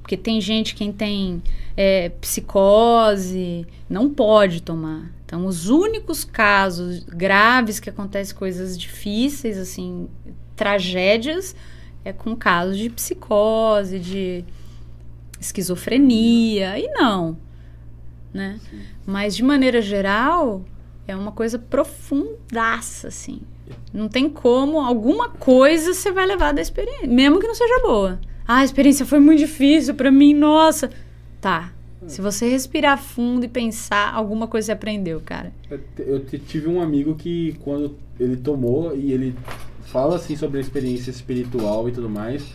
[0.07, 1.43] Porque tem gente quem tem
[1.75, 5.11] é, psicose, não pode tomar.
[5.25, 10.07] Então, os únicos casos graves que acontecem coisas difíceis, assim,
[10.55, 11.53] tragédias,
[12.05, 14.45] é com casos de psicose, de
[15.41, 17.37] esquizofrenia, e não,
[18.33, 18.61] né?
[19.05, 20.63] Mas, de maneira geral,
[21.05, 23.41] é uma coisa profundaça, assim.
[23.91, 28.17] Não tem como, alguma coisa você vai levar da experiência, mesmo que não seja boa.
[28.47, 30.89] Ah, a experiência foi muito difícil pra mim, nossa.
[31.41, 31.73] Tá.
[32.07, 35.51] Se você respirar fundo e pensar, alguma coisa você aprendeu, cara.
[35.69, 39.35] Eu, eu tive um amigo que quando ele tomou e ele
[39.87, 42.45] fala assim sobre a experiência espiritual e tudo mais,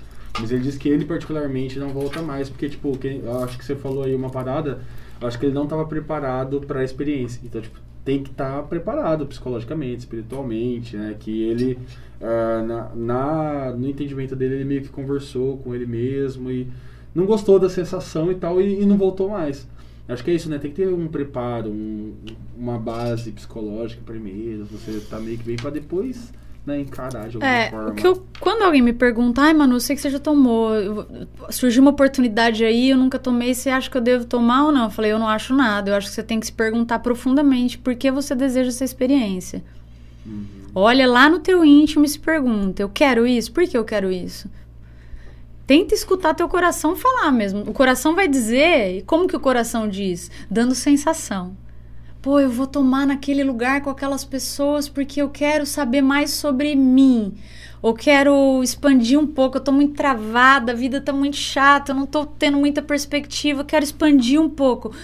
[0.40, 3.64] mas ele diz que ele particularmente não volta mais, porque tipo, que, eu acho que
[3.64, 4.80] você falou aí uma parada,
[5.20, 7.40] acho que ele não estava preparado para a experiência.
[7.44, 11.14] Então, tipo, tem que estar preparado psicologicamente, espiritualmente, né?
[11.18, 11.78] Que ele
[12.20, 16.66] ah, na, na- no entendimento dele ele meio que conversou com ele mesmo e
[17.14, 19.66] não gostou da sensação e tal e, e não voltou mais.
[20.08, 20.58] Acho que é isso, né?
[20.58, 22.12] Tem que ter um preparo, um-
[22.58, 26.32] uma base psicológica primeiro, você tá meio que bem pra depois
[26.64, 27.90] né, encarar de alguma É, forma.
[27.90, 30.74] o que eu, quando alguém me pergunta, ai, Manu, eu sei que você já tomou,
[30.76, 31.06] eu-
[31.50, 34.84] surgiu uma oportunidade aí, eu nunca tomei, você acha que eu devo tomar ou não?
[34.84, 37.76] Eu falei, eu não acho nada, eu acho que você tem que se perguntar profundamente
[37.78, 39.62] por que você deseja essa experiência.
[40.74, 43.52] Olha lá no teu íntimo e se pergunta, eu quero isso?
[43.52, 44.48] Por que eu quero isso?
[45.66, 47.62] Tenta escutar teu coração falar mesmo.
[47.62, 50.30] O coração vai dizer, e como que o coração diz?
[50.50, 51.56] Dando sensação.
[52.22, 56.76] Pô, eu vou tomar naquele lugar com aquelas pessoas porque eu quero saber mais sobre
[56.76, 57.34] mim.
[57.82, 61.96] Ou quero expandir um pouco, eu tô muito travada, a vida tá muito chata, eu
[61.96, 64.94] não tô tendo muita perspectiva, eu quero expandir um pouco.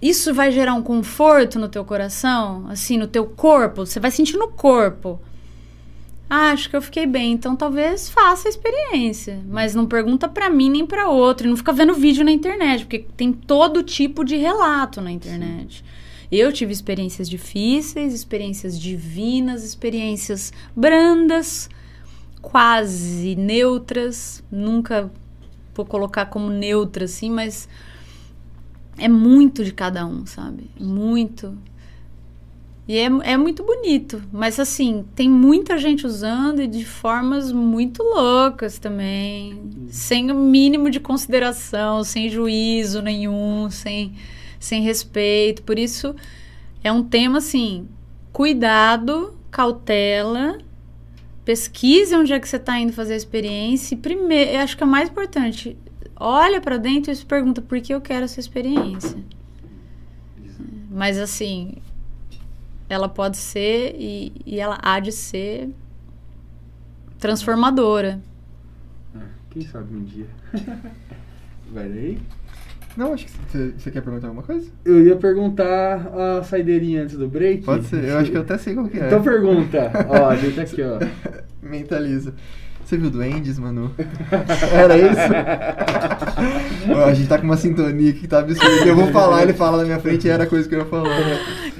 [0.00, 4.38] Isso vai gerar um conforto no teu coração, assim, no teu corpo, você vai sentir
[4.38, 5.20] no corpo.
[6.28, 10.48] Ah, acho que eu fiquei bem, então talvez faça a experiência, mas não pergunta pra
[10.48, 14.24] mim nem pra outro, e não fica vendo vídeo na internet, porque tem todo tipo
[14.24, 15.84] de relato na internet.
[16.36, 21.68] Eu tive experiências difíceis, experiências divinas, experiências brandas,
[22.42, 25.10] quase neutras, nunca
[25.74, 27.68] vou colocar como neutra assim, mas
[28.98, 30.70] é muito de cada um, sabe?
[30.78, 31.56] Muito.
[32.86, 34.22] E é, é muito bonito.
[34.32, 39.88] Mas assim, tem muita gente usando e de formas muito loucas também.
[39.88, 44.14] Sem o mínimo de consideração, sem juízo nenhum, sem,
[44.64, 45.62] sem respeito.
[45.62, 46.14] Por isso,
[46.82, 47.88] é um tema assim:
[48.32, 50.58] cuidado, cautela.
[51.44, 53.94] Pesquise onde é que você está indo fazer a experiência.
[53.94, 55.76] E primeiro, eu acho que é o mais importante.
[56.16, 59.18] Olha para dentro e se pergunta por que eu quero essa experiência.
[60.90, 61.74] Mas assim,
[62.88, 65.70] ela pode ser e, e ela há de ser
[67.18, 68.22] transformadora.
[69.14, 69.20] É,
[69.50, 70.28] quem sabe um dia.
[71.74, 72.20] Peraí.
[72.96, 73.32] Não, acho que
[73.76, 74.68] você, quer perguntar alguma coisa?
[74.84, 76.06] Eu ia perguntar
[76.38, 77.64] a saideirinha antes do break.
[77.64, 79.06] Pode ser, eu acho que eu até sei qual que é.
[79.06, 79.90] Então pergunta.
[80.08, 80.98] Ó, a gente aqui, ó.
[81.60, 82.34] Mentaliza.
[82.84, 83.90] Você viu Duendes, Manu?
[84.72, 85.20] Era isso?
[86.94, 88.86] Ó, a gente tá com uma sintonia aqui que tá absurda.
[88.86, 90.84] Eu vou falar, ele fala na minha frente e era a coisa que eu ia
[90.84, 91.10] falar.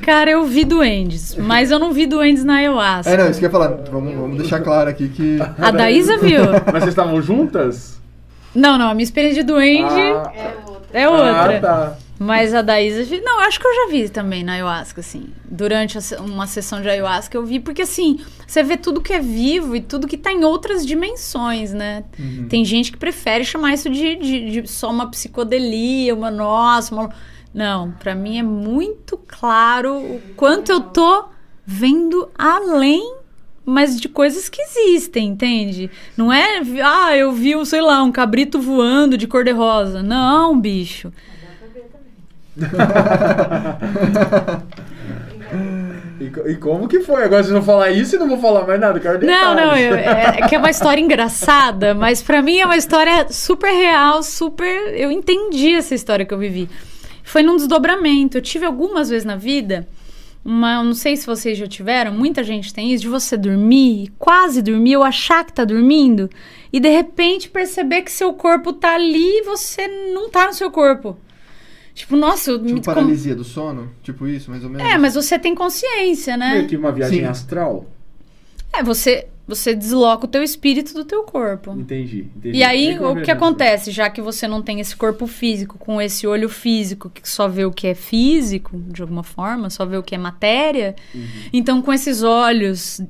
[0.00, 3.12] Cara, eu vi duendes, mas eu não vi duendes na ayahuasca.
[3.12, 3.68] É, não, isso que eu ia falar.
[3.92, 5.38] Vamos, vamos deixar claro aqui que.
[5.58, 6.40] A Daísa viu?
[6.66, 8.00] Mas vocês estavam juntas?
[8.54, 10.73] Não, não, a minha experiência de duende Ah, É.
[10.94, 11.56] é outra.
[11.56, 11.98] Ah, tá.
[12.18, 15.26] Mas a Daísa, vi- não, acho que eu já vi também na ayahuasca, assim.
[15.44, 19.74] Durante uma sessão de ayahuasca eu vi, porque assim, você vê tudo que é vivo
[19.74, 22.04] e tudo que tá em outras dimensões, né?
[22.18, 22.46] Uhum.
[22.48, 27.10] Tem gente que prefere chamar isso de, de- de só uma psicodelia, uma nossa, uma...
[27.52, 31.24] Não, pra mim é muito claro o quanto eu tô
[31.66, 33.16] vendo além,
[33.64, 35.90] mas de coisas que existem, entende?
[36.16, 40.02] Não é, ah, eu vi, sei lá, um cabrito voando de cor-de-rosa.
[40.02, 41.12] Não, bicho.
[46.20, 47.24] E, e como que foi?
[47.24, 49.94] Agora vocês vão falar isso e não vou falar mais nada, quero Não, não, eu-
[49.94, 54.22] é, é que é uma história engraçada, mas pra mim é uma história super real,
[54.22, 54.94] super.
[54.94, 56.68] Eu entendi essa história que eu vivi.
[57.22, 58.38] Foi num desdobramento.
[58.38, 59.86] Eu tive algumas vezes na vida,
[60.44, 64.60] uma, não sei se vocês já tiveram, muita gente tem isso, de você dormir, quase
[64.60, 66.28] dormir, ou achar que tá dormindo,
[66.72, 70.70] e de repente perceber que seu corpo tá ali e você não tá no seu
[70.70, 71.16] corpo.
[71.94, 73.90] Tipo, nossa, eu me Tipo paralisia do sono?
[74.02, 74.86] Tipo isso, mais ou menos?
[74.86, 76.54] É, mas você tem consciência, né?
[76.54, 77.26] Meio que uma viagem Sim.
[77.26, 77.86] astral.
[78.72, 81.72] É, você, você desloca o teu espírito do teu corpo.
[81.72, 82.58] Entendi, entendi.
[82.58, 83.90] E aí, o que viagem acontece?
[83.90, 87.64] Já que você não tem esse corpo físico, com esse olho físico, que só vê
[87.64, 91.26] o que é físico, de alguma forma, só vê o que é matéria, Uhum.
[91.52, 93.00] então com esses olhos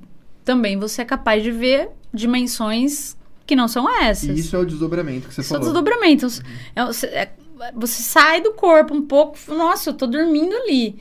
[0.45, 3.17] também você é capaz de ver dimensões
[3.47, 4.37] que não são essas.
[4.37, 5.73] E isso é o desdobramento que você Isso é falou.
[5.73, 6.27] desdobramento.
[6.75, 7.33] É, você, é-
[7.75, 10.97] você sai do corpo um pouco, nossa, eu tô dormindo ali.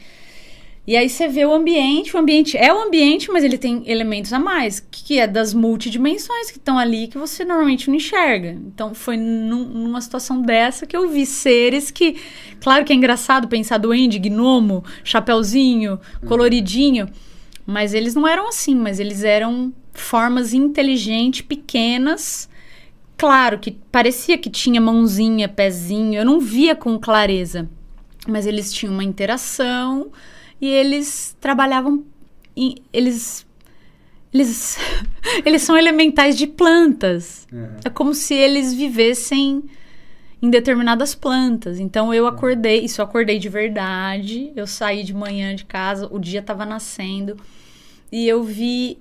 [0.85, 4.34] E aí você vê o ambiente, o ambiente é o ambiente, mas ele tem elementos
[4.34, 8.49] a mais, que é das multidimensões que estão ali que você normalmente não enxerga.
[8.68, 12.18] Então foi num- numa situação dessa que eu vi seres que,
[12.60, 17.07] claro que é engraçado pensar duende, gnomo, chapeuzinho, coloridinho,
[17.65, 22.49] mas eles não eram assim, mas eles eram formas inteligentes, pequenas,
[23.15, 27.69] Claro que parecia que tinha mãozinha, pezinho, eu não via com clareza.
[28.27, 30.11] Mas eles tinham uma interação
[30.64, 32.03] e eles trabalhavam.
[32.56, 33.45] em- eles.
[34.34, 34.77] Eles,
[35.45, 37.48] eles são elementais de plantas.
[37.52, 37.77] Uhum.
[37.84, 39.64] É como se eles vivessem
[40.41, 41.80] em determinadas plantas.
[41.80, 44.52] Então eu acordei, isso eu acordei de verdade.
[44.56, 47.35] Eu saí de manhã de casa, o dia estava nascendo
[48.11, 48.98] e eu vi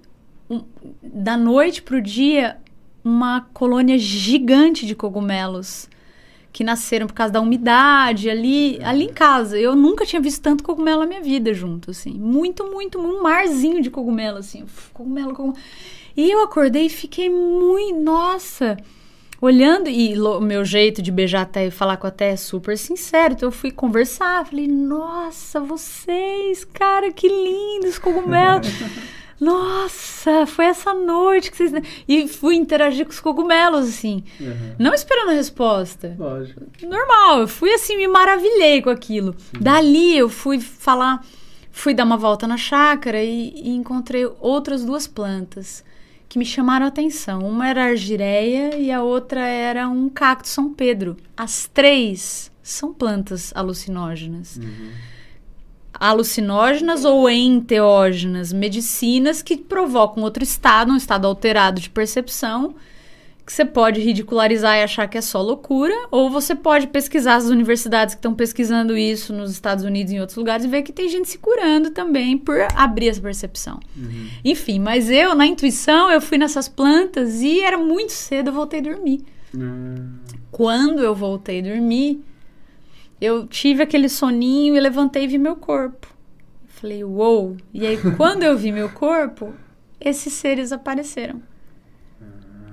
[0.51, 0.65] um-
[1.03, 2.57] da noite pro dia
[3.05, 5.89] uma colônia gigante de cogumelos
[6.53, 9.59] que nasceram por causa da umidade ali, ali em casa.
[9.59, 12.13] Eu nunca tinha visto tanto cogumelo na minha vida junto, assim.
[12.13, 14.65] Muito, muito, um marzinho de cogumelo, assim.
[14.93, 15.59] Cogumelo, cogumelo.
[16.15, 18.77] E eu acordei e fiquei muito, nossa,
[19.41, 22.77] olhando e o meu jeito de beijar até e falar com a Té é super
[22.77, 23.33] sincero.
[23.33, 28.69] Então eu fui conversar, falei: "Nossa, vocês, cara, que lindos cogumelos".
[29.41, 31.73] Nossa, foi essa noite que vocês.
[32.07, 34.25] E fui interagir com os cogumelos, assim.
[34.41, 34.75] Uhum.
[34.79, 36.15] Não esperando a resposta.
[36.19, 36.61] Lógico.
[36.83, 39.35] Normal, eu fui assim, me maravilhei com aquilo.
[39.39, 39.61] Sim.
[39.61, 41.25] Dali eu fui falar,
[41.71, 45.85] fui dar uma volta na chácara e, e, encontrei outras duas plantas
[46.29, 47.41] que me chamaram a atenção.
[47.41, 51.17] Uma era a argireia e a outra era um cacto São Pedro.
[51.37, 54.57] As três são plantas alucinógenas.
[54.57, 55.12] Uhum
[56.03, 62.75] alucinógenas ou enteógenas, medicinas que provocam outro estado, um estado alterado de percepção,
[63.47, 67.45] que você pode ridicularizar e achar que é só loucura, ou você pode pesquisar as
[67.45, 70.93] universidades que estão pesquisando isso nos Estados Unidos e em outros lugares e ver que
[70.93, 73.79] tem gente se curando também por abrir essa percepção.
[73.97, 74.27] Uhum.
[74.45, 78.81] Enfim, mas eu, na intuição, eu fui nessas plantas e era muito cedo, eu voltei
[78.81, 79.25] a dormir.
[79.55, 80.15] Uhum.
[80.51, 82.25] Quando eu voltei a dormir,
[83.23, 86.09] eu tive aquele soninho e levantei e vi meu corpo.
[86.67, 87.51] Falei, uou!
[87.51, 87.57] Wow.
[87.73, 89.55] E aí, quando eu vi meu corpo,
[90.01, 91.41] esses seres apareceram.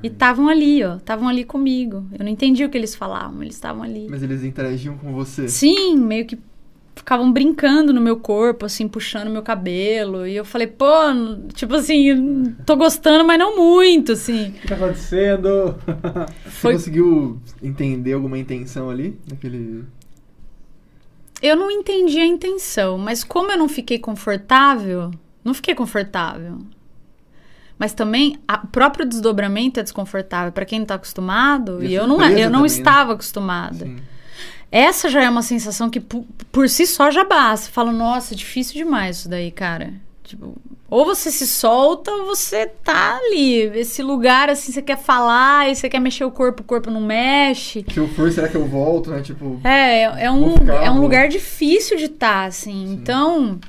[0.02, 0.96] E estavam ali, ó.
[0.96, 2.06] Estavam ali comigo.
[2.18, 4.08] Eu não entendi o que eles falavam, eles estavam ali.
[4.10, 5.48] Mas eles interagiam com você?
[5.48, 6.40] Sim, meio que
[6.96, 10.26] ficavam brincando no meu corpo, assim, puxando meu cabelo.
[10.26, 10.86] E eu falei, pô,
[11.54, 14.50] tipo assim, tô gostando, mas não muito, assim.
[14.50, 15.76] O que tá acontecendo?
[16.46, 16.74] Foi...
[16.74, 19.18] Você conseguiu entender alguma intenção ali?
[19.30, 19.84] Naquele
[21.42, 25.12] eu não entendi a intenção, mas como eu não fiquei confortável,
[25.44, 26.60] não fiquei confortável.
[27.78, 32.06] Mas também o próprio desdobramento é desconfortável para quem não está acostumado, e, e eu
[32.06, 32.66] não é, eu não também, né?
[32.68, 33.14] estava né?
[33.14, 33.86] acostumada.
[33.86, 33.98] Sim.
[34.72, 37.72] Essa já é uma sensação que por, por si só já basta.
[37.72, 39.94] Falo, nossa, difícil demais isso daí, cara.
[40.30, 40.56] Tipo,
[40.88, 43.62] ou você se solta ou você tá ali.
[43.80, 47.02] Esse lugar, assim, você quer falar e você quer mexer o corpo, o corpo não
[47.02, 47.84] mexe.
[47.92, 49.22] Se eu for, será que eu volto, né?
[49.24, 49.60] Tipo.
[49.64, 52.86] É, é um, ficar, é um lugar difícil de estar, tá, assim.
[52.86, 52.94] Sim.
[52.94, 53.60] Então.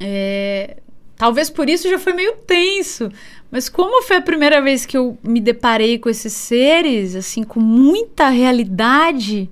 [0.00, 0.78] É,
[1.16, 3.08] talvez por isso já foi meio tenso.
[3.48, 7.60] Mas como foi a primeira vez que eu me deparei com esses seres, assim, com
[7.60, 9.48] muita realidade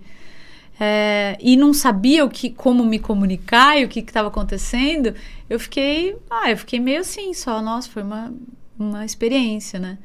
[0.79, 5.15] é, e não sabia o que, como me comunicar e o que estava acontecendo,
[5.49, 8.33] eu fiquei, ah, eu fiquei meio assim só, nossa, foi uma,
[8.79, 9.99] uma experiência, né?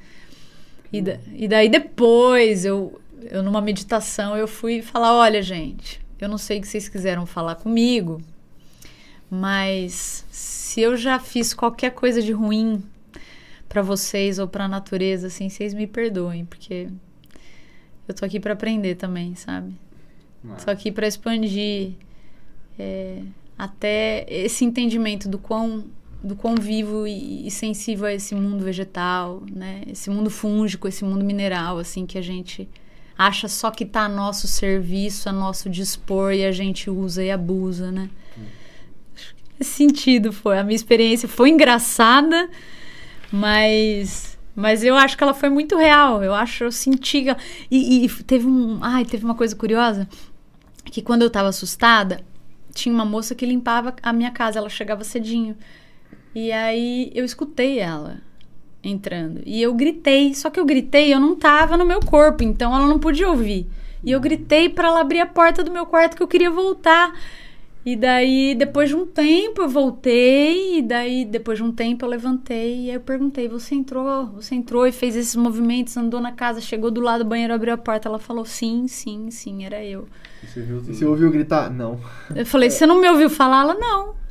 [0.91, 2.99] E, da, e daí depois, eu,
[3.29, 7.25] eu numa meditação, eu fui falar, olha, gente, eu não sei o que vocês quiseram
[7.25, 8.21] falar comigo,
[9.29, 12.81] mas se eu já fiz qualquer coisa de ruim
[13.67, 16.87] para vocês ou para a natureza, assim, vocês me perdoem, porque
[18.07, 19.73] eu tô aqui para aprender também, sabe?
[20.57, 21.93] Só que para expandir
[22.77, 23.21] é,
[23.57, 25.85] até esse entendimento do quão,
[26.23, 29.83] do quão vivo e, e, sensível é esse mundo vegetal, né?
[29.87, 32.67] Esse mundo fúngico, esse mundo mineral, assim, que a gente
[33.17, 37.29] acha só que está a nosso serviço, a nosso dispor e a gente usa e
[37.29, 38.09] abusa, né?
[38.37, 38.45] Hum.
[39.59, 40.57] Esse sentido foi.
[40.57, 42.49] A minha experiência foi engraçada,
[43.31, 46.23] mas mas eu acho que ela foi muito real.
[46.23, 47.25] Eu acho, eu senti.
[47.69, 48.79] E, e teve um.
[48.81, 50.07] Ai, teve uma coisa curiosa
[50.85, 52.21] que quando eu tava assustada,
[52.73, 55.55] tinha uma moça que limpava a minha casa, ela chegava cedinho.
[56.33, 58.21] E aí eu escutei ela
[58.83, 59.41] entrando.
[59.45, 62.87] E eu gritei, só que eu gritei, eu não tava no meu corpo, então ela
[62.87, 63.67] não podia ouvir.
[64.03, 67.13] E eu gritei para ela abrir a porta do meu quarto que eu queria voltar.
[67.83, 72.09] E daí, depois de um tempo, eu voltei, e daí, depois de um tempo, eu
[72.09, 74.27] levantei e aí eu perguntei: Você entrou?
[74.27, 77.73] Você entrou e fez esses movimentos, andou na casa, chegou do lado do banheiro, abriu
[77.73, 78.07] a porta.
[78.07, 80.07] Ela falou: Sim, sim, sim, era eu.
[80.43, 81.69] Você, viu você ouviu gritar?
[81.69, 81.99] Não.
[82.35, 83.61] Eu falei: Você não me ouviu falar?
[83.61, 84.21] Ela não.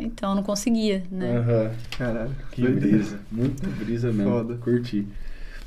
[0.00, 1.36] Então eu não conseguia, né?
[1.36, 1.62] Aham.
[1.62, 1.70] Uhum.
[1.98, 2.30] Caralho.
[2.50, 3.20] Que brisa.
[3.30, 4.32] Muita brisa mesmo.
[4.32, 4.54] Foda.
[4.56, 5.06] Curti.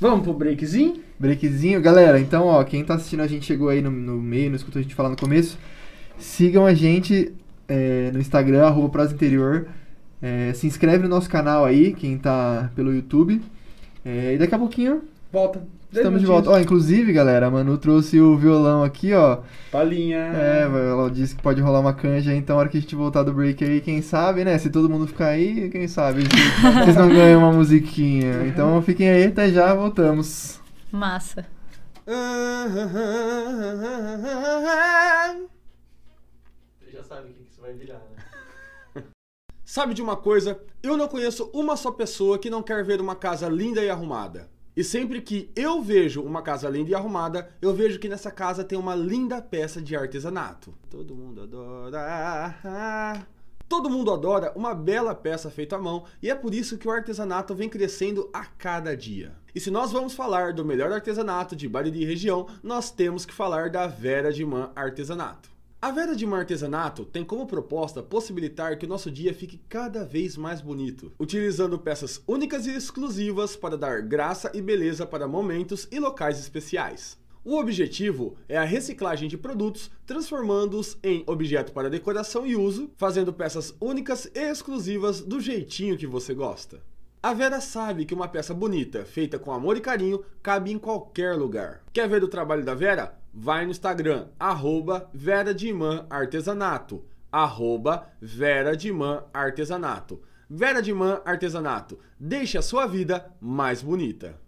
[0.00, 1.00] Vamos pro breakzinho?
[1.18, 2.18] Breakzinho, galera.
[2.18, 4.82] Então, ó, quem tá assistindo a gente chegou aí no, no meio, não escutou a
[4.82, 5.58] gente falar no começo.
[6.18, 7.32] Sigam a gente
[7.68, 9.68] é, no Instagram, arroba Interior.
[10.22, 13.40] É, se inscreve no nosso canal aí, quem tá pelo YouTube.
[14.04, 15.02] É, e daqui a pouquinho.
[15.30, 15.62] Volta.
[15.92, 16.50] Estamos de volta.
[16.50, 19.38] Ó, inclusive, galera, a Manu trouxe o violão aqui, ó.
[19.72, 20.18] Palinha.
[20.18, 23.24] É, ela disse que pode rolar uma canja, então a hora que a gente voltar
[23.24, 24.56] do break aí, quem sabe, né?
[24.56, 26.22] Se todo mundo ficar aí, quem sabe
[26.84, 28.46] vocês não ganham uma musiquinha.
[28.46, 30.60] Então fiquem aí, até já, voltamos.
[30.92, 31.44] Massa.
[36.92, 38.00] já sabe o que, que isso vai virar,
[38.94, 39.02] né?
[39.64, 40.60] Sabe de uma coisa?
[40.82, 44.48] Eu não conheço uma só pessoa que não quer ver uma casa linda e arrumada.
[44.80, 48.64] E sempre que eu vejo uma casa linda e arrumada, eu vejo que nessa casa
[48.64, 50.72] tem uma linda peça de artesanato.
[50.88, 53.26] Todo mundo adora.
[53.68, 56.90] Todo mundo adora uma bela peça feita à mão e é por isso que o
[56.90, 59.36] artesanato vem crescendo a cada dia.
[59.54, 63.68] E se nós vamos falar do melhor artesanato de Bariri região, nós temos que falar
[63.68, 65.50] da Vera de Man Artesanato.
[65.82, 70.04] A Vera de Man Artesanato tem como proposta possibilitar que o nosso dia fique cada
[70.04, 75.88] vez mais bonito, utilizando peças únicas e exclusivas para dar graça e beleza para momentos
[75.90, 77.18] e locais especiais.
[77.42, 83.32] O objetivo é a reciclagem de produtos, transformando-os em objeto para decoração e uso, fazendo
[83.32, 86.82] peças únicas e exclusivas do jeitinho que você gosta.
[87.22, 91.36] A Vera sabe que uma peça bonita, feita com amor e carinho, cabe em qualquer
[91.36, 91.82] lugar.
[91.90, 93.19] Quer ver o trabalho da Vera?
[93.32, 97.04] Vai no Instagram, arroba Vera de Man Artesanato.
[97.30, 100.20] Arroba Vera de Man Artesanato.
[100.48, 100.82] Vera
[101.24, 101.98] Artesanato.
[102.18, 104.40] Deixe a sua vida mais bonita.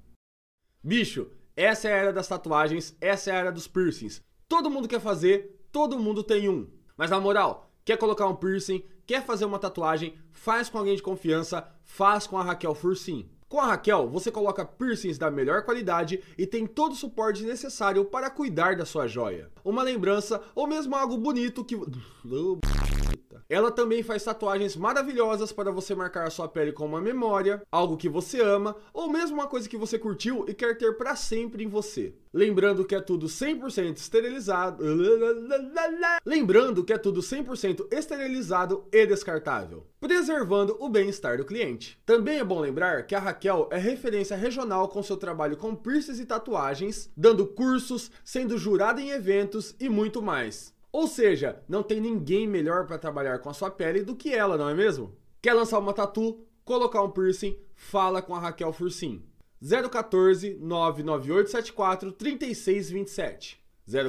[0.82, 4.20] Bicho, essa é a era das tatuagens, essa é a era dos piercings.
[4.48, 6.68] Todo mundo quer fazer, todo mundo tem um.
[6.96, 11.02] Mas na moral, quer colocar um piercing, quer fazer uma tatuagem, faz com alguém de
[11.02, 13.30] confiança, faz com a Raquel Fursim.
[13.52, 18.02] Com a Raquel, você coloca piercings da melhor qualidade e tem todo o suporte necessário
[18.02, 19.50] para cuidar da sua joia.
[19.62, 21.76] Uma lembrança ou mesmo algo bonito que.
[23.48, 27.96] Ela também faz tatuagens maravilhosas para você marcar a sua pele com uma memória, algo
[27.96, 31.62] que você ama, ou mesmo uma coisa que você curtiu e quer ter para sempre
[31.62, 32.14] em você.
[32.32, 34.82] Lembrando que é tudo 100% esterilizado.
[36.24, 41.98] Lembrando que é tudo 100% esterilizado e descartável, preservando o bem-estar do cliente.
[42.06, 46.20] Também é bom lembrar que a Raquel é referência regional com seu trabalho com piercings
[46.20, 50.72] e tatuagens, dando cursos, sendo jurada em eventos e muito mais.
[50.92, 54.58] Ou seja, não tem ninguém melhor para trabalhar com a sua pele do que ela,
[54.58, 55.16] não é mesmo?
[55.40, 59.24] Quer lançar uma tatu, colocar um piercing, fala com a Raquel Fursim.
[59.62, 63.62] 014 99874 3627.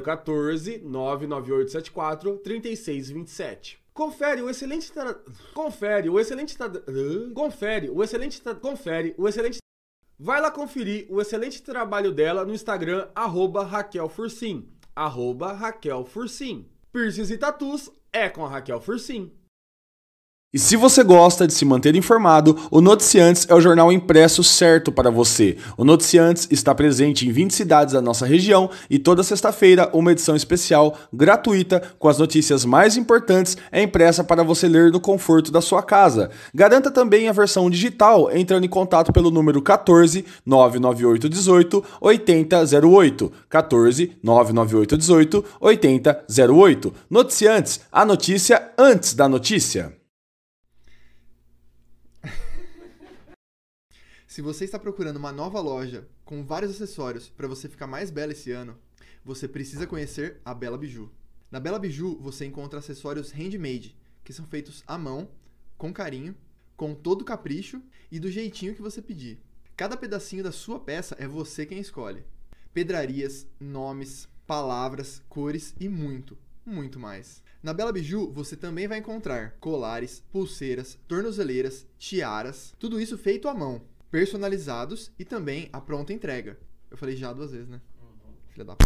[0.03, 3.79] 014 99874 3627.
[3.93, 5.15] Confere o excelente tra...
[5.53, 6.69] confere o excelente tra...
[7.33, 8.55] confere o excelente tra...
[8.55, 9.59] confere o excelente
[10.19, 16.69] Vai lá conferir o excelente trabalho dela no Instagram arroba Raquel Fursim, arroba Raquel Fursim.
[16.93, 19.31] Piercings e Tatus é com a Raquel Fursim.
[20.55, 24.91] E se você gosta de se manter informado, o Noticiantes é o jornal impresso certo
[24.91, 25.57] para você.
[25.75, 30.35] O Noticiantes está presente em 20 cidades da nossa região e toda sexta-feira uma edição
[30.35, 35.59] especial gratuita com as notícias mais importantes é impressa para você ler no conforto da
[35.59, 36.29] sua casa.
[36.53, 43.31] Garanta também a versão digital entrando em contato pelo número 14 998 18 8008.
[43.49, 46.93] 14 998 18 8008.
[47.09, 50.02] Noticiantes, a notícia antes da notícia.
[54.33, 58.31] Se você está procurando uma nova loja com vários acessórios para você ficar mais bela
[58.31, 58.75] esse ano,
[59.23, 61.11] você precisa conhecer a Bela Biju.
[61.51, 65.29] Na Bela Biju você encontra acessórios handmade, que são feitos à mão,
[65.77, 66.35] com carinho,
[66.75, 67.79] com todo capricho
[68.11, 69.39] e do jeitinho que você pedir.
[69.77, 72.25] Cada pedacinho da sua peça é você quem escolhe.
[72.73, 76.35] Pedrarias, nomes, palavras, cores e muito,
[76.65, 77.43] muito mais.
[77.61, 83.53] Na Bela Biju você também vai encontrar colares, pulseiras, tornozeleiras, tiaras, tudo isso feito à
[83.53, 86.59] mão personalizados e também a pronta entrega.
[86.91, 87.81] Eu falei já duas vezes, né?
[88.49, 88.85] Filha da p.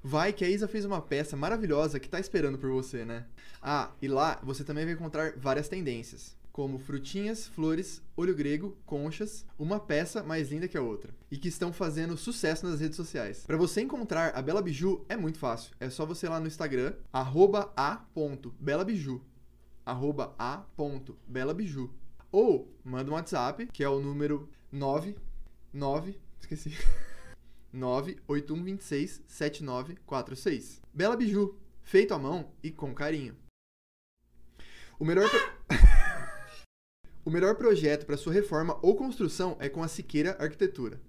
[0.00, 3.26] Vai que a Isa fez uma peça maravilhosa que tá esperando por você, né?
[3.60, 9.44] Ah, e lá você também vai encontrar várias tendências, como frutinhas, flores, olho grego, conchas,
[9.58, 13.42] uma peça mais linda que a outra, e que estão fazendo sucesso nas redes sociais.
[13.44, 15.74] Para você encontrar a Bela Biju é muito fácil.
[15.80, 19.20] É só você ir lá no Instagram, arroba a.belabiju,
[19.84, 21.92] arroba a.belabiju.
[22.36, 26.20] Ou manda um WhatsApp, que é o número 99.
[26.38, 26.68] Esqueci.
[27.72, 30.82] 98126 7946.
[30.92, 33.34] Bela Biju, feito à mão e com carinho.
[34.98, 35.30] O melhor.
[35.30, 35.40] Pro...
[37.24, 41.00] o melhor projeto para sua reforma ou construção é com a Siqueira Arquitetura.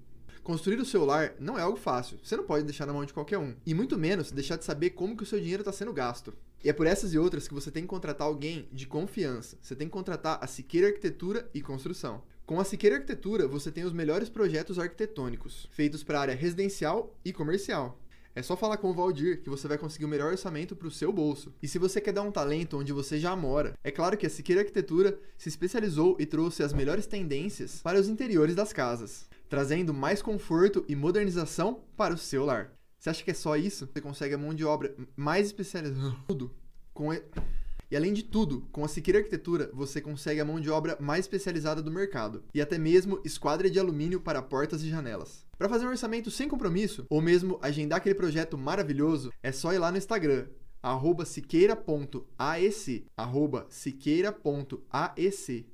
[0.41, 3.13] Construir o seu lar não é algo fácil, você não pode deixar na mão de
[3.13, 3.53] qualquer um.
[3.65, 6.33] E muito menos deixar de saber como que o seu dinheiro está sendo gasto.
[6.63, 9.57] E é por essas e outras que você tem que contratar alguém de confiança.
[9.61, 12.23] Você tem que contratar a Siqueira Arquitetura e Construção.
[12.45, 17.13] Com a Siqueira Arquitetura, você tem os melhores projetos arquitetônicos, feitos para a área residencial
[17.23, 17.99] e comercial.
[18.37, 20.91] É só falar com o Valdir que você vai conseguir o melhor orçamento para o
[20.91, 21.51] seu bolso.
[21.59, 24.29] E se você quer dar um talento onde você já mora, é claro que a
[24.29, 29.91] Siqueira Arquitetura se especializou e trouxe as melhores tendências para os interiores das casas, trazendo
[29.91, 32.76] mais conforto e modernização para o seu lar.
[32.99, 33.87] Você acha que é só isso?
[33.91, 36.53] Você consegue a mão de obra mais especializada, tudo
[36.97, 40.97] com E além de tudo, com a Siqueira Arquitetura, você consegue a mão de obra
[40.99, 45.45] mais especializada do mercado e até mesmo esquadra de alumínio para portas e janelas.
[45.57, 49.77] Para fazer um orçamento sem compromisso, ou mesmo agendar aquele projeto maravilhoso, é só ir
[49.77, 50.47] lá no Instagram,
[50.81, 55.67] arroba siqueira.aec, arroba siqueira.aec.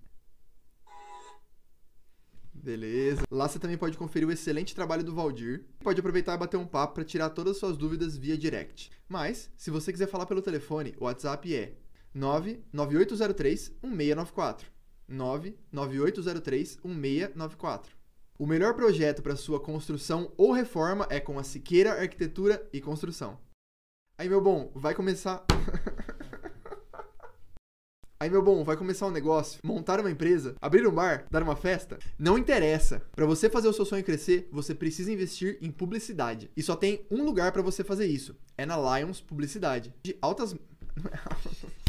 [2.64, 3.24] Beleza.
[3.30, 5.66] Lá você também pode conferir o excelente trabalho do Valdir.
[5.82, 8.90] Pode aproveitar e bater um papo para tirar todas as suas dúvidas via direct.
[9.10, 11.74] Mas, se você quiser falar pelo telefone, o WhatsApp é
[12.14, 14.72] 99803 1694.
[15.10, 17.98] 99803 1694.
[18.40, 23.38] O melhor projeto para sua construção ou reforma é com a Siqueira Arquitetura e Construção.
[24.18, 25.44] Aí, meu bom, vai começar.
[28.24, 31.58] Aí, meu bom, vai começar um negócio, montar uma empresa, abrir um bar, dar uma
[31.58, 32.00] festa?
[32.18, 33.02] Não interessa.
[33.14, 36.50] Para você fazer o seu sonho crescer, você precisa investir em publicidade.
[36.56, 38.34] E só tem um lugar para você fazer isso.
[38.58, 39.94] É na Lions Publicidade.
[40.02, 40.56] De altas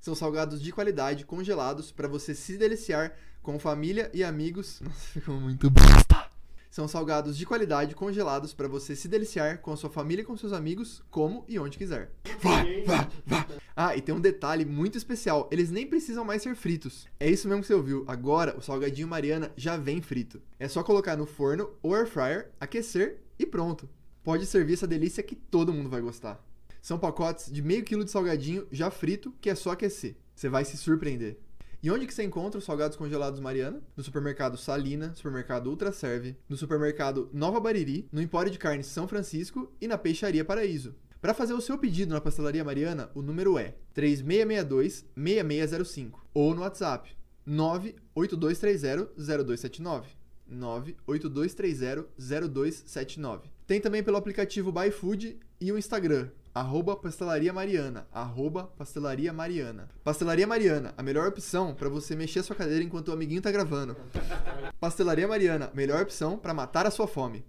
[0.01, 4.81] São salgados de qualidade congelados para você se deliciar com família e amigos.
[4.83, 6.34] Nossa, ficou muito bosta!
[6.75, 10.37] São salgados de qualidade congelados para você se deliciar com a sua família e com
[10.37, 12.11] seus amigos, como e onde quiser.
[12.43, 13.47] Vai, vai, vai.
[13.77, 17.07] Ah, e tem um detalhe muito especial: eles nem precisam mais ser fritos.
[17.21, 18.03] É isso mesmo que você ouviu.
[18.09, 20.43] Agora o salgadinho Mariana já vem frito.
[20.59, 23.89] É só colocar no forno ou air fryer, aquecer e pronto.
[24.25, 26.45] Pode servir essa delícia que todo mundo vai gostar.
[26.83, 30.17] São pacotes de meio quilo de salgadinho já frito que é só aquecer.
[30.35, 31.39] Você vai se surpreender.
[31.85, 33.82] E onde que você encontra os salgados congelados Mariana?
[33.94, 39.06] No supermercado Salina, supermercado Ultra Serve, no supermercado Nova Bariri, no Empório de Carnes São
[39.06, 40.94] Francisco e na Peixaria Paraíso.
[41.20, 47.15] Para fazer o seu pedido na Pastelaria Mariana, o número é 3662-6605 ou no WhatsApp
[47.47, 50.05] 98230-0279.
[50.51, 53.43] 98230-0279.
[53.66, 59.91] Tem também pelo aplicativo ByFood e o Instagram, arroba Pastelaria Mariana, arroba Pastelaria Mariana.
[60.05, 63.51] Pastelaria Mariana, a melhor opção para você mexer a sua cadeira enquanto o amiguinho tá
[63.51, 63.97] gravando.
[64.79, 67.45] Pastelaria Mariana, melhor opção para matar a sua fome.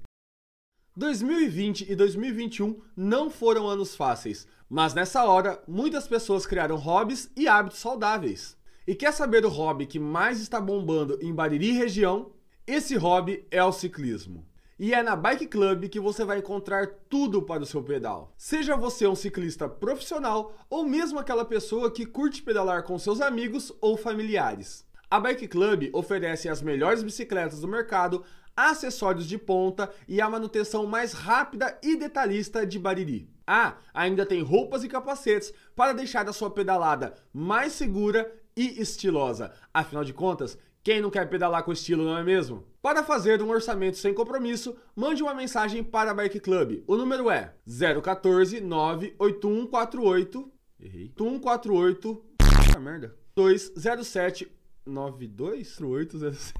[0.97, 7.47] 2020 e 2021 não foram anos fáceis, mas nessa hora muitas pessoas criaram hobbies e
[7.47, 8.57] hábitos saudáveis.
[8.87, 12.31] E quer saber do hobby que mais está bombando em Bariri região?
[12.65, 14.47] Esse hobby é o ciclismo.
[14.77, 18.33] E é na Bike Club que você vai encontrar tudo para o seu pedal.
[18.37, 23.71] Seja você um ciclista profissional ou mesmo aquela pessoa que curte pedalar com seus amigos
[23.79, 24.85] ou familiares.
[25.09, 30.85] A Bike Club oferece as melhores bicicletas do mercado, acessórios de ponta e a manutenção
[30.85, 33.29] mais rápida e detalhista de Bariri.
[33.47, 39.53] Ah, ainda tem roupas e capacetes para deixar a sua pedalada mais segura e estilosa.
[39.73, 42.63] Afinal de contas, quem não quer pedalar com estilo, não é mesmo?
[42.79, 46.83] Para fazer um orçamento sem compromisso, mande uma mensagem para a Bike Club.
[46.85, 51.11] O número é 014 98148 Errei.
[51.17, 53.15] 148 Puta merda.
[53.35, 54.47] 207
[54.85, 56.53] 92 807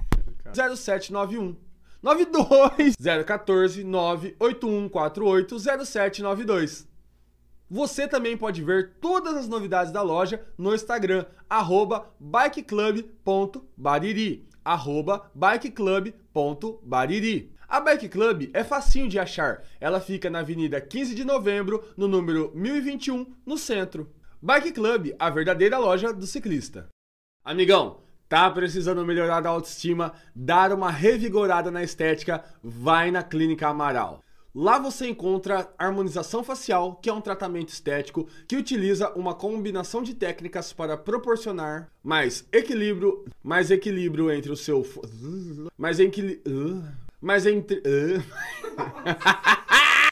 [0.56, 1.56] 0791
[2.02, 6.95] 92 014 98148 0792.
[7.70, 17.56] Você também pode ver todas as novidades da loja no Instagram, arroba bikeclub.bariri, arroba bikeclub.bariri.
[17.68, 19.64] A Bike Club é facinho de achar.
[19.80, 24.12] Ela fica na Avenida 15 de Novembro, no número 1021, no centro.
[24.42, 26.88] Bike Club, a verdadeira loja do ciclista.
[27.44, 32.44] Amigão, tá precisando melhorar a autoestima, dar uma revigorada na estética?
[32.64, 34.22] Vai na Clínica Amaral.
[34.56, 40.14] Lá você encontra harmonização facial, que é um tratamento estético que utiliza uma combinação de
[40.14, 44.88] técnicas para proporcionar mais equilíbrio, mais equilíbrio entre o seu
[45.78, 46.86] mais equilíbrio,
[47.20, 47.84] mais entre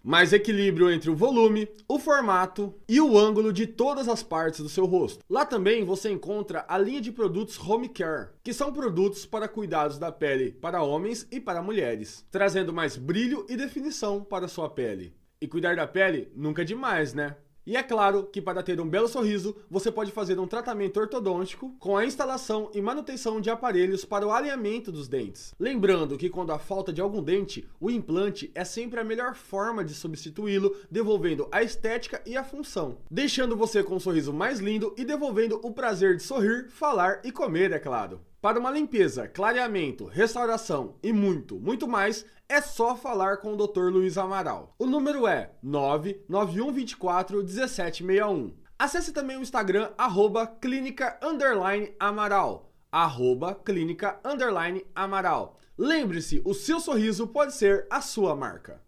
[0.03, 4.67] mais equilíbrio entre o volume, o formato e o ângulo de todas as partes do
[4.67, 5.23] seu rosto.
[5.29, 9.97] Lá também você encontra a linha de produtos Home Care, que são produtos para cuidados
[9.97, 15.15] da pele para homens e para mulheres, trazendo mais brilho e definição para sua pele.
[15.39, 17.35] E cuidar da pele nunca é demais, né?
[17.65, 21.73] E é claro que para ter um belo sorriso, você pode fazer um tratamento ortodôntico
[21.79, 25.53] com a instalação e manutenção de aparelhos para o alinhamento dos dentes.
[25.57, 29.83] Lembrando que quando há falta de algum dente, o implante é sempre a melhor forma
[29.83, 34.93] de substituí-lo, devolvendo a estética e a função, deixando você com um sorriso mais lindo
[34.97, 38.19] e devolvendo o prazer de sorrir, falar e comer, é claro.
[38.41, 43.89] Para uma limpeza, clareamento, restauração e muito, muito mais, é só falar com o Dr.
[43.89, 44.75] Luiz Amaral.
[44.77, 48.53] O número é 99124 1761.
[48.77, 52.71] Acesse também o Instagram, arroba clínica underline amaral.
[52.91, 55.57] Arroba clínica underline amaral.
[55.75, 58.82] Lembre-se, o seu sorriso pode ser a sua marca.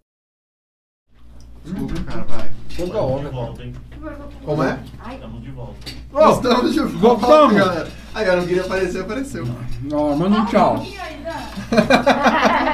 [1.65, 2.49] Desculpa, cara, vai.
[2.77, 3.73] Toda hora, de volta, hein?
[4.43, 4.77] Como é?
[5.11, 5.73] Estamos de volta.
[6.13, 7.53] Nós estamos de volta, voltamos.
[7.55, 7.87] galera.
[8.13, 9.47] Aí, eu não queria aparecer, apareceu.
[9.81, 10.75] Não, manda um tchau.
[10.77, 11.35] ainda.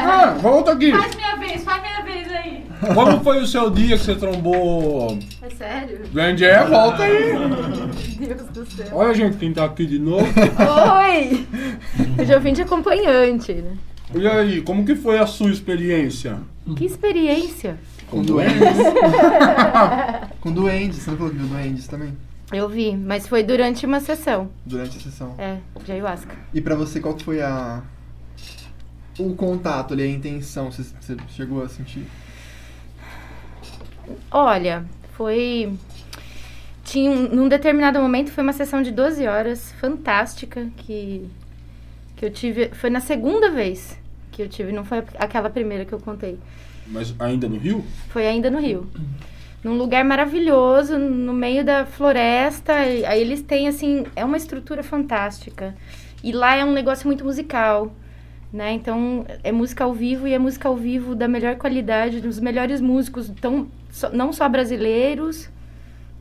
[0.03, 0.91] Ah, volta aqui.
[0.91, 2.65] Faz minha vez, faz minha vez aí.
[2.93, 5.17] Como foi o seu dia que você trombou?
[5.41, 6.01] É sério?
[6.11, 7.31] Grande é, volta aí.
[8.19, 8.87] Deus do céu.
[8.91, 10.25] Olha, gente, quem tá aqui de novo.
[10.25, 11.47] Oi!
[12.17, 13.77] Eu já vim de acompanhante, né?
[14.13, 16.39] E aí, como que foi a sua experiência?
[16.75, 17.77] Que experiência!
[18.11, 18.59] Com duendes.
[20.41, 20.97] Com duendes.
[20.99, 22.15] Você não falou que viu duendes também?
[22.51, 24.49] Eu vi, mas foi durante uma sessão.
[24.65, 25.33] Durante a sessão.
[25.39, 26.35] É, de ayahuasca.
[26.53, 27.81] E pra você, qual que foi a...
[29.17, 30.71] O contato ali, a intenção?
[30.71, 32.05] Você, você chegou a sentir?
[34.29, 35.73] Olha, foi.
[36.83, 41.29] Tinha um, num determinado momento foi uma sessão de 12 horas fantástica que
[42.21, 43.97] que eu tive, foi na segunda vez
[44.31, 46.37] que eu tive, não foi aquela primeira que eu contei.
[46.91, 47.83] Mas ainda no Rio?
[48.09, 48.87] Foi ainda no Rio.
[49.63, 52.73] Num lugar maravilhoso, no meio da floresta.
[52.73, 55.75] Aí eles têm, assim, é uma estrutura fantástica.
[56.23, 57.91] E lá é um negócio muito musical,
[58.51, 58.73] né?
[58.73, 62.81] Então, é música ao vivo e é música ao vivo da melhor qualidade, dos melhores
[62.81, 65.49] músicos, tão, só- não só brasileiros,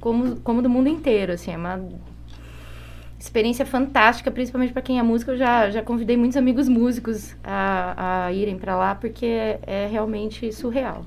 [0.01, 1.51] como, como do mundo inteiro, assim.
[1.53, 1.81] É uma
[3.21, 5.33] experiência fantástica, principalmente para quem é músico.
[5.33, 9.87] Eu já, já convidei muitos amigos músicos a, a irem para lá, porque é, é
[9.87, 11.05] realmente surreal.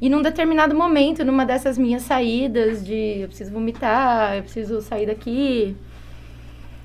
[0.00, 5.06] E num determinado momento, numa dessas minhas saídas de eu preciso vomitar, eu preciso sair
[5.06, 5.76] daqui,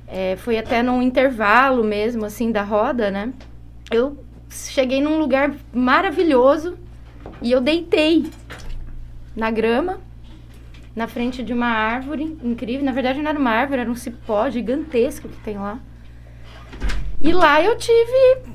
[0.07, 3.31] é, foi até num intervalo mesmo, assim, da roda, né?
[3.89, 4.17] Eu
[4.49, 6.77] cheguei num lugar maravilhoso
[7.41, 8.25] e eu deitei
[9.35, 10.01] na grama,
[10.95, 12.85] na frente de uma árvore incrível.
[12.85, 15.79] Na verdade, não era uma árvore, era um cipó gigantesco que tem lá.
[17.21, 18.53] E lá eu tive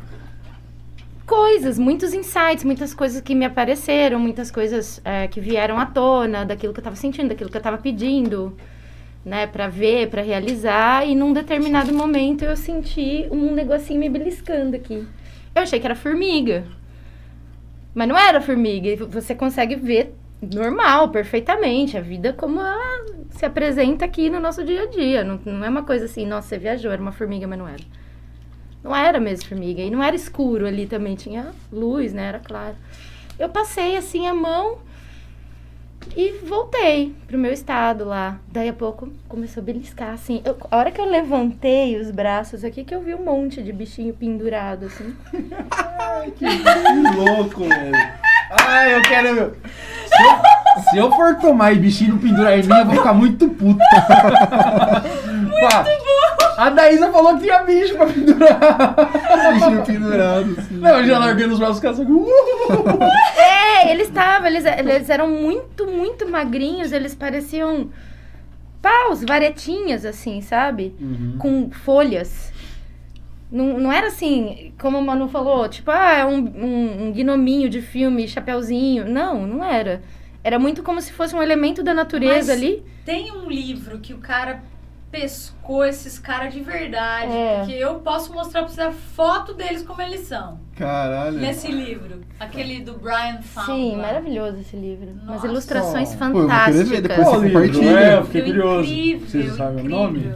[1.27, 6.45] coisas, muitos insights, muitas coisas que me apareceram, muitas coisas é, que vieram à tona,
[6.45, 8.57] daquilo que eu estava sentindo, daquilo que eu estava pedindo,
[9.25, 11.07] né, para ver, para realizar.
[11.07, 15.07] E num determinado momento eu senti um negocinho me beliscando aqui.
[15.55, 16.65] Eu achei que era formiga.
[17.95, 19.05] Mas não era formiga.
[19.07, 21.97] Você consegue ver normal, perfeitamente.
[21.97, 25.25] A vida como ela se apresenta aqui no nosso dia a dia.
[25.25, 27.83] Não, não é uma coisa assim, nossa, você viajou, era uma formiga, mas não era.
[28.83, 29.83] Não era mesmo formiga.
[29.83, 32.27] E não era escuro ali também, tinha luz, né?
[32.29, 32.77] Era claro.
[33.39, 34.79] Eu passei assim a mão
[36.17, 38.39] e voltei pro meu estado lá.
[38.51, 40.41] Daí a pouco começou a beliscar, assim.
[40.45, 43.73] Eu- a hora que eu levantei os braços aqui, que eu vi um monte de
[43.73, 45.15] bichinho pendurado, assim.
[46.37, 46.45] Que
[47.17, 48.28] louco, velho.
[48.51, 49.57] Ai, eu quero.
[50.07, 53.49] Se eu, se eu for tomar e bichinho pendurar em mim, eu vou ficar muito
[53.49, 53.79] puto.
[53.79, 53.85] muito
[55.61, 56.09] bom!
[56.57, 58.59] A Daísa falou que tinha bicho pra pendurar.
[59.55, 60.77] Bichinho pendurado, assim.
[60.77, 62.05] Não, eu já larguei nos braços caça.
[63.37, 67.91] É, eles estavam, eles, eles eram muito, muito magrinhos, eles pareciam
[68.83, 70.97] paus, varetinhas, assim, sabe?
[71.39, 72.53] Com folhas.
[73.51, 77.69] Não, não era assim, como o Manu falou, tipo, ah, é um, um, um gnominho
[77.69, 79.09] de filme, chapeuzinho.
[79.09, 80.03] Não, não era.
[80.45, 82.83] Era muito como se fosse um elemento da natureza Mas ali.
[83.05, 84.63] Tem um livro que o cara
[85.11, 87.33] pescou esses caras de verdade.
[87.33, 87.59] É.
[87.61, 90.61] Porque eu posso mostrar pra você a foto deles como eles são.
[90.77, 91.39] Caralho.
[91.39, 92.21] Nesse livro.
[92.39, 93.67] Aquele do Brian Found.
[93.73, 95.09] Sim, maravilhoso esse livro.
[95.11, 95.47] Umas Nossa.
[95.47, 97.03] ilustrações Pô, eu vou querer ver fantásticas.
[97.03, 97.29] depois.
[97.29, 97.99] Qual Você compartilha.
[97.99, 98.93] É, eu fiquei Incrível, curioso.
[98.93, 100.35] incrível, Vocês sabem o nome?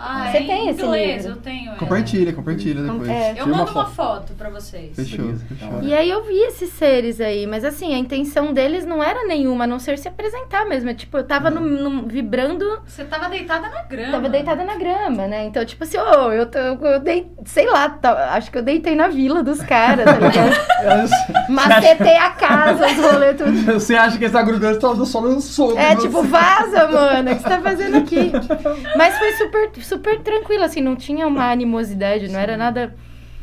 [0.00, 1.38] Ah, Você é em tem esse inglês, livro?
[1.38, 1.72] eu tenho.
[1.72, 1.76] é.
[1.76, 3.08] Compartilha, compartilha depois.
[3.08, 3.30] É.
[3.30, 3.94] Eu Tira uma mando uma foto.
[3.94, 4.94] foto pra vocês.
[4.94, 5.44] Fechou, Beleza.
[5.48, 5.82] fechou.
[5.82, 9.64] E aí eu vi esses seres aí, mas assim, a intenção deles não era nenhuma,
[9.64, 10.88] a não ser se apresentar mesmo.
[10.90, 14.12] É, Tipo, eu tava no, no- vibrando, Você tava deitada na grama.
[14.12, 15.44] tava deitada na grama, né?
[15.46, 18.94] Então, tipo assim, ô, eu, tô, eu dei, sei lá, tá- acho que eu deitei
[18.94, 21.08] na vila dos caras, tá ligado?
[21.48, 23.52] Macetei a casa, os rolês tudo.
[23.78, 25.78] Você acha que essa grudante tá só no soco?
[25.78, 28.30] É, tipo, vaza, mano, o que você tá fazendo aqui?
[28.96, 32.94] Mas foi super, super tranquilo, assim, não tinha uma animosidade, não era nada...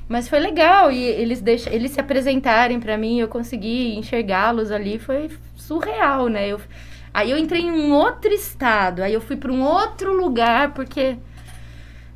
[0.07, 4.99] Mas foi legal, e eles, deixam, eles se apresentarem pra mim, eu consegui enxergá-los ali,
[4.99, 6.47] foi surreal, né?
[6.47, 6.61] Eu,
[7.11, 11.17] aí eu entrei em um outro estado, aí eu fui pra um outro lugar, porque...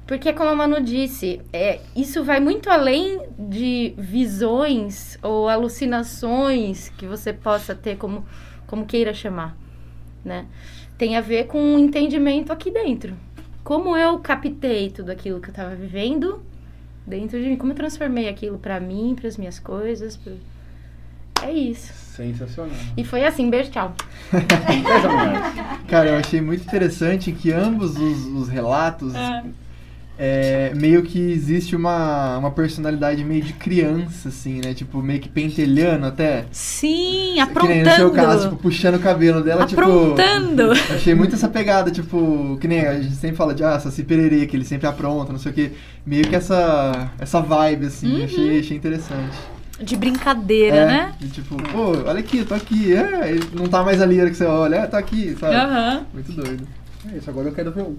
[0.05, 7.05] Porque, como a Manu disse, é, isso vai muito além de visões ou alucinações que
[7.05, 8.25] você possa ter, como,
[8.65, 9.55] como queira chamar,
[10.25, 10.45] né?
[10.97, 13.15] Tem a ver com um entendimento aqui dentro.
[13.69, 16.41] Como eu captei tudo aquilo que eu estava vivendo
[17.05, 20.17] dentro de mim, como eu transformei aquilo para mim, para as minhas coisas.
[20.17, 20.33] pro-
[21.43, 21.93] É isso.
[21.93, 22.75] Sensacional.
[22.97, 23.93] E foi assim, beijo, tchau.
[25.87, 29.43] Cara, eu achei muito interessante que ambos os, os relatos é,
[30.75, 34.73] meio que existe uma, uma personalidade meio de criança, assim, né?
[34.73, 36.45] Tipo, meio que pentelhando até.
[36.51, 37.73] Sim, Que aprontando.
[37.73, 39.79] nem no seu caso, tipo, puxando o cabelo dela, tipo.
[39.81, 40.71] aprontando.
[40.93, 44.45] Achei muito essa pegada, tipo, que nem a gente sempre fala de ah, Saci Pererê,
[44.45, 45.71] que ele sempre apronta, não sei o que.
[46.05, 48.25] Meio que essa, essa vibe, assim, Uhum.
[48.25, 49.37] achei, achei interessante.
[49.81, 51.13] De brincadeira, é, né?
[51.21, 52.93] E tipo, pô, olha aqui, tô aqui.
[52.93, 55.55] É, não tá mais ali a hora que você olha, é, tá aqui, sabe?
[55.55, 56.05] Aham.
[56.13, 56.67] Muito doido.
[57.13, 57.95] É isso, agora eu quero ver um.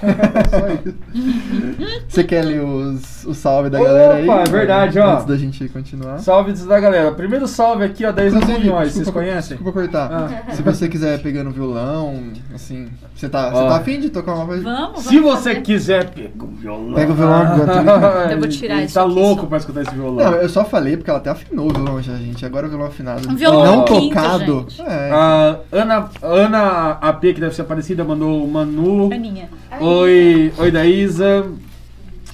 [0.50, 2.00] Só isso.
[2.08, 4.28] Você quer ler os, o salve da galera aí?
[4.28, 5.14] Opa, é verdade, ó.
[5.14, 6.18] Antes da gente continuar.
[6.18, 7.12] Salve da galera.
[7.12, 8.80] Primeiro salve aqui, ó, da Isa Inclusive, Munhoz.
[8.92, 9.56] Vocês desculpa- conhecem?
[9.56, 10.10] Desculpa cortar.
[10.12, 10.52] Ah.
[10.54, 12.22] Se você quiser pegar no violão,
[12.54, 14.62] assim, você tá, você tá afim de tocar uma coisa?
[14.62, 15.04] Vamos, vamos.
[15.04, 15.62] Se você fazer.
[15.62, 16.94] quiser, pega o violão.
[16.94, 17.90] Pega o violão brincando.
[18.30, 19.46] Eu vou tirar Ele isso Tá aqui louco só.
[19.46, 20.30] pra escutar esse violão.
[20.30, 22.44] Não, eu só falei porque ela até afinou o violão já, gente.
[22.46, 23.28] Agora o violão afinado.
[23.28, 24.66] Um violão não quinto, tocado.
[24.68, 24.80] gente.
[24.82, 25.10] É.
[25.12, 29.12] A Ana, Ana AP, que deve ser parecida, mandou o Manu.
[29.12, 29.48] Aninha.
[29.92, 31.50] Oi, oi da Isa.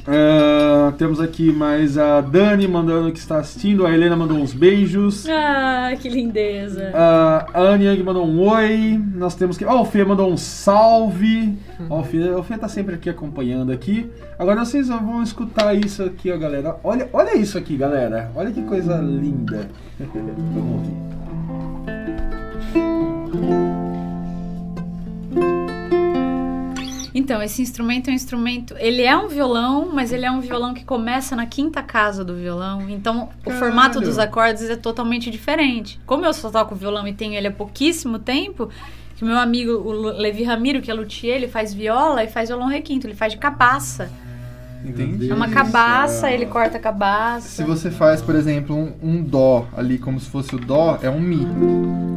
[0.07, 3.87] Ah, temos aqui mais a Dani mandando que está assistindo.
[3.87, 5.27] A Helena mandou uns beijos.
[5.27, 6.93] Ah, que lindeza.
[6.95, 9.01] Ah, a Anne Young mandou um oi.
[9.15, 9.65] Nós temos que.
[9.65, 11.57] Ó, o Fê mandou um salve.
[11.89, 14.11] Ó, o, Fê, o Fê tá sempre aqui acompanhando aqui.
[14.39, 16.77] Agora vocês vão escutar isso aqui, ó, galera.
[16.85, 18.31] Olha, olha isso aqui, galera.
[18.37, 19.67] Olha que coisa linda.
[19.99, 20.91] Vamos
[23.33, 23.66] ouvir.
[27.19, 28.75] Então, esse instrumento é um instrumento.
[28.79, 32.35] Ele é um violão, mas ele é um violão que começa na quinta casa do
[32.35, 32.91] violão.
[32.91, 33.59] Então, o Caralho.
[33.59, 35.99] formato dos acordes é totalmente diferente.
[36.05, 38.69] Como eu só toco violão e tenho ele há pouquíssimo tempo,
[39.17, 42.69] que meu amigo, o Levi Ramiro, que é luthier, ele faz viola e faz violão
[42.69, 43.07] requinto.
[43.07, 44.13] Ele faz de cabaça.
[44.85, 45.31] Entendi.
[45.31, 47.49] É uma cabaça, ele corta a cabaça.
[47.49, 51.11] Se você faz, por exemplo, um, um dó ali, como se fosse o dó, é
[51.11, 51.47] um mi.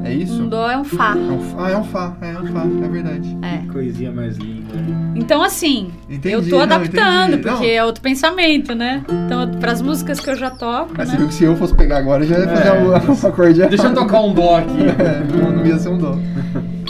[0.04, 0.42] É isso?
[0.44, 1.16] Um dó é um fá.
[1.16, 1.58] É um fá.
[1.66, 2.14] Ah, é um fá.
[2.22, 3.38] É um fá, é verdade.
[3.42, 3.72] É.
[3.72, 4.70] Coisinha mais linda.
[5.16, 7.50] Então, assim, Entendi, eu tô não, adaptando, entendi.
[7.50, 9.04] porque é outro pensamento, né?
[9.26, 11.14] Então, pras músicas que eu já toco, Mas né?
[11.14, 12.74] você viu que se eu fosse pegar agora, eu já ia fazer É.
[12.74, 14.70] um, um acorde Deixa eu tocar um dó aqui.
[15.00, 16.18] É, não, não ia ser um dó.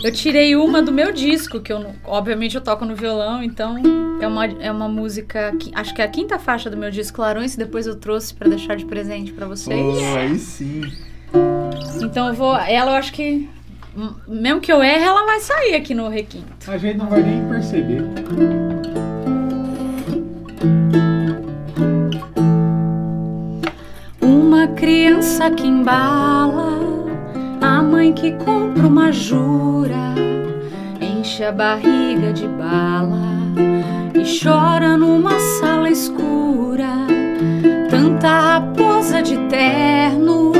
[0.04, 3.76] Eu tirei uma do meu disco, que eu, obviamente, eu toco no violão, então
[4.22, 7.22] é uma, é uma música, que, acho que é a quinta faixa do meu disco
[7.22, 9.98] Larões, que depois eu trouxe pra deixar de presente pra vocês.
[9.98, 10.82] Pô, aí sim.
[12.02, 13.50] Então eu vou, ela eu acho que,
[14.28, 16.72] mesmo que eu erre, ela vai sair aqui no requinto.
[16.72, 18.02] A gente não vai nem perceber.
[24.22, 26.99] Uma criança que embala,
[28.00, 30.16] mãe que compra uma jura,
[31.02, 33.36] enche a barriga de bala
[34.16, 36.88] e chora numa sala escura.
[37.90, 40.54] Tanta raposa de terno,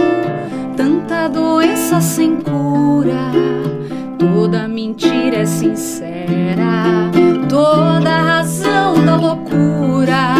[0.76, 3.32] tanta doença sem cura.
[4.18, 7.10] Toda mentira é sincera,
[7.48, 10.36] toda razão da loucura.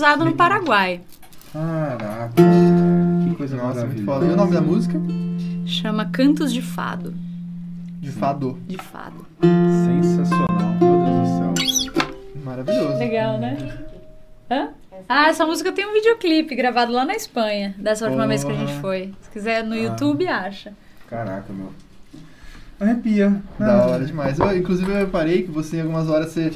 [0.00, 1.02] Usado no Paraguai.
[1.52, 2.32] Caraca,
[3.28, 4.06] que coisa Nossa, muito maravilhosa.
[4.06, 4.26] foda.
[4.26, 4.98] E o nome da música?
[5.66, 7.12] Chama Cantos de Fado.
[8.00, 8.58] De Fado.
[8.66, 9.26] De fado.
[9.84, 12.42] Sensacional, meu Deus do céu.
[12.42, 12.98] Maravilhoso.
[12.98, 13.78] Legal, né?
[14.50, 14.68] Hã?
[15.06, 18.54] Ah, essa música tem um videoclipe gravado lá na Espanha, dessa última vez que a
[18.54, 18.80] gente Porra.
[18.80, 19.12] foi.
[19.20, 20.72] Se quiser no YouTube, acha.
[21.08, 21.72] Caraca, meu.
[22.78, 23.42] Arrepia.
[23.58, 24.38] Da hora demais.
[24.38, 26.52] Eu, inclusive, eu reparei que você, em algumas horas, você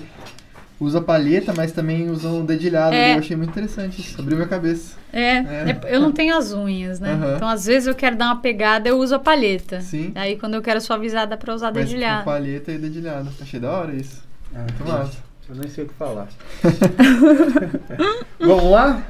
[0.85, 2.95] usa palheta, mas também usa um dedilhado.
[2.95, 3.15] É.
[3.15, 4.21] Eu achei muito interessante isso.
[4.21, 4.97] Abriu minha cabeça.
[5.13, 5.79] É, É.
[5.83, 7.13] é- eu não tenho as unhas, né?
[7.13, 7.37] Aham.
[7.37, 9.81] Então, às vezes, eu quero dar uma pegada, eu uso a palheta.
[9.81, 10.13] Sim.
[10.15, 12.25] Aí, quando eu quero suavizar, dá pra usar Mas com dedilhado.
[12.25, 13.29] palheta e dedilhado.
[13.41, 14.23] Achei da hora isso.
[14.53, 15.19] Muito massa.
[15.49, 16.29] Eu nem sei o que falar.
[18.41, 19.03] Vamos lá?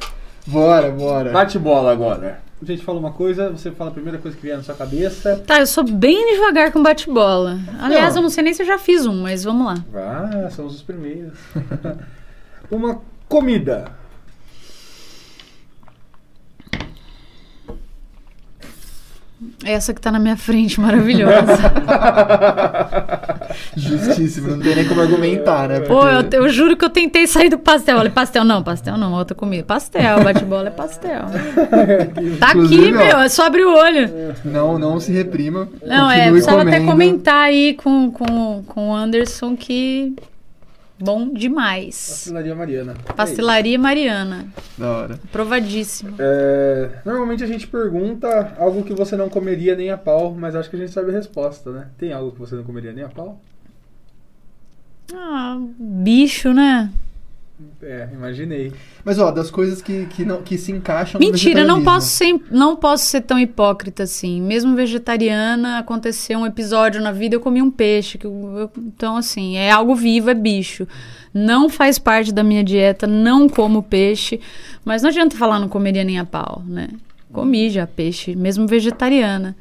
[0.46, 1.30] Bora, bora.
[1.32, 2.40] Bate bola agora.
[2.64, 5.42] A gente fala uma coisa, você fala a primeira coisa que vier na sua cabeça.
[5.46, 7.58] Tá, eu sou bem devagar com bate-bola.
[7.78, 8.20] Aliás, Não.
[8.20, 9.84] eu não sei nem se eu já fiz um, mas vamos lá.
[9.94, 11.38] Ah, somos os primeiros.
[12.70, 13.92] uma comida.
[19.64, 21.56] Essa que tá na minha frente, maravilhosa.
[23.76, 24.50] Justíssimo.
[24.50, 25.80] Não tem nem como argumentar, né?
[25.80, 27.98] Pô, eu, eu juro que eu tentei sair do pastel.
[27.98, 29.64] Olha, pastel não, pastel não, outra comida.
[29.64, 31.24] Pastel, bate-bola é pastel.
[32.38, 34.34] Tá aqui, Inclusive, meu, é só abrir o olho.
[34.44, 35.68] Não, não se reprima.
[35.84, 36.90] Não, é, precisava até comendo.
[36.90, 40.14] comentar aí com, com, com o Anderson que.
[41.04, 42.08] Bom demais.
[42.08, 42.94] Pastelaria Mariana.
[43.14, 44.48] Pastelaria Mariana.
[44.78, 45.20] Da hora.
[45.22, 46.16] Aprovadíssimo.
[46.18, 50.70] É, normalmente a gente pergunta algo que você não comeria nem a pau, mas acho
[50.70, 51.88] que a gente sabe a resposta, né?
[51.98, 53.38] Tem algo que você não comeria nem a pau?
[55.12, 56.90] Ah, bicho, né?
[57.80, 58.72] É, imaginei.
[59.04, 61.84] Mas, ó, das coisas que, que, não, que se encaixam no Mentira, não vegetarianismo.
[61.84, 64.40] posso, ser, não posso ser tão hipócrita assim.
[64.42, 68.18] Mesmo vegetariana, aconteceu um episódio na vida, eu comi um peixe.
[68.18, 70.86] Que eu- eu- então, assim, é algo vivo, é bicho.
[71.32, 74.40] Não faz parte da minha dieta, não como peixe.
[74.84, 76.88] Mas não adianta falar não comeria nem a pau, né?
[77.32, 79.56] Comi já peixe, mesmo vegetariana.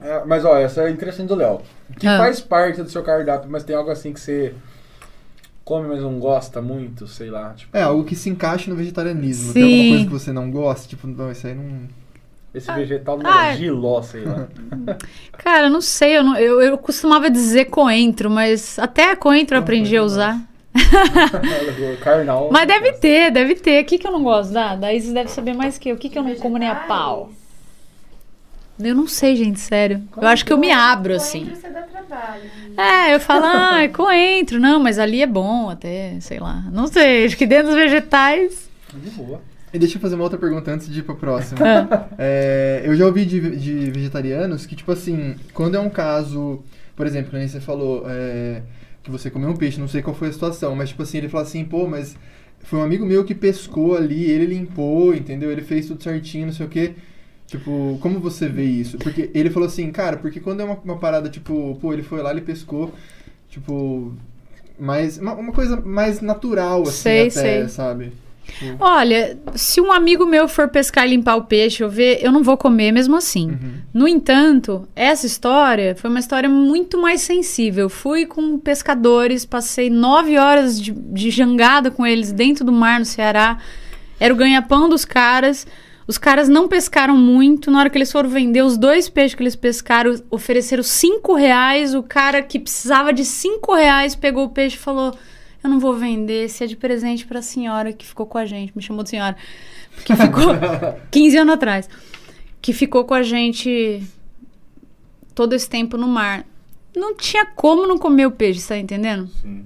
[0.00, 1.60] É, mas ó, essa é interessante do Léo.
[1.98, 2.16] Que Ah.
[2.18, 4.54] faz parte do seu cardápio, mas tem algo assim que você
[5.64, 7.52] come, mas não gosta muito, sei lá.
[7.54, 9.52] Tipo, É, algo que se encaixa no vegetarianismo.
[9.52, 9.60] Sim.
[9.60, 10.88] Tem alguma coisa que você não gosta?
[10.88, 11.88] Tipo, não, isso aí não...
[12.54, 14.48] esse vegetal não ah, é giló, sei lá.
[15.38, 19.96] Cara, não sei, eu, não- eu, eu costumava dizer coentro, mas até coentro eu aprendi
[19.96, 20.40] a usar.
[22.00, 22.48] Carnal.
[22.52, 23.82] Mas deve ter, deve ter.
[23.82, 24.52] O que, que eu não gosto?
[24.52, 25.96] Da, da Isis deve saber mais que eu.
[25.96, 27.30] O que, que eu não como nem a pau?
[28.82, 30.02] Eu não sei, gente, sério.
[30.16, 31.44] Eu acho que eu me abro, assim.
[31.44, 32.42] Coentro você dá trabalho.
[32.76, 34.58] É, eu falo, ah, é coentro.
[34.58, 36.64] Não, mas ali é bom até, sei lá.
[36.72, 38.70] Não sei, acho que dentro dos vegetais...
[38.94, 39.40] De boa.
[39.72, 41.60] E deixa eu fazer uma outra pergunta antes de ir pra próxima.
[41.64, 46.62] Ah, É, eu já ouvi de, de vegetarianos que, tipo assim, quando é um caso,
[46.96, 48.62] por exemplo, que nem você falou, é,
[49.02, 51.28] que você comeu um peixe, não sei qual foi a situação, mas tipo assim, ele
[51.28, 52.16] falou assim, pô, mas
[52.64, 55.50] foi um amigo meu que pescou ali, ele limpou, entendeu?
[55.50, 56.94] Ele fez tudo certinho, não sei o quê.
[57.50, 58.96] Tipo, como você vê isso?
[58.96, 62.22] Porque ele falou assim, cara, porque quando é uma, uma parada, tipo, pô, ele foi
[62.22, 62.94] lá, ele pescou,
[63.48, 64.14] tipo,
[64.78, 67.68] mais, uma, uma coisa mais natural, assim, Sei, até, sei.
[67.68, 68.12] sabe?
[68.44, 72.30] Tipo, Olha, se um amigo meu for pescar e limpar o peixe, eu ver, eu
[72.30, 73.50] não vou comer mesmo assim.
[73.50, 73.72] uhum.
[73.92, 77.88] No entanto, essa história foi uma história muito mais sensível.
[77.88, 83.04] Fui com pescadores, passei nove horas de, de jangada com eles dentro do mar no
[83.04, 83.58] Ceará.
[84.20, 85.66] Era o ganha-pão dos caras.
[86.10, 87.70] Os caras não pescaram muito.
[87.70, 91.94] Na hora que eles foram vender os dois peixes que eles pescaram, ofereceram cinco reais.
[91.94, 95.16] O cara que precisava de cinco reais pegou o peixe e falou:
[95.62, 98.72] Eu não vou vender, esse é de presente pra senhora que ficou com a gente.
[98.74, 99.36] Me chamou de senhora.
[99.94, 100.46] Porque ficou
[101.12, 101.88] 15 anos atrás
[102.60, 104.02] que ficou com a gente
[105.32, 106.44] todo esse tempo no mar.
[106.92, 109.28] Não tinha como não comer o peixe, tá entendendo?
[109.40, 109.64] Sim.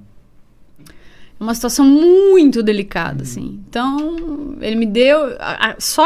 [1.45, 3.61] Uma situação muito delicada, assim.
[3.69, 5.37] Então, ele me deu.
[5.39, 6.05] a- a- só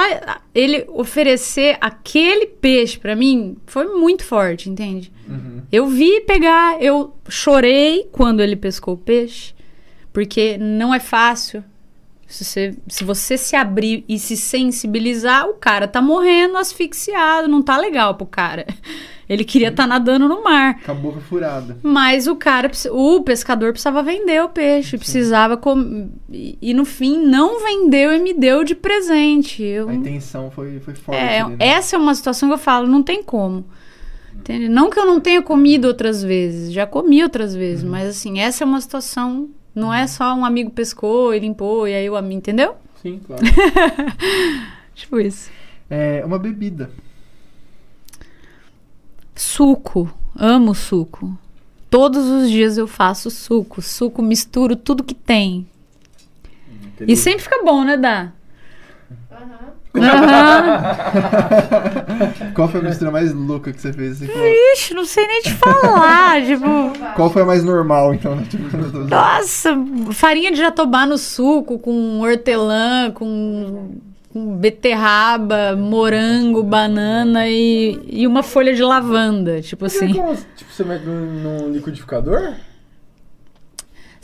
[0.55, 5.11] ele oferecer aquele peixe pra mim foi muito forte, entende?
[5.29, 5.63] Uhum.
[5.73, 9.55] Eu vi pegar, eu chorei quando ele pescou o peixe,
[10.13, 11.63] porque não é fácil.
[12.29, 17.63] Se você, se você se abrir e se sensibilizar, o cara tá morrendo asfixiado, não
[17.63, 18.67] tá legal pro cara.
[19.29, 20.81] Ele queria estar nadando no mar.
[20.83, 21.77] Com a boca furada.
[21.83, 26.11] Mas o cara, o pescador precisava vender o peixe, precisava com...
[26.31, 29.63] e, e no fim não vendeu e me deu de presente.
[29.63, 31.19] Eu, A intenção foi, foi forte.
[31.21, 31.57] é, ali, né?
[31.61, 33.67] essa é uma situação que eu falo, não tem como.
[34.35, 34.67] Entende?
[34.69, 37.91] Não que eu não tenha comido outras vezes, já comi outras vezes, Uhum.
[37.91, 41.95] mas assim, essa é uma situação, não é só um amigo pescou e limpou e
[41.95, 42.75] aí o amigo, entendeu?
[43.01, 43.43] Sim, claro.
[44.95, 45.51] Tipo isso.
[45.89, 46.91] É uma bebida.
[49.35, 51.37] Suco, amo suco.
[51.89, 55.67] Todos os dias eu faço suco, suco misturo tudo que tem.
[56.95, 58.33] Aquele- E sempre fica bom, né, Dá?
[60.03, 60.79] Aham.
[62.55, 64.23] Qual foi a mistura mais louca que você fez?
[64.23, 64.33] Assim?
[64.75, 66.67] Ixi, não sei nem te falar, tipo...
[67.15, 68.39] Qual foi a mais normal, então?
[68.49, 68.77] Tipo,
[69.09, 69.71] Nossa,
[70.13, 73.97] farinha de jatobá no suco, com hortelã, com,
[74.33, 80.13] com beterraba, morango, banana e, e uma folha de lavanda, tipo assim.
[80.13, 82.55] Como, tipo, você mete num liquidificador?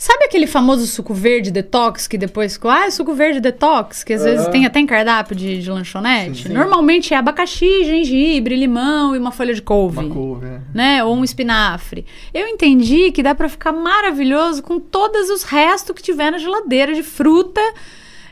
[0.05, 4.13] Sabe aquele famoso suco verde detox que depois ficou, ah, é suco verde detox, que
[4.13, 4.51] às vezes Aham.
[4.51, 6.43] tem até em cardápio de, de lanchonete?
[6.43, 6.53] Sim, sim.
[6.53, 10.05] Normalmente é abacaxi, gengibre, limão e uma folha de couve.
[10.05, 10.61] Uma couve, né?
[10.75, 11.03] né?
[11.03, 12.05] Ou um espinafre.
[12.31, 16.93] Eu entendi que dá pra ficar maravilhoso com todos os restos que tiver na geladeira
[16.93, 17.61] de fruta,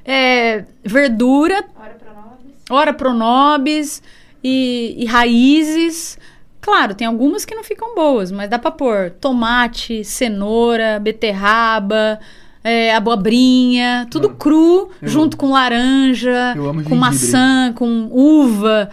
[0.06, 2.34] é, verdura, Hora pra nós.
[2.70, 4.00] ora pronobis
[4.44, 6.20] e, e raízes.
[6.64, 12.18] Claro, tem algumas que não ficam boas, mas dá pra pôr tomate, cenoura, beterraba,
[12.64, 16.96] é, abobrinha, tudo Ah, cru, junto com laranja, amo com gengibre.
[16.96, 18.90] maçã, com uva.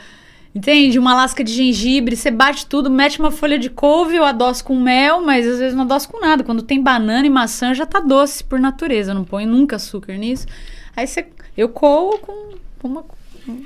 [0.52, 0.98] Entende?
[0.98, 4.74] Uma lasca de gengibre, você bate tudo, mete uma folha de couve, eu adoço com
[4.74, 6.42] mel, mas às vezes não adoço com nada.
[6.42, 10.14] Quando tem banana e maçã, já tá doce por natureza, eu não ponho nunca açúcar
[10.14, 10.48] nisso.
[10.96, 11.24] Aí você,
[11.56, 13.04] eu coo com, uma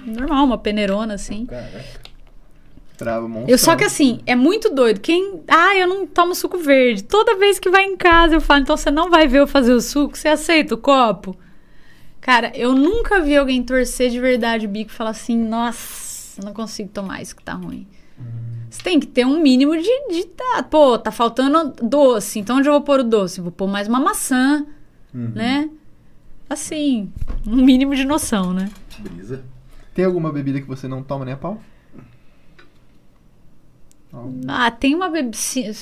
[0.06, 1.46] normal, uma peneirona assim.
[2.96, 3.50] Trava, monstro.
[3.52, 5.00] Eu só que assim, é muito doido.
[5.00, 7.02] Quem, ah, eu não tomo suco verde.
[7.02, 9.72] Toda vez que vai em casa eu falo, então você não vai ver eu fazer
[9.72, 11.36] o suco, você aceita o copo?
[12.20, 16.54] Cara, eu nunca vi alguém torcer de verdade o bico e falar assim, nossa, não
[16.54, 17.86] consigo tomar isso que tá ruim.
[18.70, 22.68] Você tem que ter um mínimo de, de tá, pô, tá faltando doce, então onde
[22.68, 23.40] eu vou pôr o doce?
[23.40, 24.66] Vou pôr mais uma maçã,
[25.12, 25.30] Uhum.
[25.34, 25.70] né?
[26.50, 27.12] Assim,
[27.46, 28.68] um mínimo de noção, né?
[28.98, 29.44] Brisa.
[29.94, 31.60] Tem alguma bebida que você não toma nem a pau?
[34.46, 35.36] Ah, tem uma bebida,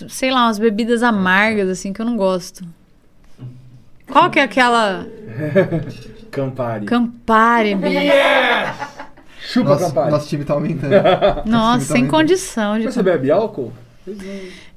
[0.09, 2.65] sei lá, umas bebidas amargas, assim, que eu não gosto.
[4.11, 5.07] Qual que é aquela
[6.31, 6.87] Campari.
[6.87, 7.99] Campari, bicho?
[9.41, 10.11] Chupa Nossa, Campari.
[10.11, 10.95] nosso time tá aumentando.
[11.47, 12.11] Nossa, sem também.
[12.11, 12.85] condição de...
[12.87, 13.73] Você bebe álcool?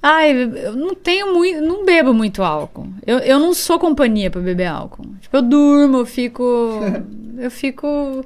[0.01, 2.87] Ai, eu não tenho muito, não bebo muito álcool.
[3.05, 5.05] Eu, eu não sou companhia pra beber álcool.
[5.21, 6.79] Tipo, eu durmo, eu fico,
[7.37, 8.23] eu fico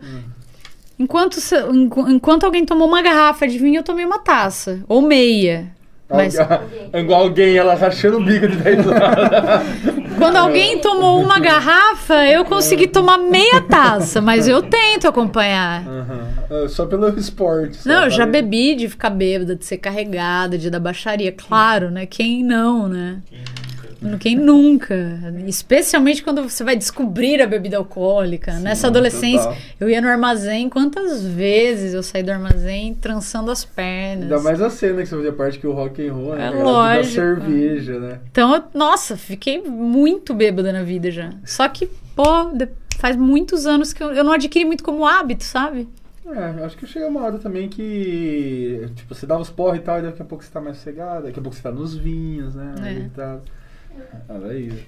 [0.99, 5.01] enquanto se- enqu- enquanto alguém tomou uma garrafa de vinho, eu tomei uma taça ou
[5.01, 5.67] meia.
[6.11, 6.35] Mas
[6.91, 8.93] igual alguém, ela rachando o bico de 10 anos.
[10.17, 15.83] quando alguém tomou uma garrafa, eu consegui tomar meia taça, mas eu tento acompanhar.
[16.49, 17.87] É, Só pelo esporte.
[17.87, 21.31] Não, eu já bebi de ficar bêbada, de ser carregada, de dar baixaria.
[21.31, 22.07] Claro, né?
[22.07, 23.19] Quem não, né?
[23.29, 23.39] Quem
[24.35, 24.95] nunca?
[25.47, 28.53] Especialmente quando você vai descobrir a bebida alcoólica.
[28.59, 29.57] Nessa adolescência, total.
[29.79, 30.69] eu ia no armazém.
[30.69, 34.23] Quantas vezes eu saí do armazém trançando as pernas?
[34.23, 36.43] Ainda mais a cena que você fazia parte que o rock and roll, né?
[36.43, 37.15] É Era Da lógico.
[37.15, 38.19] cerveja, né?
[38.31, 41.31] Então, eu- nossa, fiquei muito bêbada na vida já.
[41.45, 42.23] Só que, pô,
[42.97, 45.87] faz muitos anos que eu, eu não adquiri muito como hábito, sabe?
[46.31, 49.97] É, acho que chega uma hora também que, tipo, você dá os porra e tal,
[49.99, 52.53] e daqui a pouco você tá mais sossegado, daqui a pouco você tá nos vinhos,
[52.53, 52.75] né?
[52.85, 52.91] É.
[52.93, 53.41] E tal.
[53.43, 53.58] Ah,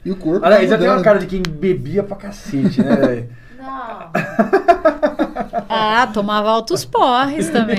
[0.03, 0.45] E o corpo.
[0.45, 3.29] Olha tá tem uma cara de quem bebia pra cacete, né, velho?
[3.57, 4.11] Não.
[5.69, 7.77] Ah, tomava altos porres também.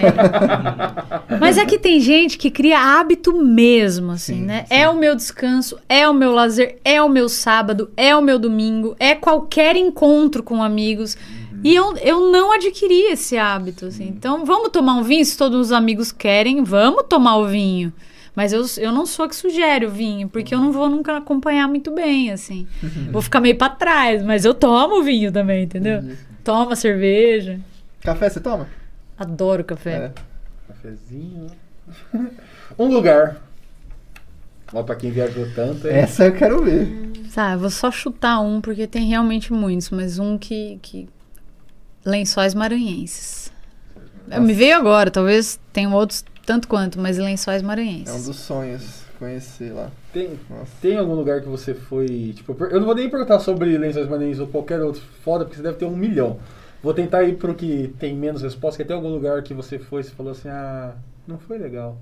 [1.41, 4.65] Mas é que tem gente que cria hábito mesmo, assim, Sim, né?
[4.67, 4.75] sim.
[4.75, 8.39] É o meu descanso, é o meu lazer, é o meu sábado, é o meu
[8.39, 11.17] domingo, é qualquer encontro com amigos.
[11.65, 14.09] E eu, eu não adquiri esse hábito, assim.
[14.09, 15.25] Então, vamos tomar um vinho?
[15.25, 17.93] Se todos os amigos querem, vamos tomar o vinho.
[18.35, 21.19] Mas eu, eu não sou a que sugere o vinho, porque eu não vou nunca
[21.19, 22.67] acompanhar muito bem, assim.
[23.11, 26.03] Vou ficar meio pra trás, mas eu tomo vinho também, entendeu?
[26.43, 27.61] Tomo a cerveja.
[28.01, 28.69] Café você toma?
[29.19, 29.95] Adoro café.
[29.95, 30.13] É.
[30.69, 31.47] Cafezinho.
[32.79, 33.37] Um lugar.
[34.73, 36.01] Ó, pra quem viajou tanto, é.
[36.01, 37.13] Essa eu quero ver.
[37.35, 40.79] Tá, eu vou só chutar um, porque tem realmente muitos, mas um que.
[40.81, 41.07] que...
[42.03, 43.53] Lençóis maranhenses.
[44.41, 48.09] Me veio agora, talvez tenham outros tanto quanto, mas lençóis maranhenses.
[48.09, 49.89] É um dos sonhos conhecer lá.
[50.13, 50.71] Tem, Nossa.
[50.81, 52.33] tem algum lugar que você foi.
[52.35, 55.63] Tipo, eu não vou nem perguntar sobre Lençóis Maranhenses ou qualquer outro foda, porque você
[55.63, 56.39] deve ter um milhão.
[56.83, 60.01] Vou tentar ir pro que tem menos resposta, que tem algum lugar que você foi
[60.01, 60.93] e você falou assim, ah,
[61.29, 61.97] não foi legal.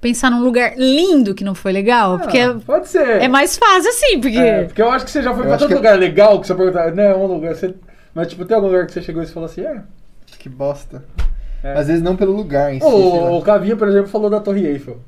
[0.00, 3.22] Pensar num lugar lindo que não foi legal, porque Ah, pode ser.
[3.22, 4.36] é mais fácil assim, porque.
[4.38, 6.46] É, porque eu acho que você já foi Eu pra todo que- lugar legal que
[6.46, 7.54] você perguntar, não, é um lugar.
[7.56, 7.74] Você...
[8.14, 9.82] Mas tipo, tem algum lugar que você chegou e você falou assim, é.
[10.38, 11.02] Que bosta.
[11.64, 11.78] É.
[11.78, 12.86] Às vezes não pelo lugar em si.
[12.86, 14.98] O, o Cavinha, por exemplo, falou da Torre Eiffel.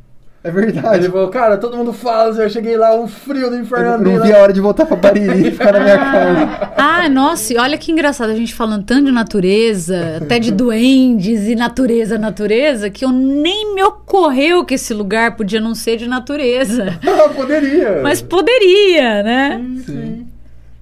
[0.43, 1.05] É verdade.
[1.05, 3.95] ele falou, cara, todo mundo fala, eu cheguei lá, um frio do inferno.
[3.95, 6.77] eu não vi a hora de voltar pra Bariri e ficar na minha casa.
[6.99, 11.47] Ah, nossa, e olha que engraçado, a gente falando tanto de natureza, até de duendes
[11.47, 16.09] e natureza, natureza, que eu nem me ocorreu que esse lugar podia não ser de
[16.09, 16.99] natureza.
[17.07, 18.01] Ah, poderia.
[18.03, 19.61] Mas poderia, né?
[19.85, 20.27] Sim.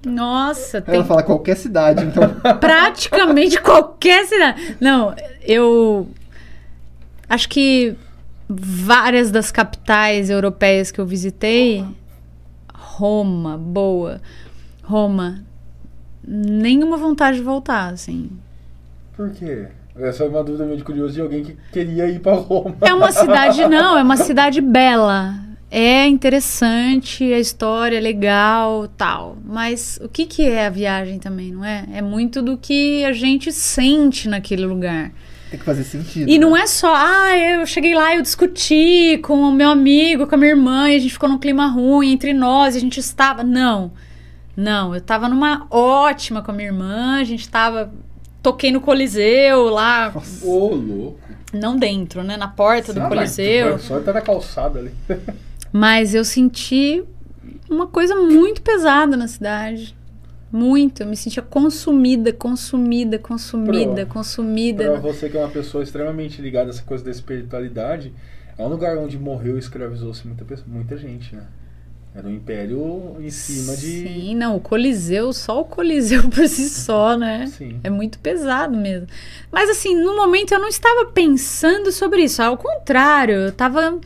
[0.05, 2.23] Nossa, tem Ela fala qualquer cidade, então.
[2.59, 4.77] praticamente qualquer cidade.
[4.79, 6.07] Não, eu
[7.27, 7.95] acho que
[8.47, 11.83] várias das capitais europeias que eu visitei,
[12.73, 14.21] Roma, boa.
[14.83, 15.43] Roma,
[16.25, 18.29] nenhuma vontade de voltar, assim.
[19.15, 19.67] Por quê?
[19.97, 22.75] Essa é uma dúvida meio de curioso de alguém que queria ir pra Roma.
[22.81, 25.33] É uma cidade, não, é uma cidade bela.
[25.69, 29.37] É interessante, a história é legal, tal.
[29.43, 31.85] Mas o que, que é a viagem também, não é?
[31.91, 35.11] É muito do que a gente sente naquele lugar.
[35.49, 36.29] Tem que fazer sentido.
[36.29, 36.61] E não né?
[36.61, 40.51] é só, ah, eu cheguei lá, eu discuti com o meu amigo, com a minha
[40.51, 43.43] irmã, e a gente ficou num clima ruim entre nós, e a gente estava.
[43.43, 43.91] Não.
[44.55, 47.91] Não, eu tava numa ótima com a minha irmã, a gente tava.
[48.41, 50.13] Toquei no Coliseu lá,
[50.43, 51.19] Ô, louco.
[51.51, 52.37] não dentro, né?
[52.37, 53.79] Na porta do Ah, mas Coliseu.
[53.79, 54.91] Só tá na calçada ali.
[55.77, 57.03] Mas eu senti
[57.69, 59.93] uma coisa muito pesada na cidade.
[60.49, 61.03] Muito.
[61.03, 64.85] Eu me sentia consumida, consumida, consumida, Pro- consumida.
[64.91, 68.13] Pra você que é uma pessoa extremamente ligada a essa coisa da espiritualidade,
[68.57, 71.43] é um lugar onde morreu e escravizou-se muita, muita gente, né?
[72.15, 73.81] Era um império em cima de.
[74.07, 77.47] Sim, não, o Coliseu, só o Coliseu por si só, né?
[77.47, 77.81] Sim.
[77.83, 79.07] É muito pesado mesmo.
[79.51, 82.41] Mas assim, no momento eu não estava pensando sobre isso.
[82.41, 83.99] Ao contrário, eu estava.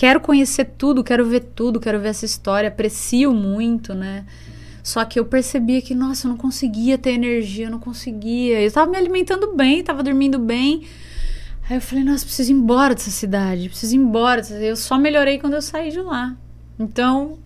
[0.00, 4.24] Quero conhecer tudo, quero ver tudo, quero ver essa história, aprecio muito, né?
[4.82, 8.62] Só que eu percebia que, nossa, eu não conseguia ter energia, eu não conseguia.
[8.62, 10.86] Eu estava me alimentando bem, estava dormindo bem.
[11.68, 14.40] Aí eu falei, nossa, preciso ir embora dessa cidade, preciso ir embora.
[14.40, 16.34] Eu só melhorei quando eu saí de lá.
[16.78, 17.38] Então,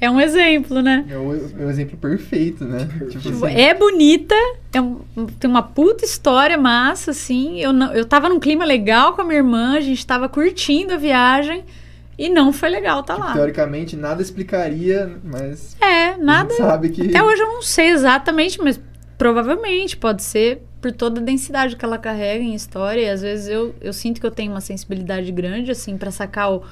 [0.00, 1.04] é um exemplo, né?
[1.10, 2.86] É o, é o exemplo perfeito, né?
[3.10, 4.34] Tipo Tipo, assim, é bonita,
[4.72, 5.00] é um-
[5.38, 7.58] tem uma puta história massa, assim.
[7.60, 10.92] Eu, não, eu tava num clima legal com a minha irmã, a gente tava curtindo
[10.94, 11.64] a viagem
[12.18, 13.32] e não foi legal tá lá.
[13.32, 16.50] teoricamente nada explicaria, mas É, a nada.
[16.50, 17.08] gente sabe que.
[17.08, 18.80] Até hoje eu não sei exatamente, mas
[19.18, 23.00] provavelmente pode ser por toda a densidade que ela carrega em história.
[23.00, 26.52] E às vezes eu, eu sinto que eu tenho uma sensibilidade grande, assim, pra sacar
[26.52, 26.62] o.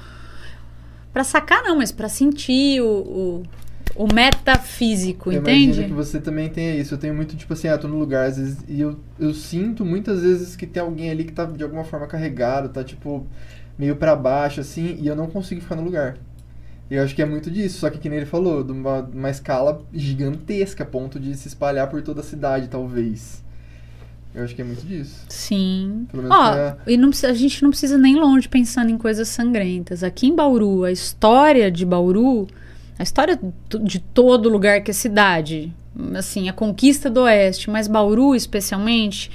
[1.15, 2.87] Pra sacar, não, mas pra sentir o,
[3.95, 5.63] o, o metafísico, Eu entende?
[5.63, 6.93] imagino que você também tenha isso.
[6.93, 9.85] Eu tenho muito, tipo assim, ah, tô no lugar, às vezes, e eu, eu sinto
[9.85, 13.25] muitas vezes que tem alguém ali que tá de alguma forma carregado, tá, tipo,
[13.79, 16.17] meio pra baixo, assim, e eu não consigo ficar no lugar.
[16.91, 19.29] Eu acho que é muito disso, só que, que nem ele falou, de uma, uma
[19.29, 23.41] escala gigantesca, a ponto de se espalhar por toda a cidade, talvez.
[24.35, 25.25] Eu acho que é muito disso.
[25.29, 26.07] Sim.
[26.29, 30.03] Ó, é- e não a gente não precisa nem longe pensando em coisas sangrentas.
[30.03, 32.45] Aqui em Bauru, a história de Bauru,
[32.99, 33.39] a história
[33.81, 35.73] de todo lugar que é cidade,
[36.15, 39.31] assim, a conquista do Oeste, mas Bauru especialmente,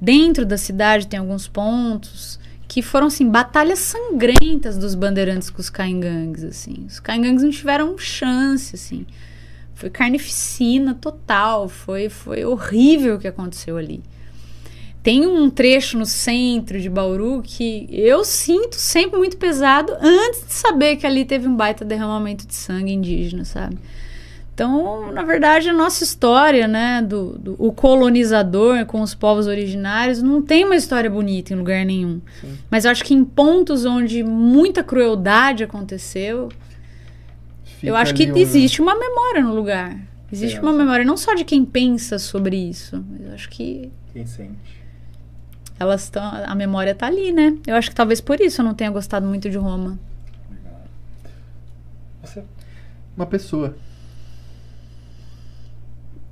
[0.00, 5.70] dentro da cidade tem alguns pontos que foram assim batalhas sangrentas dos bandeirantes com os
[5.70, 6.86] caingangues, assim.
[6.88, 9.06] Os caingangues não tiveram chance, assim.
[9.74, 14.02] Foi carnificina total, foi foi horrível o que aconteceu ali.
[15.04, 20.52] Tem um trecho no centro de Bauru que eu sinto sempre muito pesado antes de
[20.54, 23.76] saber que ali teve um baita derramamento de sangue indígena, sabe?
[24.54, 30.22] Então, na verdade, a nossa história, né, do, do o colonizador com os povos originários
[30.22, 32.20] não tem uma história bonita em lugar nenhum.
[32.40, 32.56] Sim.
[32.70, 36.48] Mas eu acho que em pontos onde muita crueldade aconteceu,
[37.64, 39.98] fica eu acho que um- existe uma memória no lugar.
[40.32, 43.90] Existe É, uma memória não só de quem pensa sobre isso, mas eu acho que
[44.12, 44.83] Quem sente?
[45.78, 46.22] Elas estão.
[46.22, 47.56] A memória tá ali, né?
[47.66, 49.98] Eu acho que talvez por isso eu não tenha gostado muito de Roma.
[52.22, 52.42] Você?
[53.16, 53.76] Uma pessoa.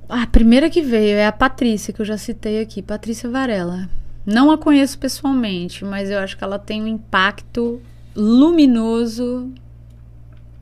[0.09, 3.89] A primeira que veio é a Patrícia, que eu já citei aqui, Patrícia Varela.
[4.25, 7.81] Não a conheço pessoalmente, mas eu acho que ela tem um impacto
[8.15, 9.51] luminoso,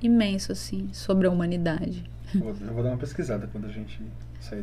[0.02, 2.04] imenso, assim, sobre a humanidade.
[2.34, 4.02] Eu vou dar uma pesquisada quando a gente.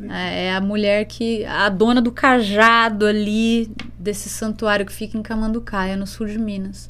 [0.09, 1.45] É é a mulher que.
[1.45, 6.87] a dona do cajado ali, desse santuário que fica em Camanducaia, no sul de Minas.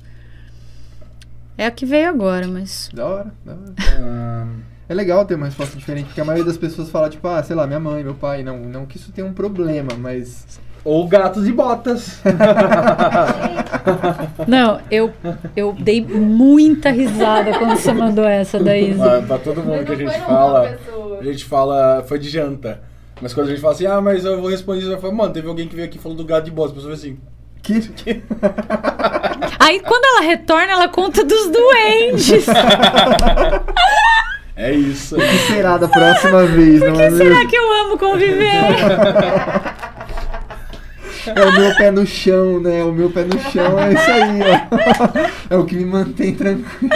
[1.58, 2.90] É a que veio agora, mas.
[2.94, 3.74] Da hora, da hora.
[4.00, 4.48] Ah,
[4.88, 7.56] É legal ter uma resposta diferente, porque a maioria das pessoas fala, tipo, ah, sei
[7.56, 8.44] lá, minha mãe, meu pai.
[8.44, 10.60] Não, não que isso tenha um problema, mas.
[10.84, 12.20] Ou gatos e botas.
[14.48, 15.12] Não, eu,
[15.56, 18.94] eu dei muita risada quando você mandou essa daí.
[18.94, 19.18] Zé.
[19.18, 20.78] Ah, pra todo mundo que a gente fala,
[21.20, 22.82] a gente fala, foi de janta.
[23.22, 25.34] Mas quando a gente fala assim, ah, mas eu vou responder isso, eu falo, mano,
[25.34, 26.72] teve alguém que veio aqui e falou do gato de bosta.
[26.72, 27.18] A pessoa fala assim,
[27.62, 28.24] Que?
[29.60, 32.46] Aí quando ela retorna, ela conta dos duendes.
[34.56, 35.18] é isso.
[35.18, 37.50] O que será da próxima vez, não Por é que será mesmo?
[37.50, 38.62] que eu amo conviver?
[41.28, 42.84] É o meu pé no chão, né?
[42.84, 44.40] O meu pé no chão é isso aí,
[45.50, 45.56] ó.
[45.56, 46.92] É o que me mantém tranquilo.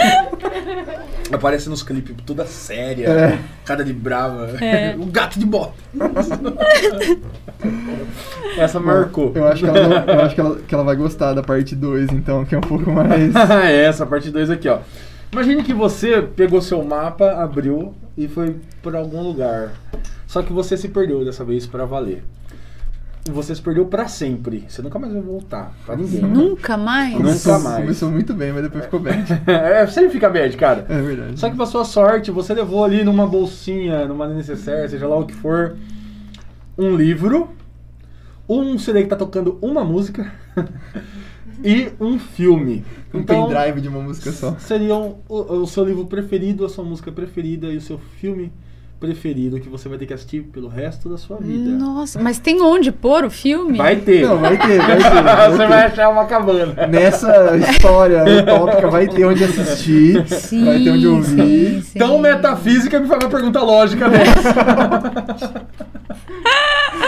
[1.32, 3.38] Aparece nos clipes, toda séria, É.
[3.64, 4.50] cara de brava.
[4.62, 4.94] É.
[4.98, 5.72] um gato de bota.
[8.58, 9.32] Essa marcou.
[9.34, 11.74] Eu acho que ela, não- eu acho que ela, que ela vai gostar da parte
[11.74, 13.34] 2, então, que é um pouco mais.
[13.64, 14.78] é essa parte 2 aqui, ó.
[15.32, 19.72] Imagine que você pegou seu mapa, abriu e foi por algum lugar.
[20.26, 22.22] Só que você se perdeu dessa vez pra valer.
[23.30, 24.66] Você se perdeu pra sempre.
[24.68, 26.20] Você nunca mais vai voltar pra ninguém.
[26.20, 27.14] Nunca mais?
[27.16, 27.80] Começou, mais.
[27.80, 29.24] começou muito bem, mas depois ficou bad.
[29.50, 30.84] é, sempre fica bad, cara.
[30.88, 31.40] É verdade.
[31.40, 35.24] Só que pra sua sorte, você levou ali numa bolsinha, numa necessaire, seja lá o
[35.24, 35.74] que for,
[36.76, 37.48] um livro,
[38.46, 40.30] um CD que tá tocando uma música
[41.64, 42.84] e um filme.
[43.12, 44.54] Um Então, pendrive de uma música só.
[44.58, 48.52] seriam o, o seu livro preferido, a sua música preferida e o seu filme
[49.04, 51.70] preferido que você vai ter que assistir pelo resto da sua vida.
[51.70, 53.76] Nossa, mas tem onde pôr o filme?
[53.78, 54.26] Vai ter.
[54.26, 55.02] Não, vai ter, vai ter.
[55.22, 55.68] vai você ter.
[55.68, 56.86] vai achar uma cabana.
[56.86, 61.72] Nessa história utópica vai ter onde assistir, Sim, vai ter onde ouvir.
[61.74, 61.98] sim, sim.
[61.98, 64.54] Tão metafísica me faz uma pergunta lógica dessa.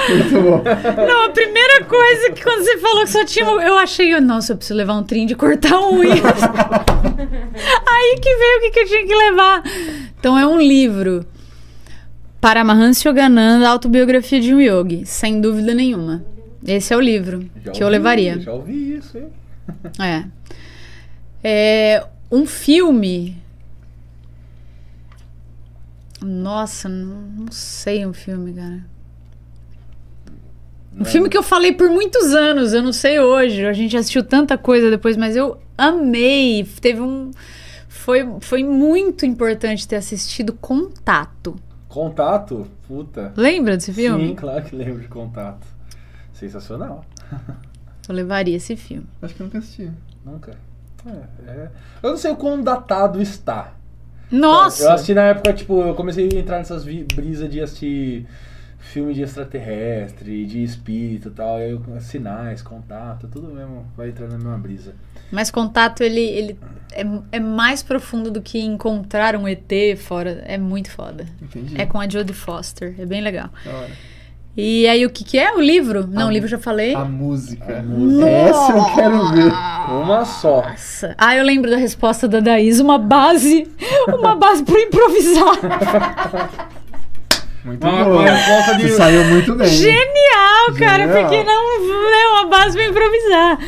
[0.08, 0.62] Muito bom.
[1.06, 3.44] Não, a primeira coisa que quando você falou que só tinha.
[3.48, 6.20] um- Eu achei, nossa, eu preciso levar um trim de cortar unhas.
[7.88, 9.62] Aí que veio o que, que eu tinha que levar.
[10.18, 11.24] Então é um livro.
[12.40, 15.04] Paramahansa Yogananda, Autobiografia de um Yogi.
[15.06, 16.24] Sem dúvida nenhuma.
[16.66, 18.40] Esse é o livro Já que eu ouvi, levaria.
[18.40, 19.28] Já ouvi isso, hein?
[20.00, 20.24] É.
[21.42, 23.36] É, um filme.
[26.20, 28.84] Nossa, não, não sei um filme, cara.
[30.98, 33.66] Um filme que eu falei por muitos anos, eu não sei hoje.
[33.66, 36.66] A gente assistiu tanta coisa depois, mas eu amei.
[36.80, 37.30] Teve um.
[37.86, 41.60] Foi, foi muito importante ter assistido Contato.
[41.96, 42.66] Contato?
[42.86, 43.32] Puta.
[43.34, 44.28] Lembra desse filme?
[44.28, 45.66] Sim, claro que lembro de contato.
[46.34, 47.02] Sensacional.
[48.06, 49.06] Eu levaria esse filme.
[49.22, 49.90] Acho que eu nunca assisti.
[50.22, 50.58] Nunca.
[51.06, 51.70] É, é.
[52.02, 53.72] Eu não sei o quão datado está.
[54.30, 54.82] Nossa!
[54.82, 58.26] Eu assisti na época, tipo, eu comecei a entrar nessas brisas de assistir
[58.78, 61.56] filme de extraterrestre, de espírito e tal.
[61.56, 64.94] Aí eu, sinais, contato, tudo mesmo vai entrando na mesma brisa.
[65.30, 66.58] Mas contato, ele, ele
[66.92, 70.42] é, é mais profundo do que encontrar um ET fora.
[70.46, 71.26] É muito foda.
[71.42, 71.80] Entendi.
[71.80, 72.94] É com a Jodie Foster.
[72.98, 73.50] É bem legal.
[73.66, 73.90] Hora.
[74.56, 75.52] E aí, o que que é?
[75.52, 76.06] O livro?
[76.06, 76.94] Não, A o livro eu já falei.
[76.94, 77.78] A música.
[77.78, 78.26] A música.
[78.26, 79.52] Essa eu quero ver.
[79.90, 80.62] Uma só.
[80.62, 81.14] Nossa.
[81.18, 82.80] Ah, eu lembro da resposta da Daís.
[82.80, 83.68] Uma base.
[84.08, 85.56] Uma base pra improvisar.
[87.66, 88.22] Muito Uma, boa.
[88.22, 88.82] uma de.
[88.82, 89.66] Você saiu muito bem.
[89.68, 91.06] Genial, cara.
[91.06, 91.22] Genial.
[91.28, 93.58] Porque não é uma base pra improvisar.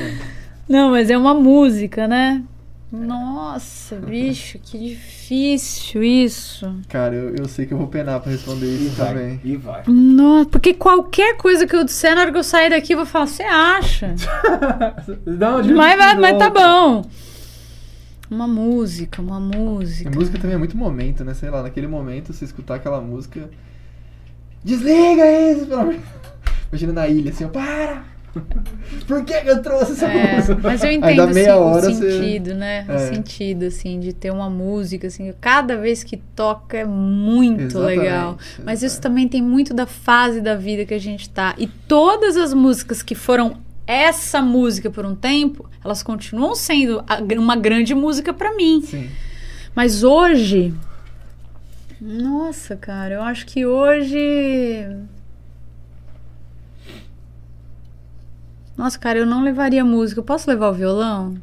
[0.69, 2.43] Não, mas é uma música, né?
[2.91, 6.75] Nossa, bicho, que difícil isso.
[6.89, 9.09] Cara, eu, eu sei que eu vou penar pra responder E isso vai.
[9.09, 9.41] também.
[9.45, 9.83] E vai.
[9.87, 13.05] Nossa, porque qualquer coisa que eu disser na hora que eu sair daqui, eu vou
[13.07, 14.15] falar, você acha?
[15.27, 17.05] Não, de mas, vai- mas tá bom.
[18.31, 20.11] Uma música, uma A música.
[20.11, 21.35] música também é muito momento, né?
[21.35, 23.51] Sei lá, naquele momento você escutar aquela música.
[24.65, 26.01] Desliga isso, pelo amor de
[26.71, 28.05] Imagina na ilha assim, ó, para!
[29.07, 30.59] Por que, eu trouxe essa É, música?
[30.63, 32.85] mas eu entendo assim, meia o hora você- sentido, né?
[32.89, 32.99] O É.
[32.99, 38.39] sentido, assim, de ter uma música, assim, cada vez que toca é muito Exatamente, legal.
[38.65, 39.01] Mas isso exatamente.
[39.01, 41.55] também tem muito da fase da vida que a gente tá.
[41.59, 43.57] E todas as músicas que foram
[43.87, 47.03] essa música por um tempo, elas continuam sendo
[47.39, 48.83] uma grande música pra mim.
[48.85, 49.09] Sim.
[49.75, 50.75] Mas hoje.
[52.01, 54.87] Nossa, cara, eu acho que hoje.
[58.77, 60.20] Nossa, cara, eu não levaria música.
[60.20, 61.35] Eu posso levar o violão?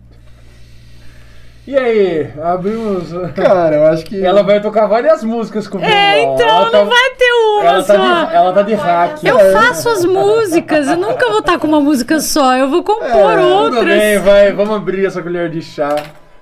[1.67, 3.09] E aí, abrimos.
[3.35, 4.23] Cara, eu acho que.
[4.23, 6.35] Ela vai tocar várias músicas com o É, violão.
[6.35, 8.25] então, ela tá, não vai ter uma ela tá, só.
[8.25, 9.23] de, ela tá de hack.
[9.23, 13.07] Eu faço as músicas, eu nunca vou estar com uma música só, eu vou compor
[13.07, 14.21] É, tudo Tudo bem, outras.
[14.23, 15.95] vai, vamos abrir essa colher de chá.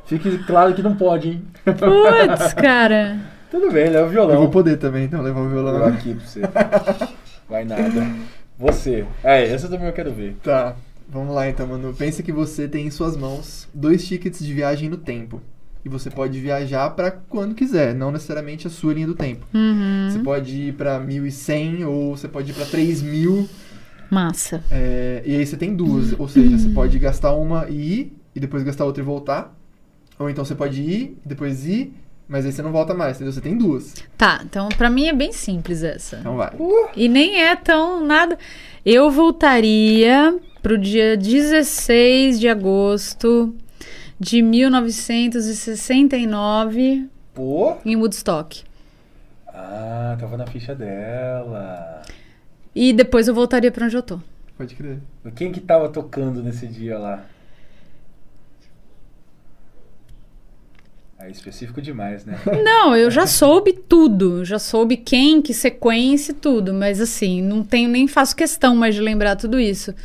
[0.05, 1.47] Fique claro que não pode, hein?
[1.63, 3.15] Putz, cara.
[3.53, 4.33] Tudo bem, leva o violão.
[4.33, 5.73] Eu vou poder também, então, levar o Vou violão.
[5.73, 6.41] levar aqui pra você.
[7.47, 8.07] Vai nada.
[8.57, 9.05] Você.
[9.23, 10.35] É, essa também eu quero ver.
[10.41, 10.75] Tá,
[11.07, 11.93] vamos lá então, mano.
[11.93, 15.39] Pensa que você tem em suas mãos dois tickets de viagem no tempo.
[15.85, 19.45] E você pode viajar pra quando quiser, não necessariamente a sua linha do tempo.
[19.53, 20.09] Uhum.
[20.09, 23.47] Você pode ir pra 1100 ou você pode ir pra 3000.
[24.09, 24.63] Massa.
[24.71, 26.17] é, e aí você tem duas.
[26.19, 29.55] Ou seja, você pode gastar uma e ir, e depois gastar outra e voltar.
[30.17, 31.93] Ou então você pode ir, depois ir,
[32.27, 33.33] mas aí você não volta mais, entendeu?
[33.33, 33.93] Você tem duas.
[34.17, 36.17] Tá, então pra mim é bem simples essa.
[36.17, 36.51] Então vai.
[36.95, 38.37] E nem é tão nada.
[38.85, 43.53] Eu voltaria pro dia 16 de agosto
[44.19, 47.75] de 1969 Pô.
[47.85, 48.63] em Woodstock.
[49.47, 52.01] Ah, tava na ficha dela.
[52.75, 54.19] E depois eu voltaria pra onde eu tô.
[54.57, 54.99] Pode crer.
[55.35, 57.23] Quem que tava tocando nesse dia lá?
[61.25, 62.37] É específico demais, né?
[62.63, 64.43] Não, eu já soube tudo.
[64.43, 66.73] Já soube quem, que sequência tudo.
[66.73, 69.95] Mas assim, não tenho nem faço questão mais de lembrar tudo isso.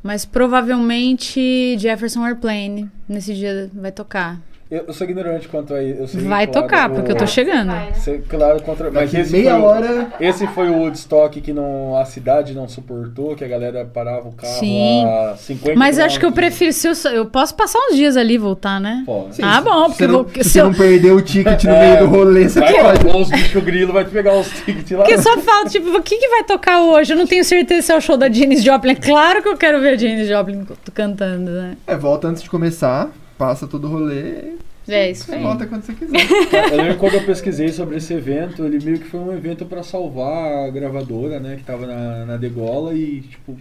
[0.00, 4.40] Mas provavelmente Jefferson Airplane nesse dia vai tocar.
[4.70, 6.16] Eu, eu sou ignorante quanto a isso.
[6.20, 7.66] Vai claro, tocar, o- porque eu tô chegando.
[7.66, 7.88] Né?
[7.94, 8.88] Sei, claro, contra.
[8.88, 10.08] Mas Daqui esse meia foi, o- hora.
[10.20, 14.32] Esse foi o Woodstock que não, a cidade não suportou, que a galera parava o
[14.32, 15.04] carro Sim.
[15.04, 16.72] a 50 Mas acho que eu prefiro.
[16.72, 19.02] Se eu, eu posso passar uns dias ali e voltar, né?
[19.04, 19.34] Pode.
[19.34, 21.20] Sim, Ah, se- bom, se porque você eu não, vou- se eu- não perder o
[21.20, 23.16] ticket no É, meio do rolê, você Vai, pode.
[23.16, 24.98] os bichos grilo vai te pegar os tickets lá.
[25.04, 27.12] Porque só falta, tipo, o que, que vai tocar hoje?
[27.12, 28.92] Eu não tenho certeza se é o show da Janis Joplin.
[28.92, 30.64] É claro que eu quero ver a Janis Joplin
[30.94, 31.76] cantando, né?
[31.88, 33.10] É, volta antes de começar,
[33.40, 34.52] passa todo o rolê
[34.86, 35.42] É isso e aí.
[35.42, 36.14] volta quando você quiser.
[36.70, 39.82] Eu lembro quando eu pesquisei sobre esse evento, ele meio que foi um evento pra
[39.82, 41.56] salvar a gravadora, né?
[41.56, 43.56] Que tava na, na degola e, tipo.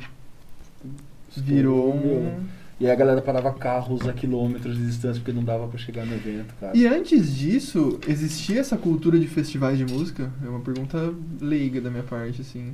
[1.38, 2.44] Virou um.
[2.80, 6.06] E aí a galera parava carros a quilômetros de distância porque não dava pra chegar
[6.06, 6.76] no evento, cara.
[6.76, 10.32] E antes disso, existia essa cultura de festivais de música?
[10.46, 12.74] É uma pergunta leiga da minha parte, assim.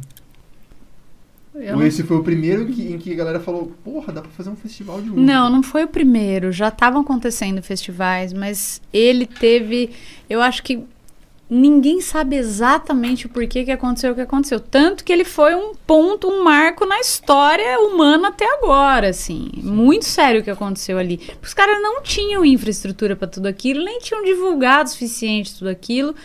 [1.55, 4.21] Eu não- esse foi o primeiro em que, em que a galera falou, porra, dá
[4.21, 5.21] pra fazer um festival de música.
[5.21, 6.51] Não, não foi o primeiro.
[6.51, 9.91] Já estavam acontecendo festivais, mas ele teve.
[10.29, 10.83] Eu acho que
[11.49, 14.59] ninguém sabe exatamente o porquê que aconteceu o que aconteceu.
[14.59, 19.49] Tanto que ele foi um ponto, um marco na história humana até agora, assim.
[19.57, 21.21] Muito sério o que aconteceu ali.
[21.41, 26.15] Os caras não tinham infraestrutura para tudo aquilo, nem tinham divulgado o suficiente tudo aquilo.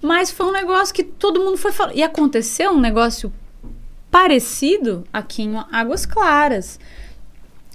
[0.00, 1.96] Mas foi um negócio que todo mundo foi falando.
[1.96, 3.32] E aconteceu um negócio
[4.12, 6.78] parecido aqui em Águas Claras.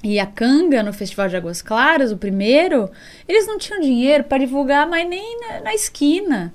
[0.03, 2.89] E a Canga, no Festival de Águas Claras, o primeiro,
[3.27, 6.53] eles não tinham dinheiro para divulgar, mas nem na, na esquina.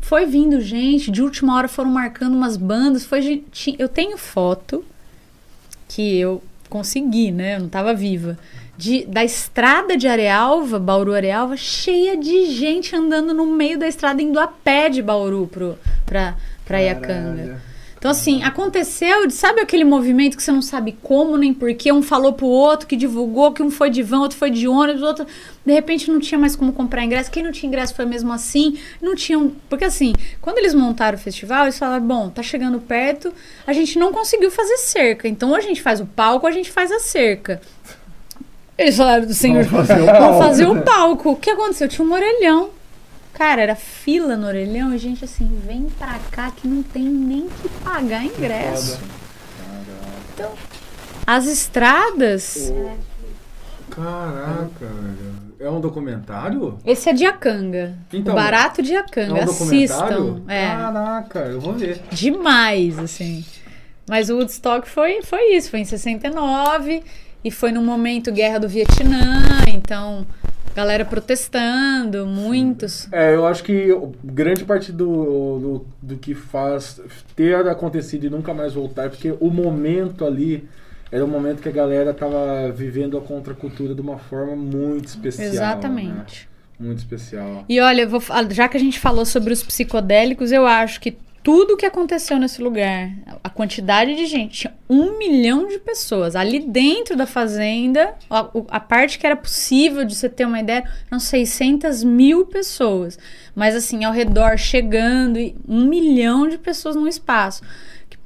[0.00, 3.04] Foi vindo gente, de última hora foram marcando umas bandas.
[3.04, 4.84] Foi gente, eu tenho foto
[5.86, 7.54] que eu consegui, né?
[7.54, 8.36] Eu não estava viva.
[8.76, 14.20] De, da estrada de Arealva, Bauru Arealva, cheia de gente andando no meio da estrada,
[14.20, 16.34] indo a pé de Bauru pro, pra,
[16.64, 17.69] pra Iacanga.
[18.00, 21.92] Então, assim, aconteceu, sabe aquele movimento que você não sabe como nem porquê?
[21.92, 25.02] Um falou pro outro, que divulgou, que um foi de van, outro foi de ônibus,
[25.02, 25.26] outro.
[25.66, 27.30] De repente não tinha mais como comprar ingresso.
[27.30, 28.78] Quem não tinha ingresso foi mesmo assim.
[29.02, 29.52] Não tinham.
[29.68, 33.34] Porque, assim, quando eles montaram o festival, eles falaram: bom, tá chegando perto,
[33.66, 35.28] a gente não conseguiu fazer cerca.
[35.28, 37.60] Então, ou a gente faz o palco, ou a gente faz a cerca.
[38.78, 39.64] Eles falaram do senhor.
[39.64, 41.30] Vamos fazer o Vamos palco." fazer o palco.
[41.32, 41.86] O que aconteceu?
[41.86, 42.70] Tinha um orelhão.
[43.32, 47.48] Cara, era fila no orelhão e gente assim, vem pra cá que não tem nem
[47.48, 49.00] que pagar ingresso.
[50.34, 50.52] Então,
[51.26, 52.72] as estradas.
[53.90, 54.86] Caraca.
[55.58, 56.78] É um documentário?
[56.86, 57.94] Esse é de Acanga.
[58.12, 59.42] Então, o barato de É Acanga.
[59.42, 60.14] um documentário?
[60.14, 60.42] Assistam.
[60.48, 60.66] É.
[60.68, 62.00] Caraca, eu vou ver.
[62.10, 63.44] Demais, assim.
[64.08, 67.02] Mas o Woodstock foi, foi isso, foi em 69
[67.44, 70.26] e foi no momento guerra do Vietnã, então
[70.74, 73.08] galera protestando, muitos.
[73.12, 73.88] É, eu acho que
[74.24, 75.06] grande parte do,
[75.58, 77.00] do, do que faz
[77.34, 80.68] ter acontecido e nunca mais voltar é porque o momento ali
[81.12, 85.46] era um momento que a galera tava vivendo a contracultura de uma forma muito especial.
[85.46, 85.52] né?
[85.52, 86.48] Exatamente.
[86.78, 87.64] Muito especial.
[87.68, 91.76] E olha, vou já que a gente falou sobre os psicodélicos, eu acho que tudo
[91.76, 93.10] que aconteceu nesse lugar,
[93.42, 98.66] a quantidade de gente, tinha um milhão de pessoas ali dentro da fazenda, a, o-
[98.68, 103.18] a parte que era possível de você ter uma ideia, eram 600 mil pessoas.
[103.54, 107.62] Mas assim, ao redor, chegando, e um milhão de pessoas num espaço.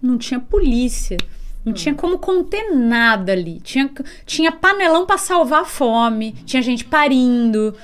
[0.03, 1.17] Não tinha polícia.
[1.65, 3.59] Não tinha como conter nada ali.
[3.61, 3.91] Tinha,
[4.27, 6.33] tinha panelão pra salvar a fome.
[6.45, 7.75] Tinha gente parindo.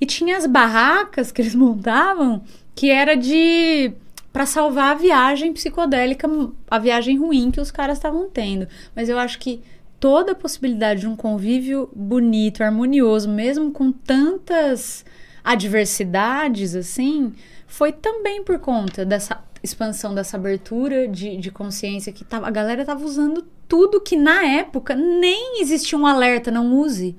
[0.00, 2.42] E tinha as barracas que eles montavam
[2.76, 3.90] que era de
[4.38, 6.28] para salvar a viagem psicodélica,
[6.70, 8.68] a viagem ruim que os caras estavam tendo.
[8.94, 9.60] Mas eu acho que
[9.98, 15.04] toda a possibilidade de um convívio bonito, harmonioso, mesmo com tantas
[15.42, 17.32] adversidades, assim,
[17.66, 22.84] foi também por conta dessa expansão, dessa abertura de, de consciência que tava, a galera
[22.84, 27.16] tava usando tudo que na época nem existia um alerta, não use.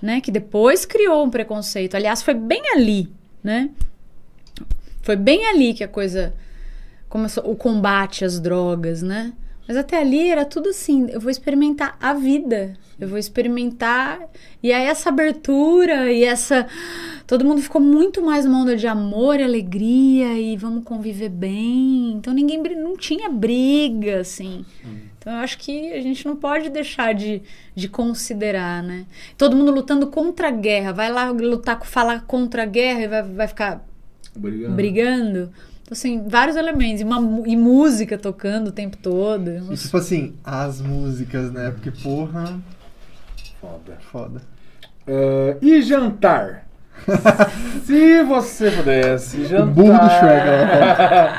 [0.00, 0.22] Né?
[0.22, 1.94] Que depois criou um preconceito.
[1.94, 3.12] Aliás, foi bem ali,
[3.44, 3.68] né?
[5.02, 6.32] Foi bem ali que a coisa
[7.08, 9.32] começou, o combate às drogas, né?
[9.66, 12.74] Mas até ali era tudo assim, eu vou experimentar a vida.
[12.98, 14.20] Eu vou experimentar.
[14.62, 16.66] E aí essa abertura e essa.
[17.26, 22.12] Todo mundo ficou muito mais numa onda de amor e alegria e vamos conviver bem.
[22.12, 24.64] Então ninguém não tinha briga, assim.
[25.18, 27.42] Então eu acho que a gente não pode deixar de,
[27.74, 29.06] de considerar, né?
[29.38, 30.92] Todo mundo lutando contra a guerra.
[30.92, 33.84] Vai lá lutar, falar contra a guerra e vai, vai ficar
[34.36, 34.72] Obrigado.
[34.74, 35.50] brigando.
[35.82, 37.00] Então, assim, vários elementos.
[37.00, 39.72] E, uma, e música tocando o tempo todo.
[39.72, 41.70] E tipo assim, as músicas, né?
[41.70, 42.60] Porque, porra,
[43.60, 43.98] Foda.
[44.10, 44.42] foda.
[45.06, 46.66] É, e jantar?
[47.84, 49.68] Se você pudesse jantar.
[49.68, 51.32] O burro do Shrek, ela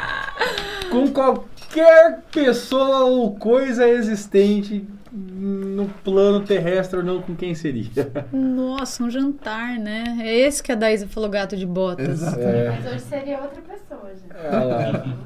[0.92, 7.92] com qualquer pessoa ou coisa existente no plano terrestre ou não, com quem seria?
[8.34, 10.18] Nossa, um jantar, né?
[10.22, 12.08] É esse que a Daísa falou gato de botas.
[12.08, 12.40] Exato.
[12.40, 15.18] É, Mas hoje seria outra pessoa, olha lá.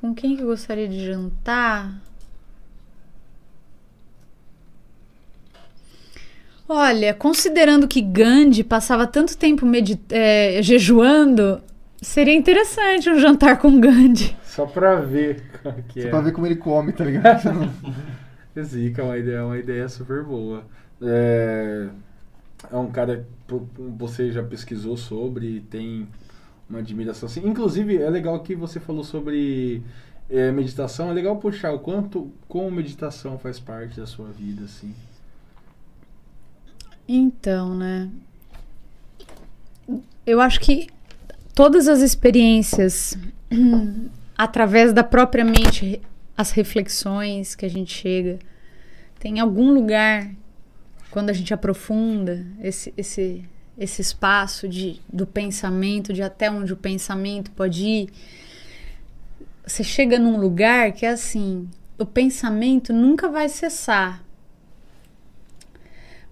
[0.00, 2.00] Com quem que eu gostaria de jantar?
[6.66, 9.66] Olha, considerando que Gandhi passava tanto tempo
[10.10, 11.60] é, jejuando,
[12.00, 14.34] seria interessante um jantar com Gandhi.
[14.54, 16.10] Só pra ver como que Só é.
[16.10, 17.50] pra ver como ele come, tá ligado?
[18.62, 20.64] Zica, é uma ideia, uma ideia super boa.
[21.02, 21.88] É,
[22.70, 23.60] é um cara que
[23.98, 26.06] você já pesquisou sobre, tem
[26.70, 27.44] uma admiração assim.
[27.44, 29.82] Inclusive, é legal que você falou sobre
[30.30, 31.10] é, meditação.
[31.10, 34.94] É legal puxar o quanto como meditação faz parte da sua vida, assim.
[37.08, 38.08] Então, né?
[40.24, 40.88] Eu acho que
[41.56, 43.18] todas as experiências,
[44.36, 46.00] através da própria mente,
[46.36, 48.38] as reflexões que a gente chega,
[49.18, 50.30] tem algum lugar,
[51.10, 53.44] quando a gente aprofunda esse, esse,
[53.78, 58.08] esse espaço de, do pensamento, de até onde o pensamento pode ir,
[59.64, 64.22] você chega num lugar que é assim: o pensamento nunca vai cessar.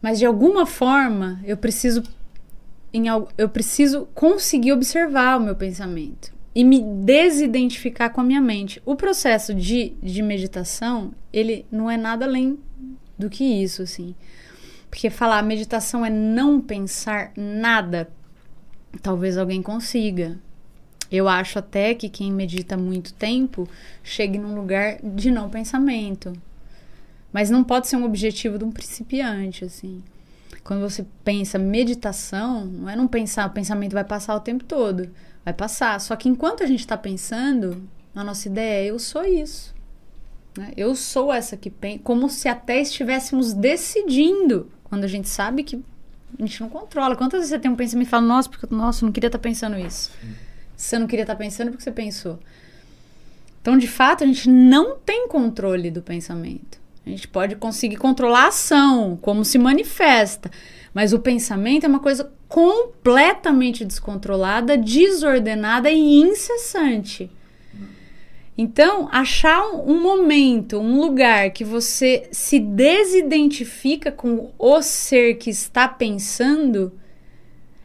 [0.03, 2.03] Mas de alguma forma eu preciso
[2.93, 3.05] em,
[3.39, 8.83] eu preciso conseguir observar o meu pensamento e me desidentificar com a minha mente.
[8.85, 12.59] O processo de, de meditação, ele não é nada além
[13.19, 14.15] do que isso, assim.
[14.91, 18.11] Porque falar meditação é não pensar nada,
[19.01, 20.39] talvez alguém consiga.
[21.11, 23.69] Eu acho até que quem medita muito tempo
[24.03, 26.33] chegue num lugar de não pensamento.
[27.33, 30.03] Mas não pode ser um objetivo de um principiante, assim.
[30.63, 35.11] Quando você pensa meditação, não é não pensar, o pensamento vai passar o tempo todo.
[35.45, 36.01] Vai passar.
[36.01, 37.83] Só que enquanto a gente está pensando,
[38.15, 39.75] a nossa ideia é eu sou isso.
[40.57, 40.73] né?
[40.77, 42.01] Eu sou essa que pensa.
[42.05, 44.71] Como se até estivéssemos decidindo.
[44.85, 45.77] Quando a gente sabe que
[46.39, 47.17] a gente não controla.
[47.17, 49.39] Quantas vezes você tem um pensamento e fala, nossa, porque, nossa, eu não queria estar
[49.39, 50.11] pensando isso.
[50.77, 52.39] Você não queria estar pensando porque você pensou.
[53.61, 56.81] Então, de fato, a gente não tem controle do pensamento.
[57.07, 60.51] A gente pode conseguir controlar a ação, como se manifesta.
[60.93, 67.31] Mas o pensamento é uma coisa completamente descontrolada, desordenada e incessante.
[68.57, 75.89] Então, achar um, momento, um lugar que você se desidentifica com o ser que está
[75.89, 76.93] pensando,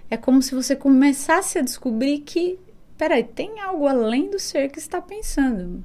[0.09, 2.59] é como se você começasse a descobrir que,
[2.97, 5.81] peraí, tem algo além do ser que está pensando.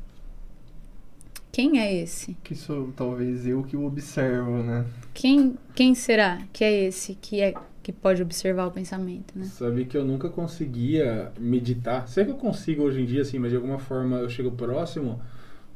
[1.52, 2.34] Quem é esse?
[2.42, 4.86] Que sou talvez eu que o observo, né?
[5.12, 7.52] Quem, quem será que é esse que é
[7.82, 9.44] que pode observar o pensamento, né?
[9.44, 12.08] Sabe que eu nunca conseguia meditar.
[12.08, 15.20] Sei que eu consigo hoje em dia, assim, mas de alguma forma eu chego próximo,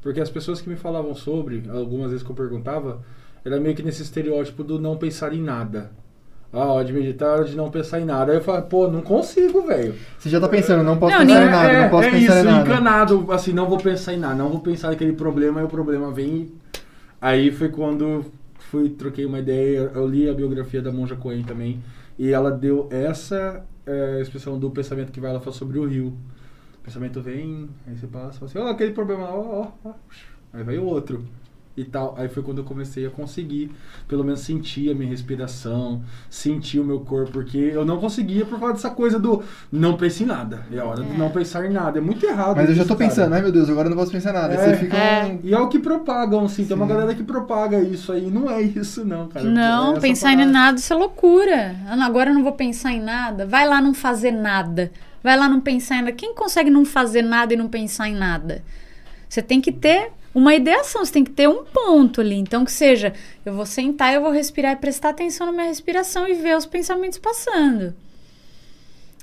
[0.01, 3.05] porque as pessoas que me falavam sobre, algumas vezes que eu perguntava,
[3.45, 5.91] era meio que nesse estereótipo do não pensar em nada.
[6.53, 8.31] Ah, hora de meditar, hora de não pensar em nada.
[8.31, 9.93] Aí eu falo, pô, não consigo, velho.
[10.17, 12.11] Você já tá pensando, não posso Não, pensar nem- em nada, é, não posso é
[12.11, 12.69] pensar isso, em nada.
[12.71, 16.09] encanado, assim, não vou pensar em nada, não vou pensar naquele problema, aí o problema
[16.11, 16.51] vem.
[17.21, 18.25] Aí foi quando
[18.59, 21.81] fui, troquei uma ideia, eu li a biografia da Monja Coen também,
[22.17, 26.13] e ela deu essa é, expressão do pensamento que vai, ela fala sobre o rio.
[26.79, 29.93] O pensamento vem, aí você passa, fala assim, ó, aquele problema, ó, ó, ó,
[30.53, 31.23] aí vai o outro.
[31.77, 32.15] E tal.
[32.17, 33.71] Aí foi quando eu comecei a conseguir,
[34.07, 38.59] pelo menos sentir a minha respiração, sentir o meu corpo, porque eu não conseguia por
[38.59, 40.65] causa dessa coisa do não pense em nada.
[40.73, 41.99] É hora de não pensar em nada.
[41.99, 42.55] É muito errado.
[42.57, 43.35] Mas eu já tô pensando, cara.
[43.35, 44.55] ai meu Deus, agora eu não posso pensar nada.
[44.55, 44.57] É.
[44.57, 44.97] Você fica.
[44.97, 45.39] É.
[45.43, 46.65] E é o que propagam, assim.
[46.65, 46.93] Tem uma Sim.
[46.93, 48.25] galera que propaga isso aí.
[48.31, 49.45] Não é isso, não, cara.
[49.45, 50.51] É Não, essa pensar em parada.
[50.51, 51.75] nada, isso é loucura.
[51.87, 53.45] Ah, Agora eu não vou pensar em nada.
[53.45, 54.91] Vai lá não fazer nada.
[55.23, 56.11] Vai lá não pensar em nada.
[56.13, 58.63] Quem consegue não fazer nada e não pensar em nada?
[59.27, 62.35] Você tem que ter uma ideação, você tem que ter um ponto ali.
[62.35, 63.11] Então, que seja,
[63.43, 66.67] eu vou sentar, eu vou respirar e prestar atenção na minha respiração e ver os
[66.67, 67.95] pensamentos passando.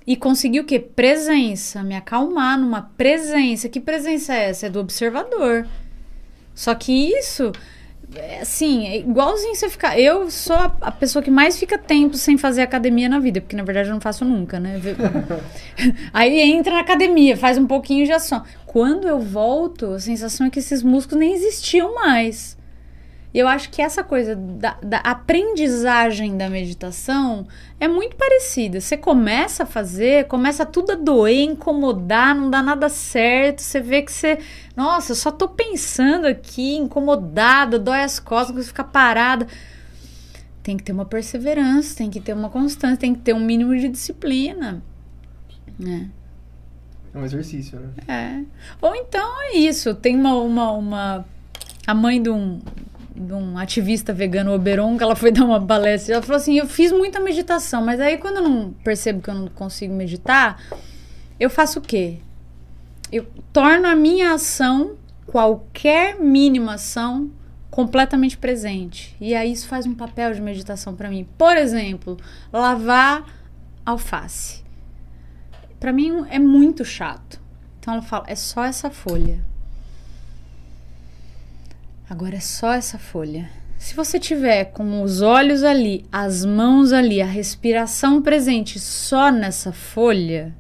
[0.04, 0.80] E conseguir o quê?
[0.80, 3.68] Presença, me acalmar numa presença.
[3.68, 4.66] Que presença é essa?
[4.66, 5.68] É do observador.
[6.52, 7.52] Só que isso,
[8.16, 9.96] é, assim, é igualzinho você ficar.
[9.96, 13.54] Eu sou a, a pessoa que mais fica tempo sem fazer academia na vida, porque
[13.54, 14.80] na verdade eu não faço nunca, né?
[16.12, 18.42] Aí entra na academia, faz um pouquinho e já só.
[18.74, 22.58] Quando eu volto, a sensação é que esses músculos nem existiam mais.
[23.32, 27.46] E eu acho que essa coisa da, da aprendizagem da meditação
[27.78, 28.80] é muito parecida.
[28.80, 33.62] Você começa a fazer, começa tudo a doer, incomodar, não dá nada certo.
[33.62, 34.40] Você vê que você.
[34.76, 39.46] Nossa, eu só tô pensando aqui, incomodada, dói as costas, você fica parada.
[40.64, 43.78] Tem que ter uma perseverança, tem que ter uma constância, tem que ter um mínimo
[43.78, 44.82] de disciplina.
[45.78, 46.10] né?
[47.14, 47.90] É um exercício, né?
[48.08, 48.44] É.
[48.80, 49.94] Ou então é isso.
[49.94, 50.34] Tem uma.
[50.34, 51.24] uma, uma
[51.86, 52.60] a mãe de um,
[53.14, 56.14] de um ativista vegano Oberon, que ela foi dar uma palestra.
[56.14, 59.34] Ela falou assim: Eu fiz muita meditação, mas aí quando eu não percebo que eu
[59.34, 60.60] não consigo meditar,
[61.38, 62.18] eu faço o quê?
[63.12, 64.96] Eu torno a minha ação,
[65.26, 67.30] qualquer mínima ação,
[67.70, 69.16] completamente presente.
[69.20, 71.28] E aí isso faz um papel de meditação para mim.
[71.38, 72.16] Por exemplo,
[72.52, 73.24] lavar
[73.86, 74.63] alface.
[75.84, 77.38] Pra mim é muito chato.
[77.78, 79.44] Então ela fala: é só essa folha.
[82.08, 83.50] Agora é só essa folha.
[83.76, 89.74] Se você tiver com os olhos ali, as mãos ali, a respiração presente só nessa
[89.74, 90.54] folha,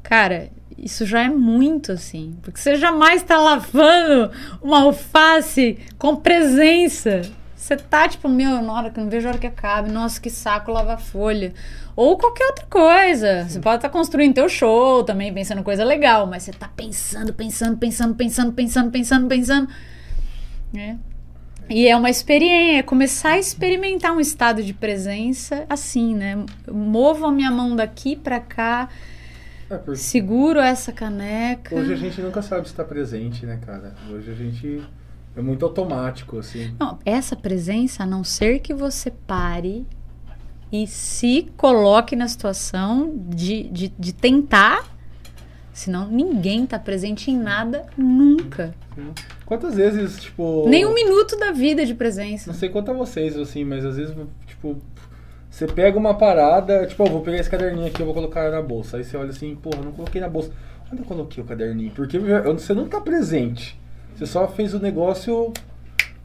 [0.00, 2.38] cara, isso já é muito assim.
[2.40, 4.30] Porque você jamais tá lavando
[4.62, 7.22] uma alface com presença.
[7.64, 10.20] Você tá tipo, meu, na hora que eu não vejo a hora que acabe, nossa,
[10.20, 11.54] que saco lavar folha.
[11.96, 13.48] Ou qualquer outra coisa.
[13.48, 17.78] Você pode estar construindo teu show também, pensando coisa legal, mas você tá pensando, pensando,
[17.78, 19.68] pensando, pensando, pensando, pensando, pensando.
[20.74, 20.98] né?
[21.70, 26.44] E é uma experiência, é começar a experimentar um estado de presença assim, né?
[26.66, 28.90] Eu movo a minha mão daqui pra cá,
[29.70, 31.74] É, seguro essa caneca.
[31.74, 33.94] hoje a gente nunca sabe se tá presente, né, cara?
[34.10, 34.82] Hoje a gente
[35.36, 36.74] é muito automático, assim.
[36.78, 39.86] Não, essa presença, a não ser que você pare
[40.70, 44.84] e se coloque na situação de, de, de tentar,
[45.72, 48.74] senão ninguém tá presente em nada nunca.
[49.44, 50.68] Quantas vezes, tipo.
[50.68, 52.50] Nem um minuto da vida de presença.
[52.50, 54.14] Não sei quanto a vocês, assim, mas às vezes,
[54.46, 54.76] tipo,
[55.50, 58.96] você pega uma parada, tipo, vou pegar esse caderninho aqui, eu vou colocar na bolsa.
[58.96, 60.52] Aí você olha assim, porra, não coloquei na bolsa.
[60.92, 61.90] Onde eu coloquei o caderninho?
[61.90, 63.78] Porque você não tá presente.
[64.14, 65.52] Você só fez o negócio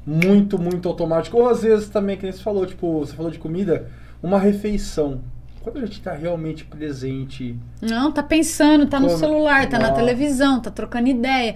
[0.05, 1.37] muito, muito automático.
[1.37, 3.89] Ou às vezes também, que nem você falou, tipo, você falou de comida,
[4.21, 5.21] uma refeição.
[5.61, 7.57] Quando a gente tá realmente presente.
[7.81, 11.55] Não, tá pensando, tá no celular, tá na televisão, tá trocando ideia.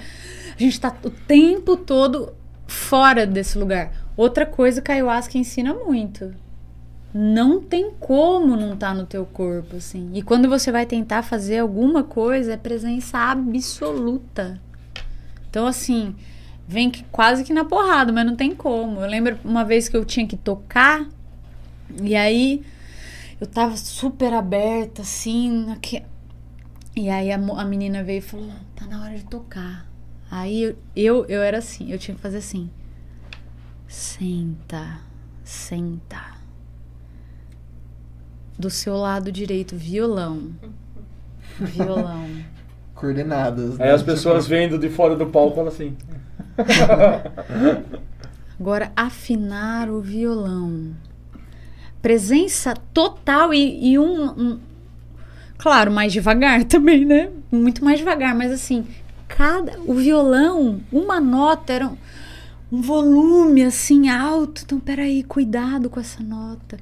[0.55, 2.34] A gente tá o tempo todo
[2.68, 3.91] fora desse lugar.
[4.18, 6.34] Outra coisa que a ayahuasca ensina muito.
[7.14, 10.10] Não tem como não estar no teu corpo, assim.
[10.14, 14.60] E quando você vai tentar fazer alguma coisa, é presença absoluta.
[15.53, 16.15] Então, assim,
[16.67, 18.99] vem que- quase que na porrada, mas não tem como.
[19.01, 21.05] Eu lembro uma vez que eu tinha que tocar,
[22.01, 22.65] e aí
[23.39, 26.01] eu tava super aberta, assim, aqui.
[26.95, 29.88] E aí a, a menina veio e falou, tá na hora de tocar.
[30.31, 32.67] Aí eu, eu, eu era assim, eu tinha que fazer assim.
[33.88, 35.01] Senta,
[35.43, 36.34] senta.
[38.57, 40.51] Do seu lado direito, violão.
[41.61, 42.27] Violão.
[43.03, 43.82] Coordenadas.
[43.82, 43.91] Aí né?
[43.91, 45.98] as pessoas vendo de fora do palco falam assim.
[48.57, 50.91] Agora, afinar o violão.
[52.01, 54.59] Presença total e, e um, um-
[55.57, 57.30] Claro, mais devagar também, né?
[57.51, 58.88] Muito mais devagar, mas assim,
[59.27, 59.77] cada.
[59.82, 61.98] O violão, uma nota era um,
[62.72, 64.61] um volume assim alto.
[64.64, 66.77] Então, peraí, cuidado com essa nota.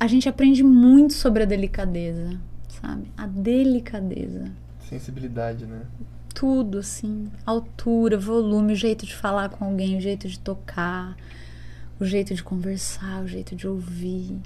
[0.00, 2.40] A gente aprende muito sobre a delicadeza,
[2.80, 3.04] sabe?
[3.16, 4.63] A delicadeza
[4.98, 5.82] Sensibilidade, né?
[6.34, 7.30] tudo, assim.
[7.46, 11.16] Altura, volume, o jeito de falar com alguém, o jeito de tocar,
[11.98, 14.36] o jeito de conversar, o jeito de ouvir.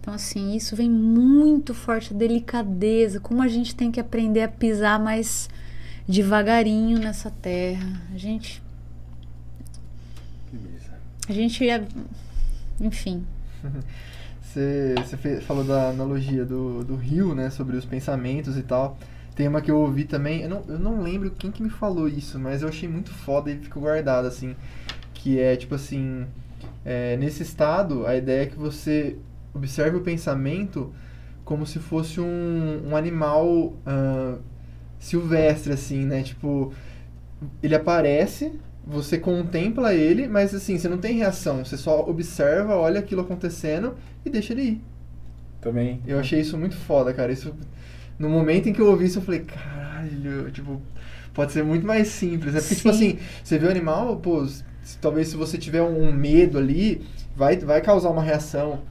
[0.00, 4.48] Então, assim, isso vem muito forte, a delicadeza, como a gente tem que aprender a
[4.48, 5.48] pisar mais
[6.08, 8.02] devagarinho nessa terra.
[8.12, 8.62] A gente.
[10.50, 10.92] Beleza.
[11.28, 11.86] A gente ia.
[12.80, 13.24] Enfim.
[14.42, 17.50] Você, falou da analogia do, do rio, né?
[17.50, 18.96] Sobre os pensamentos e tal.
[19.34, 22.08] Tem uma que eu ouvi também, eu não, eu não lembro quem que me falou
[22.08, 24.54] isso, mas eu achei muito foda e ficou guardado, assim.
[25.12, 26.26] Que é tipo assim,
[26.84, 29.16] é, nesse estado, a ideia é que você
[29.52, 30.92] observe o pensamento
[31.44, 34.36] como se fosse um, um animal ah,
[34.98, 36.22] silvestre, assim, né?
[36.22, 36.72] Tipo,
[37.62, 38.52] ele aparece,
[38.86, 43.94] você contempla ele, mas assim, você não tem reação, você só observa, olha aquilo acontecendo
[44.24, 44.80] e deixa ele ir.
[45.60, 46.00] Também.
[46.06, 47.32] Eu achei isso muito foda, cara.
[47.32, 47.54] Isso,
[48.18, 50.80] no momento em que eu ouvi isso, eu falei, caralho, tipo,
[51.32, 52.60] pode ser muito mais simples, né?
[52.60, 52.96] Porque, tipo Sim.
[52.96, 54.64] assim, você vê o animal, pô, se-
[55.00, 57.04] talvez se você tiver um medo ali,
[57.36, 58.82] vai, vai causar uma reação.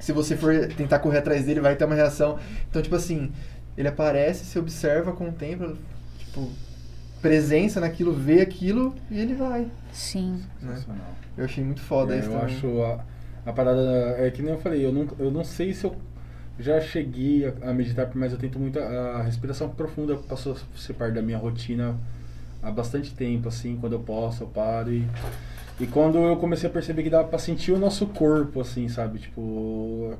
[0.00, 2.38] Se você for tentar correr atrás dele, vai ter uma reação.
[2.68, 3.30] Então, tipo assim,
[3.76, 5.76] ele aparece, se observa, contempla,
[6.18, 6.50] tipo,
[7.20, 9.70] presença naquilo, vê aquilo e ele vai.
[9.92, 10.42] Sim.
[10.60, 10.74] Né?
[10.74, 11.16] Sensacional.
[11.36, 12.56] Eu achei muito foda É, isso eu também.
[12.56, 13.04] acho a,
[13.46, 13.80] a parada.
[14.18, 15.96] É que nem eu falei, eu não, eu não sei se eu
[16.58, 18.78] já cheguei a, a meditar, mas eu tento muito.
[18.78, 21.96] A, a respiração profunda passou a ser parte da minha rotina
[22.62, 25.06] há bastante tempo, assim, quando eu posso, eu paro e.
[25.80, 29.18] E quando eu comecei a perceber que dava pra sentir o nosso corpo, assim, sabe?
[29.18, 30.14] Tipo.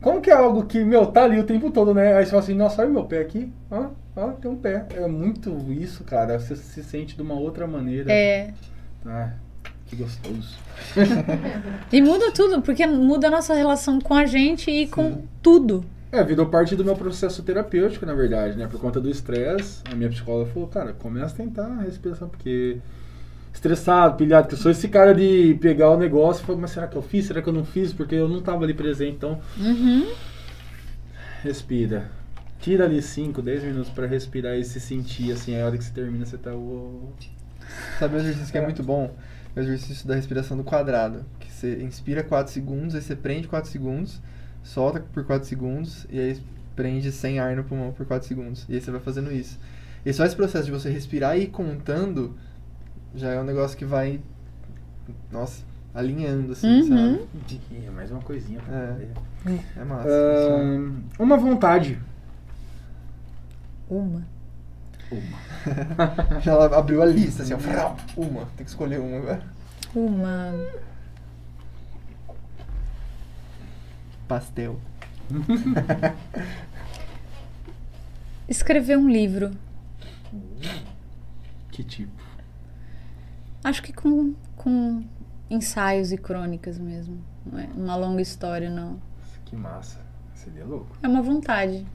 [0.00, 2.14] Como que é algo que, meu, tá ali o tempo todo, né?
[2.14, 3.52] Aí você fala assim, nossa, olha meu pé aqui.
[3.70, 4.86] Ó, ó, tem um pé.
[4.94, 6.38] É muito isso, cara.
[6.38, 8.12] Você se sente de uma outra maneira.
[8.12, 8.54] É.
[9.04, 9.32] Ah,
[9.88, 10.56] que gostoso.
[11.92, 15.84] E muda tudo, porque muda a nossa relação com a gente e com tudo.
[16.12, 18.66] É, virou parte do meu processo terapêutico, na verdade, né?
[18.66, 22.78] Por conta do estresse, a minha psicóloga falou, cara, começa a tentar a respiração, porque
[23.52, 26.86] estressado, pilhado, que eu sou esse cara de pegar o negócio e falar, mas será
[26.86, 27.26] que eu fiz?
[27.26, 27.92] Será que eu não fiz?
[27.92, 30.06] Porque eu não tava ali presente, então Uhum.
[31.42, 32.10] respira.
[32.60, 35.92] Tira ali 5, 10 minutos pra respirar e se sentir, assim, a hora que você
[35.92, 36.52] termina, você tá...
[36.52, 37.12] uou.
[37.98, 39.14] Sabe um exercício que é muito bom?
[39.58, 41.24] O exercício da respiração do quadrado.
[41.40, 44.22] Que você inspira 4 segundos, aí você prende 4 segundos,
[44.62, 46.40] solta por 4 segundos, e aí
[46.76, 48.64] prende sem ar no pulmão por 4 segundos.
[48.68, 49.58] E aí você vai fazendo isso.
[50.06, 52.36] E só esse processo de você respirar e ir contando,
[53.16, 54.20] já é um negócio que vai,
[55.32, 56.88] nossa, alinhando, assim, Uhum.
[57.16, 57.28] sabe?
[57.48, 58.86] Diquinha, mais uma coisinha pra É.
[58.92, 59.10] fazer.
[59.76, 60.02] É massa.
[60.04, 60.62] funciona.
[60.62, 61.98] Ahn, uma vontade.
[63.90, 64.22] Uma.
[65.10, 65.38] Uma.
[66.44, 67.58] Ela abriu a lista, assim, ó.
[67.58, 69.42] frau, Uma, tem que escolher uma agora.
[69.94, 70.52] Uma.
[74.26, 74.78] Pastel.
[78.48, 79.50] Escrever um livro.
[81.70, 82.22] Que tipo?
[83.62, 85.04] Acho que com, com
[85.50, 87.22] ensaios e crônicas mesmo.
[87.44, 89.00] Não é uma longa história, não.
[89.44, 89.98] Que massa.
[90.34, 90.96] Seria louco.
[91.02, 91.86] É uma vontade.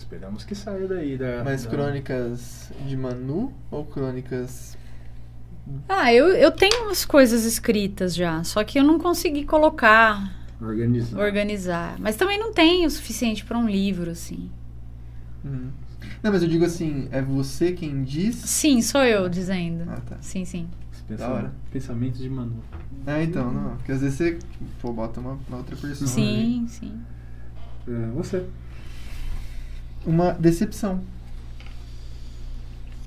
[0.00, 1.44] Esperamos que saia daí da.
[1.44, 4.76] Mas da- crônicas de Manu ou crônicas.
[5.88, 11.20] Ah, eu, eu tenho umas coisas escritas já, só que eu não consegui colocar, Organizar.
[11.20, 11.96] organizar.
[12.00, 14.50] Mas também não tem o suficiente para um livro, assim.
[15.44, 15.68] Hum.
[16.22, 18.36] Não, mas eu digo assim, é você quem diz.
[18.36, 19.84] Sim, sou eu dizendo.
[19.88, 20.16] Ah, tá.
[20.22, 20.66] Sim, sim.
[20.92, 21.52] Esse Da hora.
[21.70, 22.56] pensamento, pensamento de Manu.
[23.06, 23.76] É, então, não.
[23.76, 24.38] Porque às vezes você
[24.80, 26.08] pô, bota uma, uma outra pessoa.
[26.08, 26.98] Sim, sim.
[27.86, 28.44] É, você.
[30.04, 31.02] Uma decepção.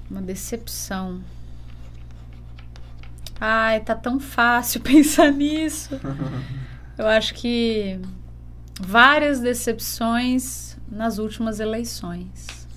[0.10, 1.22] Uma decepção.
[3.40, 6.00] Ai, tá tão fácil pensar nisso.
[6.98, 8.00] Eu acho que
[8.80, 12.68] várias decepções nas últimas eleições.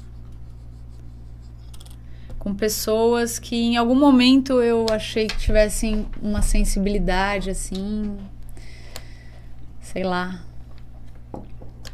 [2.38, 8.16] Com pessoas que em algum momento eu achei que tivessem uma sensibilidade assim,
[9.80, 10.45] sei lá.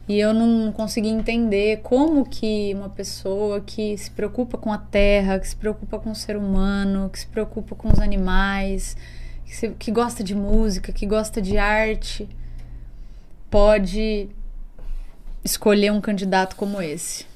[0.09, 5.39] E eu não consegui entender como que uma pessoa que se preocupa com a terra,
[5.39, 8.97] que se preocupa com o ser humano, que se preocupa com os animais,
[9.47, 12.29] que, se- que gosta de música, que gosta de arte,
[13.51, 14.29] pode
[15.45, 17.27] escolher um candidato como esse.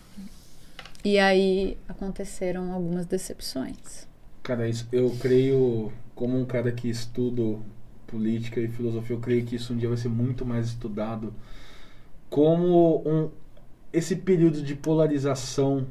[1.05, 4.07] E aí aconteceram algumas decepções.
[4.43, 7.63] Cara, isso, eu creio, como um cara que estudo
[8.07, 11.35] política e filosofia, eu creio que isso um dia vai ser muito mais estudado.
[12.29, 13.31] Como um,
[13.93, 15.87] esse período de polarização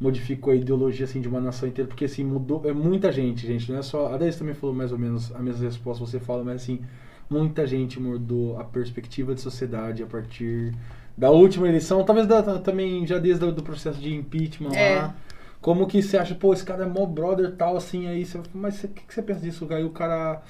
[0.00, 2.62] modificou a ideologia assim, de uma nação inteira, porque assim, mudou.
[2.64, 3.70] É muita gente, gente.
[3.70, 4.12] Não é só.
[4.12, 6.80] A Daís também falou mais ou menos a mesma resposta que você fala, mas assim,
[7.28, 10.74] muita gente mudou a perspectiva de sociedade a partir
[11.16, 14.94] da última eleição, talvez da- também já desde o do processo de impeachment É.
[14.96, 15.14] lá.
[15.60, 18.40] Como que você acha, pô, esse cara é mó brother tal, assim, aí você.
[18.54, 19.66] Mas o que, que você pensa disso?
[19.70, 20.40] Aí o cara.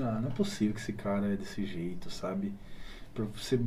[0.00, 2.52] ah, não é possível que esse cara é desse jeito, sabe?
[3.14, 3.60] Pra você,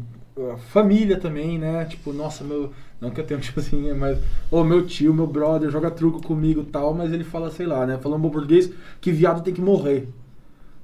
[0.53, 1.85] a família também, né?
[1.85, 2.72] Tipo, nossa, meu.
[3.00, 4.19] Não que eu tenha um tipo assim, mas.
[4.51, 7.85] Ô, meu tio, meu brother, joga truco comigo e tal, mas ele fala, sei lá,
[7.85, 7.98] né?
[7.98, 8.69] Falando bom português,
[9.00, 10.09] que viado tem que morrer.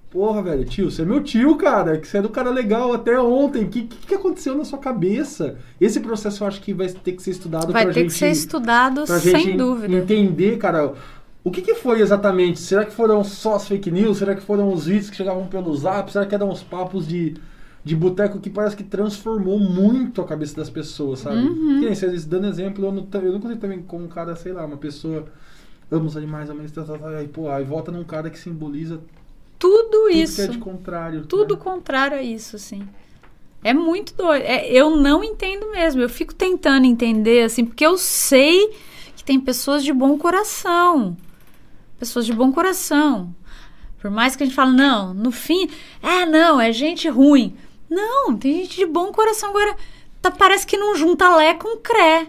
[0.09, 1.97] Porra, velho, tio, você é meu tio, cara.
[1.97, 3.63] Que você é do cara legal até ontem.
[3.63, 5.57] O que, que, que aconteceu na sua cabeça?
[5.81, 8.11] Esse processo eu acho que vai ter que ser estudado Vai pra ter gente.
[8.11, 9.91] que ser estudado sem dúvida.
[9.97, 10.93] entender, cara.
[11.43, 12.59] O que, que foi exatamente?
[12.59, 14.19] Será que foram só as fake news?
[14.19, 16.09] Será que foram os vídeos que chegavam pelo zap?
[16.11, 17.33] Será que eram os papos de,
[17.83, 21.37] de boteco que parece que transformou muito a cabeça das pessoas, sabe?
[21.37, 21.79] Uhum.
[21.79, 24.53] Que nem vocês dando exemplo, eu não, eu não consigo também como um cara, sei
[24.53, 25.25] lá, uma pessoa
[25.91, 28.39] ama os animais, ama isso, tal, tal, tal, aí, pô, aí volta num cara que
[28.39, 29.01] simboliza
[29.59, 30.35] Tudo tudo isso.
[30.35, 31.25] que é de contrário.
[31.25, 31.61] Tudo né?
[31.61, 32.87] contrário a isso, assim.
[33.63, 34.43] É muito doido.
[34.43, 36.01] É, eu não entendo mesmo.
[36.01, 38.73] Eu fico tentando entender, assim, porque eu sei
[39.15, 41.15] que tem pessoas de bom coração.
[41.97, 43.33] Pessoas de bom coração.
[44.01, 45.69] Por mais que a gente fale, não, no fim,
[46.01, 47.55] é, não, é gente ruim.
[47.93, 49.49] Não, tem gente de bom coração.
[49.49, 49.75] Agora,
[50.21, 52.27] tá, parece que não junta Lé com Cré.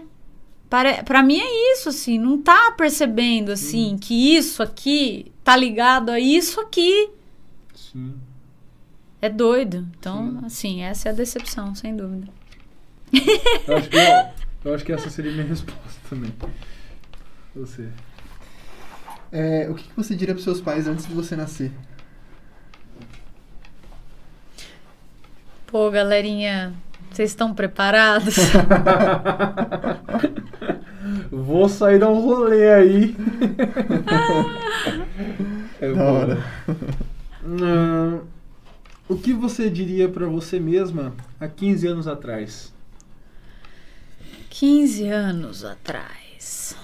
[0.69, 6.09] Pare, pra mim é isso, assim, não tá percebendo, assim, que isso aqui tá ligado
[6.09, 7.09] a isso aqui.
[7.73, 8.15] Sim.
[9.21, 9.87] É doido.
[9.97, 12.27] Então, assim, essa é a decepção, sem dúvida.
[13.67, 14.01] Eu acho, que, eu,
[14.65, 16.33] eu acho que essa seria a minha resposta também.
[17.55, 17.89] Você.
[19.31, 21.71] É, o que, que você diria pros seus pais antes de você nascer?
[25.67, 26.73] Pô, galerinha,
[27.11, 28.35] vocês estão preparados?
[31.31, 33.15] Vou sair dar um rolê aí.
[35.81, 36.37] é Da hora.
[37.43, 38.21] Hum,
[39.09, 42.73] o que você diria pra você mesma há 15 anos atrás?
[44.49, 46.75] 15 anos atrás.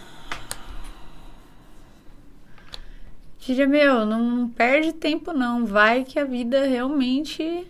[3.39, 5.65] Diria, meu, não perde tempo não.
[5.65, 7.65] Vai que a vida realmente.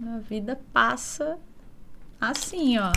[0.00, 1.38] A vida passa
[2.20, 2.92] assim, ó.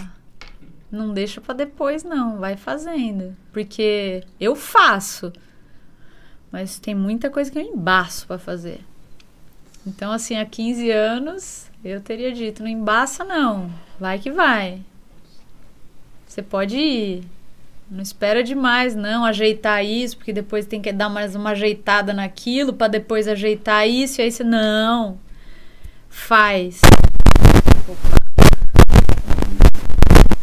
[0.91, 2.37] Não deixa pra depois, não.
[2.37, 3.35] Vai fazendo.
[3.51, 5.33] Porque eu faço.
[6.51, 8.79] Mas tem muita coisa que eu embaço pra fazer.
[9.85, 13.69] Então, assim, há 15 anos, eu teria dito: não embaça, não.
[13.99, 14.81] Vai que vai.
[16.25, 17.23] Você pode ir.
[17.89, 22.73] Não espera demais, não, ajeitar isso, porque depois tem que dar mais uma ajeitada naquilo
[22.73, 24.43] para depois ajeitar isso, e aí você.
[24.43, 25.19] Não.
[26.15, 26.81] Faz.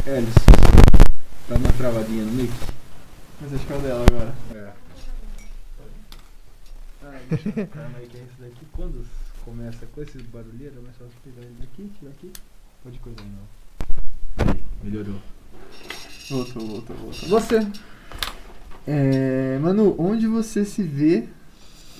[0.07, 0.34] Elis,
[1.49, 2.52] tá uma travadinha no mic?
[3.41, 4.34] Mas acho que é o dela agora.
[4.55, 4.73] É.
[7.02, 7.55] Ah, deixa eu
[7.97, 9.05] aí que esse daqui, quando
[9.44, 12.33] começa com esses barulheiros, é mais fácil pegar ele daqui, tirar aqui.
[12.84, 14.47] Pode coisa não.
[14.47, 15.20] Aí, melhorou.
[16.31, 17.28] Voltou, voltou, voltou.
[17.28, 17.67] Você.
[18.86, 21.28] É, Manu, onde você se vê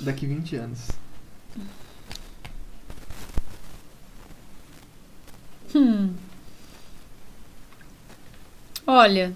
[0.03, 1.02] daqui 20 anos?
[5.75, 6.11] Hum.
[8.87, 9.33] Olha,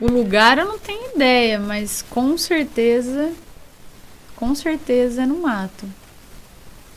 [0.00, 3.32] o lugar eu não tenho ideia, mas com certeza,
[4.36, 5.86] com certeza é no mato.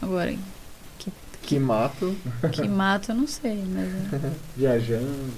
[0.01, 0.35] Agora,
[1.43, 2.15] Que mato.
[2.51, 3.87] que mato eu não sei, mas
[4.23, 4.31] é.
[4.57, 5.31] Viajando.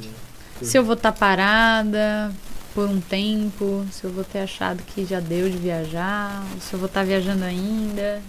[0.62, 2.32] se eu vou estar parada
[2.74, 6.80] por um tempo, se eu vou ter achado que já deu de viajar, se eu
[6.80, 8.22] vou estar viajando ainda.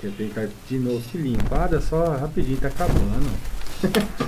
[0.00, 1.42] Quer tentar de novo, filhinho?
[1.48, 3.30] Para só rapidinho, tá acabando.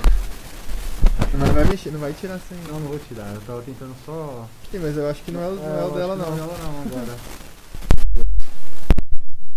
[1.37, 2.57] Não vai mexer, não vai tirar sem.
[2.67, 3.33] Não, não vou tirar.
[3.33, 4.47] Eu tava tentando só.
[4.71, 6.25] Sim, mas eu acho que não é, o- não é o eu dela, não.
[6.35, 7.17] Não é o dela não agora.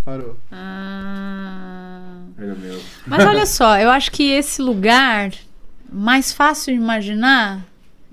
[0.04, 0.36] Parou.
[0.52, 2.18] Ah.
[2.38, 2.80] Era meu.
[3.06, 5.32] Mas olha só, eu acho que esse lugar
[5.90, 7.64] mais fácil de imaginar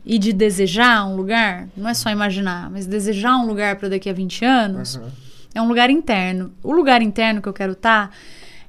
[0.05, 4.09] e de desejar um lugar, não é só imaginar, mas desejar um lugar para daqui
[4.09, 5.11] a 20 anos, Aham.
[5.55, 6.51] é um lugar interno.
[6.63, 8.11] O lugar interno que eu quero estar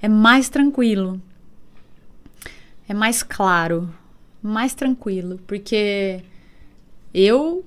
[0.02, 1.20] é mais tranquilo.
[2.90, 3.88] É mais claro,
[4.42, 6.24] mais tranquilo, porque
[7.14, 7.64] eu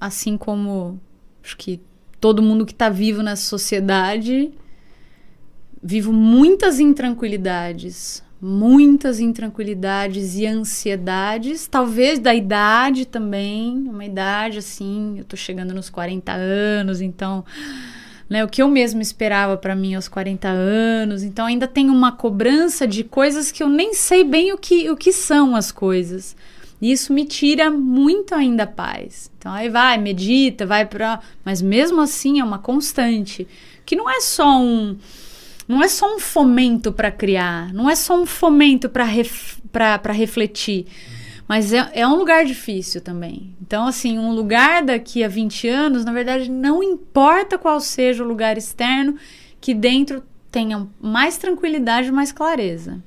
[0.00, 1.00] assim como
[1.42, 1.80] acho que
[2.20, 4.52] todo mundo que está vivo nessa sociedade
[5.82, 15.24] vivo muitas intranquilidades, muitas intranquilidades e ansiedades, talvez da idade também, uma idade assim, eu
[15.24, 17.44] tô chegando nos 40 anos, então,
[18.30, 22.12] né, o que eu mesmo esperava para mim aos 40 anos, então ainda tem uma
[22.12, 26.36] cobrança de coisas que eu nem sei bem o que, o que são as coisas.
[26.80, 29.30] E isso me tira muito ainda a paz.
[29.36, 31.20] Então aí vai, medita, vai pra.
[31.44, 33.46] Mas mesmo assim é uma constante.
[33.84, 34.96] Que não é só um
[35.68, 39.58] não é só um fomento para criar, não é só um fomento para ref,
[40.12, 40.86] refletir,
[41.50, 43.56] mas é, é um lugar difícil também.
[43.60, 48.28] Então, assim, um lugar daqui a 20 anos, na verdade, não importa qual seja o
[48.28, 49.16] lugar externo,
[49.60, 53.02] que dentro tenha mais tranquilidade e mais clareza.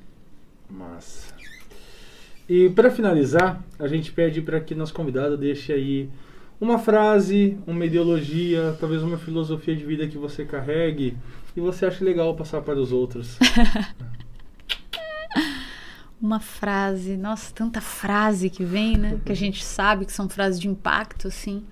[0.68, 1.32] Massa.
[2.46, 6.10] E para finalizar, a gente pede para que nosso convidado deixe aí
[6.60, 11.16] uma frase, uma ideologia, talvez uma filosofia de vida que você carregue
[11.56, 13.38] e você acha legal passar para os outros.
[16.24, 19.20] Uma frase, nossa, tanta frase que vem, né?
[19.26, 21.62] Que a gente sabe que são frases de impacto, assim.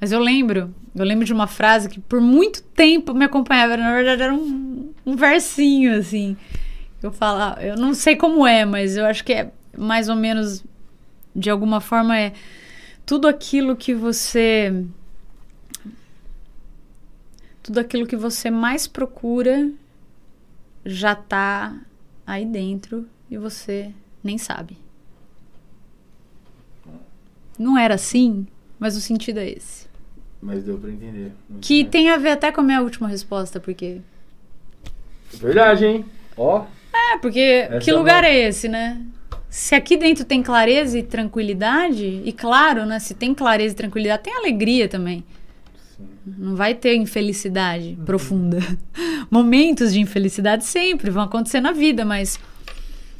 [0.00, 3.76] Mas eu lembro, eu lembro de uma frase que por muito tempo me acompanhava.
[3.76, 6.36] Na verdade, era um, um versinho, assim.
[7.00, 10.64] Eu falava, eu não sei como é, mas eu acho que é mais ou menos,
[11.32, 12.32] de alguma forma, é
[13.06, 14.84] tudo aquilo que você.
[17.62, 19.70] Tudo aquilo que você mais procura
[20.84, 21.78] já tá
[22.26, 23.92] aí dentro e você
[24.22, 24.76] nem sabe.
[27.58, 28.46] Não era assim,
[28.78, 29.86] mas o sentido é esse.
[30.40, 31.32] Mas deu pra entender.
[31.60, 31.90] Que bem.
[31.90, 34.00] tem a ver até com a minha última resposta, porque.
[35.34, 36.04] Verdade, hein?
[36.36, 36.64] Ó.
[36.92, 39.00] É, porque Essa que é lugar uma- é esse, né?
[39.50, 42.98] Se aqui dentro tem clareza e tranquilidade, e claro, né?
[43.00, 45.24] Se tem clareza e tranquilidade, tem alegria também.
[46.24, 48.04] Não vai ter infelicidade Uhum.
[48.04, 48.58] profunda.
[49.30, 52.38] Momentos de infelicidade sempre vão acontecer na vida, mas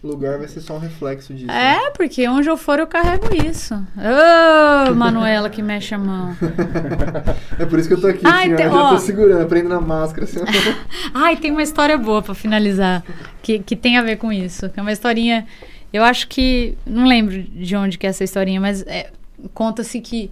[0.06, 1.46] lugar vai ser só um reflexo disso.
[1.46, 1.78] né?
[1.86, 3.74] é porque onde eu for eu carrego isso.
[3.74, 6.36] Ô, Manuela que mexe a mão.
[7.58, 9.48] É por isso que eu tô aqui, Ai, assim, ó, tem- eu já tô segurando,
[9.48, 10.38] prendendo a máscara, assim.
[11.12, 13.02] Ai, tem uma história boa pra finalizar,
[13.42, 14.70] que, que tem a ver com isso.
[14.76, 15.44] É uma historinha.
[15.92, 16.78] Eu acho que.
[16.86, 19.10] Não lembro de onde que é essa historinha, mas é,
[19.52, 20.30] conta-se que,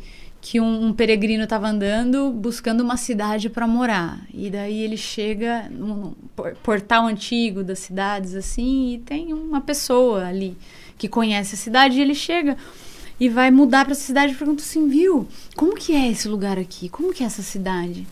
[0.49, 4.21] que um, um peregrino estava andando buscando uma cidade para morar.
[4.33, 10.25] E daí ele chega num por- portal antigo das cidades, assim, e tem uma pessoa
[10.25, 10.57] ali
[10.97, 12.57] que conhece a cidade, e ele chega
[13.19, 15.27] e vai mudar para essa cidade e pergunta assim, viu?
[15.57, 16.89] Como que é esse lugar aqui?
[16.89, 18.07] Como que é essa cidade?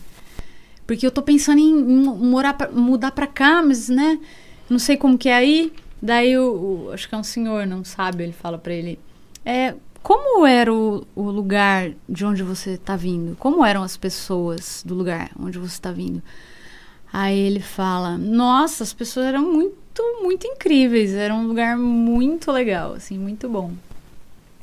[0.85, 4.19] Porque eu tô pensando em morar pra- mudar pra cá, mas, né?
[4.69, 5.71] Não sei como que é aí.
[6.01, 6.51] Daí o,
[6.87, 8.99] o- acho que é um senhor, não sabe, ele fala pra ele.
[9.45, 9.73] É,
[10.05, 13.35] como era o, o lugar de onde você tá vindo?
[13.37, 16.21] Como eram as pessoas do lugar onde você tá vindo?
[17.11, 21.11] Aí ele fala: Nossa, as pessoas eram muito, muito incríveis.
[21.11, 23.73] Era um lugar muito legal, assim, muito bom.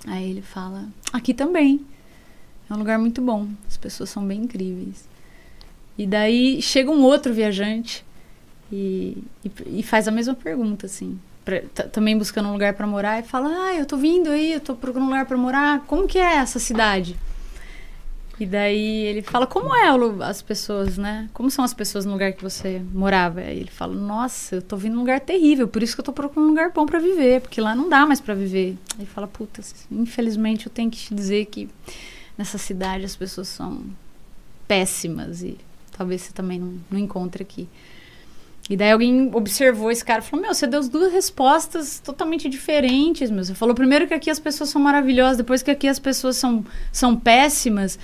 [0.07, 1.85] Aí ele fala: Aqui também.
[2.71, 3.49] É um lugar muito bom.
[3.67, 5.09] As pessoas são bem incríveis.
[5.99, 8.05] E daí chega um outro viajante
[8.71, 11.19] e, e, e faz a mesma pergunta, assim.
[11.45, 14.53] Pra- t- também buscando um lugar para morar e fala: Ah, eu tô vindo aí,
[14.55, 15.81] eu tô procurando um lugar para morar.
[15.87, 17.17] Como que é essa cidade?
[18.41, 19.89] E daí ele fala: Como é
[20.25, 21.29] as pessoas, né?
[21.33, 23.41] Como são as pessoas no lugar que você morava?
[23.41, 26.13] Aí ele fala: Nossa, eu tô vindo num lugar terrível, por isso que eu tô
[26.13, 28.77] procurando um lugar bom para viver, porque lá não dá mais para viver.
[28.99, 31.69] Aí fala: Puta, infelizmente eu tenho que te dizer que
[32.37, 33.83] nessa cidade as pessoas são
[34.67, 35.59] péssimas e
[35.97, 37.69] talvez você também não, não encontre aqui.
[38.71, 42.49] E daí alguém observou esse cara e falou: Meu, você deu as duas respostas totalmente
[42.49, 43.45] diferentes, meu.
[43.45, 46.65] Você falou primeiro que aqui as pessoas são maravilhosas, depois que aqui as pessoas são,
[46.93, 47.99] são péssimas.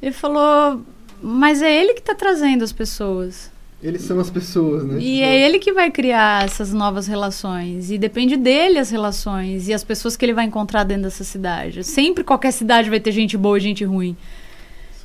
[0.00, 0.82] Ele falou:
[1.22, 3.50] Mas é ele que está trazendo as pessoas.
[3.80, 4.98] Eles são as pessoas, né?
[4.98, 7.92] E é ele que vai criar essas novas relações.
[7.92, 11.84] E depende dele as relações e as pessoas que ele vai encontrar dentro dessa cidade.
[11.84, 14.16] Sempre qualquer cidade vai ter gente boa e gente ruim.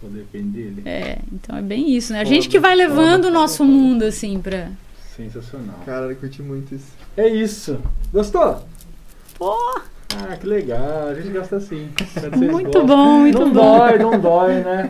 [0.02, 0.82] Só depende dele.
[0.86, 2.22] É, então é bem isso, né?
[2.22, 4.72] A Foda, gente que vai levando foda, o nosso foda, mundo, assim, pra.
[5.16, 5.76] Sensacional.
[5.86, 6.92] Cara, eu curti muito isso.
[7.16, 7.80] É isso.
[8.12, 8.66] Gostou?
[9.38, 9.56] Pô,
[10.16, 11.08] Ah, que legal.
[11.10, 11.90] A gente gosta assim.
[12.38, 12.86] Muito gostam.
[12.86, 13.78] bom, muito não bom.
[13.78, 14.90] dói, não dói, né?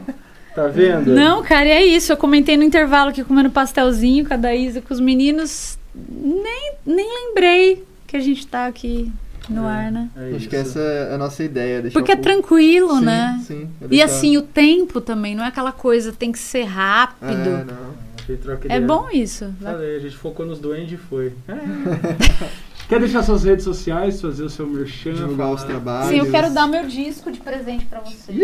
[0.56, 1.14] Tá vendo?
[1.16, 2.12] Não, cara, é isso.
[2.12, 5.78] Eu comentei no intervalo aqui comendo pastelzinho com a Daísa, com os meninos.
[5.96, 9.12] Nem, nem lembrei que a gente tá aqui
[9.50, 10.10] no ar, né?
[10.16, 10.50] É Acho isso.
[10.50, 11.82] que essa é a nossa ideia.
[11.82, 13.44] deixar Porque é tranquilo, Sim, né?
[13.48, 16.64] Sim, é E assim, o tempo também, não é aquela coisa, tem que ser É,
[16.64, 17.66] rápido.
[17.66, 18.04] não.
[18.24, 19.54] A gente troca É bom isso.
[19.62, 21.34] Falei, a gente focou nos duendes e foi.
[21.48, 21.54] É.
[22.88, 25.14] Quer deixar suas redes sociais, fazer o seu merchan?
[25.14, 26.10] Divulgar os falar- trabalhos.
[26.10, 28.38] Sim, eu quero dar meu disco de presente pra vocês.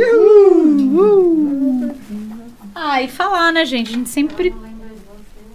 [2.74, 3.92] Ah, e falar, né, gente?
[3.92, 4.54] A gente sempre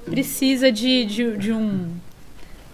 [0.04, 1.88] precisa de, de, de um.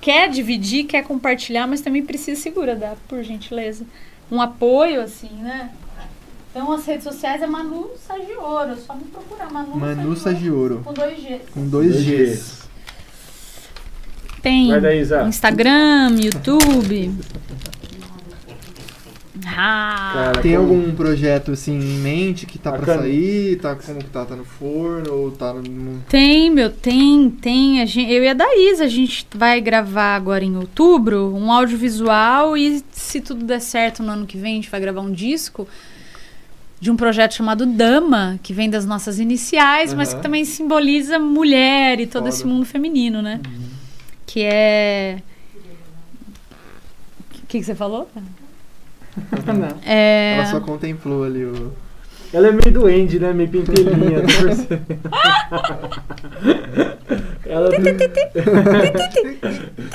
[0.01, 3.85] Quer dividir, quer compartilhar, mas também precisa, segura, dá, por gentileza.
[4.31, 5.71] Um apoio, assim, né?
[6.51, 8.73] Então, as redes sociais é Manu Sagioro.
[8.73, 9.51] É só me procurar.
[9.53, 10.81] Manu, Manu Sagioro.
[10.85, 11.41] Com dois Gs.
[11.55, 12.27] Com dois Dois Gs.
[12.27, 12.61] Gs.
[14.43, 15.03] Tem daí.
[15.29, 17.13] Instagram, YouTube.
[19.47, 23.03] Ah, Cara, Tem como- algum projeto assim em mente que tá pra Bacana.
[23.03, 23.57] sair?
[23.57, 24.25] Tá como que tá?
[24.25, 26.01] Tá no forno ou tá no.
[26.09, 27.81] Tem, meu, tem, tem.
[27.81, 32.57] A gente, eu e a Daís, a gente vai gravar agora em outubro um audiovisual
[32.57, 35.67] e se tudo der certo no ano que vem, a gente vai gravar um disco
[36.81, 40.17] de um projeto chamado Dama, que vem das nossas iniciais, mas Aham.
[40.17, 42.29] que também simboliza mulher e todo Foda.
[42.31, 43.39] esse mundo feminino, né?
[44.27, 45.19] Que é.
[47.29, 48.09] O que, que você falou?
[48.17, 48.23] Não.
[49.85, 50.37] É...
[50.37, 51.73] Ela só contemplou ali o.
[52.33, 53.33] Ela é meio duende, né?
[53.33, 55.01] Meio pentelinha, tô percebendo.
[57.45, 57.71] ela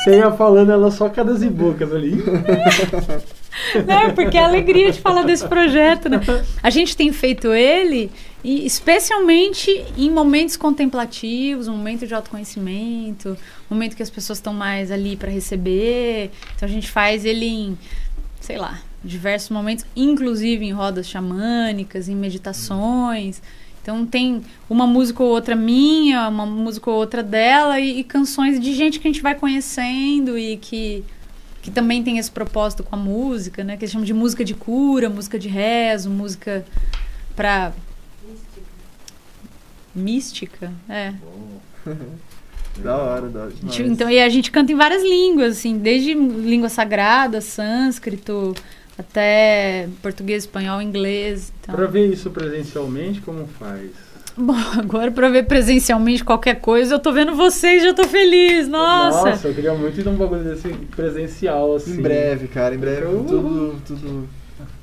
[0.04, 2.22] tem a falando, ela só cadas e bocas ali.
[3.88, 6.20] Não, porque é a alegria de falar desse projeto, né?
[6.62, 8.12] A gente tem feito ele,
[8.44, 13.38] e especialmente em momentos contemplativos, um momento de autoconhecimento,
[13.70, 16.32] momento que as pessoas estão mais ali para receber.
[16.56, 17.78] Então a gente faz ele em,
[18.40, 23.42] sei lá, diversos momentos, inclusive em rodas xamânicas, em meditações.
[23.82, 28.60] Então tem uma música ou outra minha, uma música ou outra dela e, e canções
[28.60, 31.04] de gente que a gente vai conhecendo e que
[31.66, 33.76] que também tem esse propósito com a música, né?
[33.76, 36.64] Que eles chamam de música de cura, música de rezo, música
[37.36, 37.74] para
[39.96, 41.16] mística, é.
[42.78, 43.52] Da hora, da hora.
[43.52, 43.80] Demais.
[43.80, 48.54] Então, e a gente canta em várias línguas, assim, desde língua sagrada, sânscrito,
[48.98, 51.52] até português, espanhol, inglês.
[51.62, 51.74] Então.
[51.74, 53.90] Pra ver isso presencialmente, como faz?
[54.38, 58.68] Bom, agora pra ver presencialmente qualquer coisa, eu tô vendo vocês e já tô feliz.
[58.68, 59.30] Nossa!
[59.30, 61.94] Nossa, eu queria muito ir num bagulho desse presencial, assim.
[61.98, 63.06] Em breve, cara, em breve.
[63.06, 63.26] Uhul.
[63.26, 64.30] Tudo, tudo.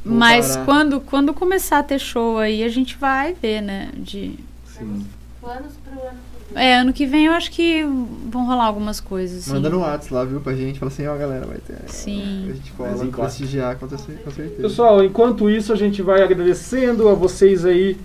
[0.04, 0.64] Mas voltará.
[0.64, 3.90] quando, quando começar a ter show aí, a gente vai ver, né?
[3.96, 4.38] De...
[4.66, 5.06] Sim.
[5.40, 6.18] Planos pro ano
[6.52, 7.84] que É, ano que vem eu acho que
[8.30, 9.42] vão rolar algumas coisas.
[9.42, 9.52] Assim.
[9.52, 10.78] Manda no WhatsApp lá, viu, pra gente.
[10.78, 11.76] Fala assim, ó, galera, vai ter.
[11.88, 12.48] Sim.
[12.50, 14.60] A gente cola, enquanto- prestigiar, com certeza.
[14.60, 17.96] Pessoal, enquanto isso, a gente vai agradecendo a vocês aí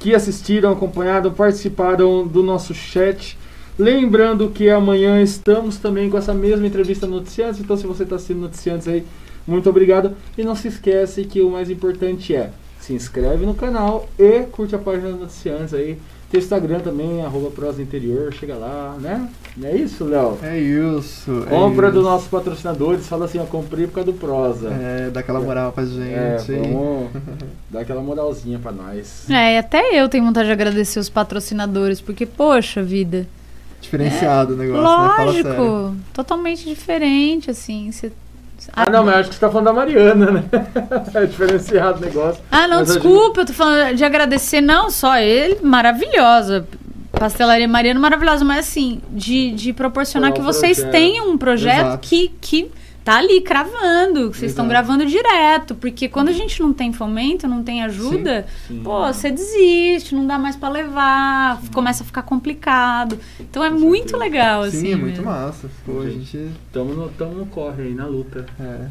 [0.00, 3.38] que assistiram, acompanharam, participaram do nosso chat.
[3.78, 8.16] Lembrando que amanhã estamos também com essa mesma entrevista no Noticiantes, então se você está
[8.16, 9.06] assistindo Noticiantes aí,
[9.46, 10.16] muito obrigado.
[10.36, 14.74] E não se esquece que o mais importante é se inscreve no canal e curte
[14.74, 15.98] a página Noticiantes aí.
[16.30, 19.28] Tem o Instagram também, arroba prosa interior, chega lá, né?
[19.56, 20.38] Não é isso, Léo?
[20.44, 21.44] É isso.
[21.44, 21.96] é Compra isso.
[21.96, 24.68] dos nossos patrocinadores, fala assim, ó, comprei por causa do prosa.
[24.68, 26.00] É, dá aquela moral pra gente.
[26.00, 27.10] É, vamos
[27.68, 29.28] dar aquela moralzinha pra nós.
[29.28, 33.26] É, e até eu tenho vontade de agradecer os patrocinadores, porque, poxa vida.
[33.80, 35.16] Diferenciado o negócio, né?
[35.16, 35.48] Fala sério.
[35.48, 37.90] Lógico, totalmente diferente, assim.
[37.90, 38.12] Você...
[38.72, 40.44] Ah, não, mas acho que você tá falando da Mariana, né?
[41.14, 42.42] é diferenciado o negócio.
[42.50, 46.66] Ah, não, Mas desculpa, eu tô falando de agradecer, não, só ele, maravilhosa.
[47.12, 50.92] Pastelaria Mariana, maravilhosa, mas assim, de, de proporcionar Qual que vocês projeto?
[50.92, 52.08] tenham um projeto Exato.
[52.08, 52.70] que, que
[53.04, 57.48] tá ali cravando, que vocês estão gravando direto, porque quando a gente não tem fomento,
[57.48, 58.82] não tem ajuda, Sim.
[58.82, 63.18] pô, você desiste, não dá mais pra levar, começa a ficar complicado.
[63.38, 64.80] Então é muito legal, assim.
[64.80, 65.24] Sim, é muito mesmo.
[65.24, 65.68] massa.
[65.84, 66.50] Pô, a gente.
[66.72, 68.46] Tamo no, tamo no corre aí, na luta.
[68.60, 68.86] É,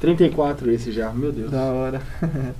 [0.00, 1.50] 34 esse já, meu Deus.
[1.50, 2.00] da hora.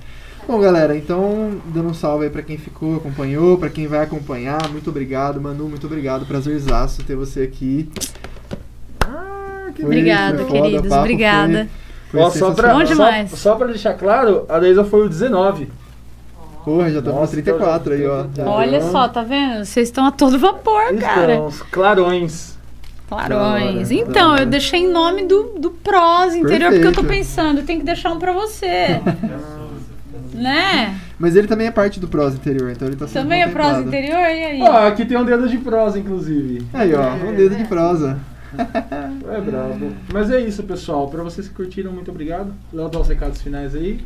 [0.47, 4.69] Bom, galera, então, dando um salve aí pra quem ficou, acompanhou, pra quem vai acompanhar,
[4.69, 7.87] muito obrigado, Manu, muito obrigado, prazerzaço ter você aqui.
[9.81, 11.67] Que Obrigada, foi foda, queridos, papo obrigada.
[12.11, 13.31] Foi, foi só, pra, só, demais.
[13.31, 15.69] só pra deixar claro, a Deisa foi o 19.
[16.63, 18.21] Porra, já estamos no Nossa, 34 aí, ó.
[18.25, 19.65] então- Olha Então, só, tá vendo?
[19.65, 21.33] Vocês estão a todo vapor, cara.
[21.33, 22.57] Estão os clarões.
[23.09, 23.91] Clarões.
[23.91, 27.25] Então, eu deixei em nome do, do prós interior, porque eu tô Perfeito.
[27.27, 29.01] pensando, tem que deixar um pra você.
[30.33, 30.95] né?
[31.19, 33.77] Mas ele também é parte do prós interior, então ele tá sendo Também é prós
[33.77, 33.97] contemplado.
[34.05, 34.61] interior, e aí?
[34.61, 36.65] Ó, aqui tem um dedo de prosa, inclusive.
[36.73, 38.17] Aí, ó, um dedo de prosa.
[38.57, 39.91] É brabo.
[40.11, 41.09] Mas é isso, pessoal.
[41.09, 42.53] Pra vocês que curtiram, muito obrigado.
[42.73, 44.01] Léo, dá os recados finais aí.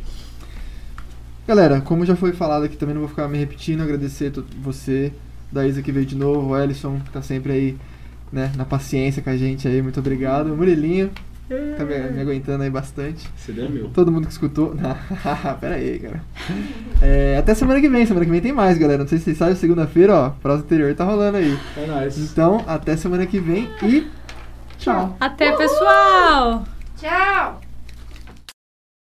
[1.46, 5.12] Galera, como já foi falado aqui, também não vou ficar me repetindo, agradecer você,
[5.50, 7.76] da Isa que veio de novo, o Ellison, que tá sempre aí,
[8.32, 10.48] né, na paciência com a gente aí, muito obrigado.
[10.48, 11.08] Murilinho,
[11.48, 13.28] tá me, me aguentando aí bastante.
[13.36, 13.88] CD é meu.
[13.90, 14.74] Todo mundo que escutou.
[15.60, 16.20] Pera aí, cara.
[17.00, 18.98] É, até semana que vem, semana que vem tem mais, galera.
[18.98, 21.56] Não sei se vocês sabem, segunda-feira, ó, prosa anterior tá rolando aí.
[21.76, 22.18] É nóis.
[22.18, 24.04] Então, até semana que vem e
[24.78, 25.16] tchau.
[25.20, 26.64] Até, pessoal!
[27.00, 27.65] Tchau!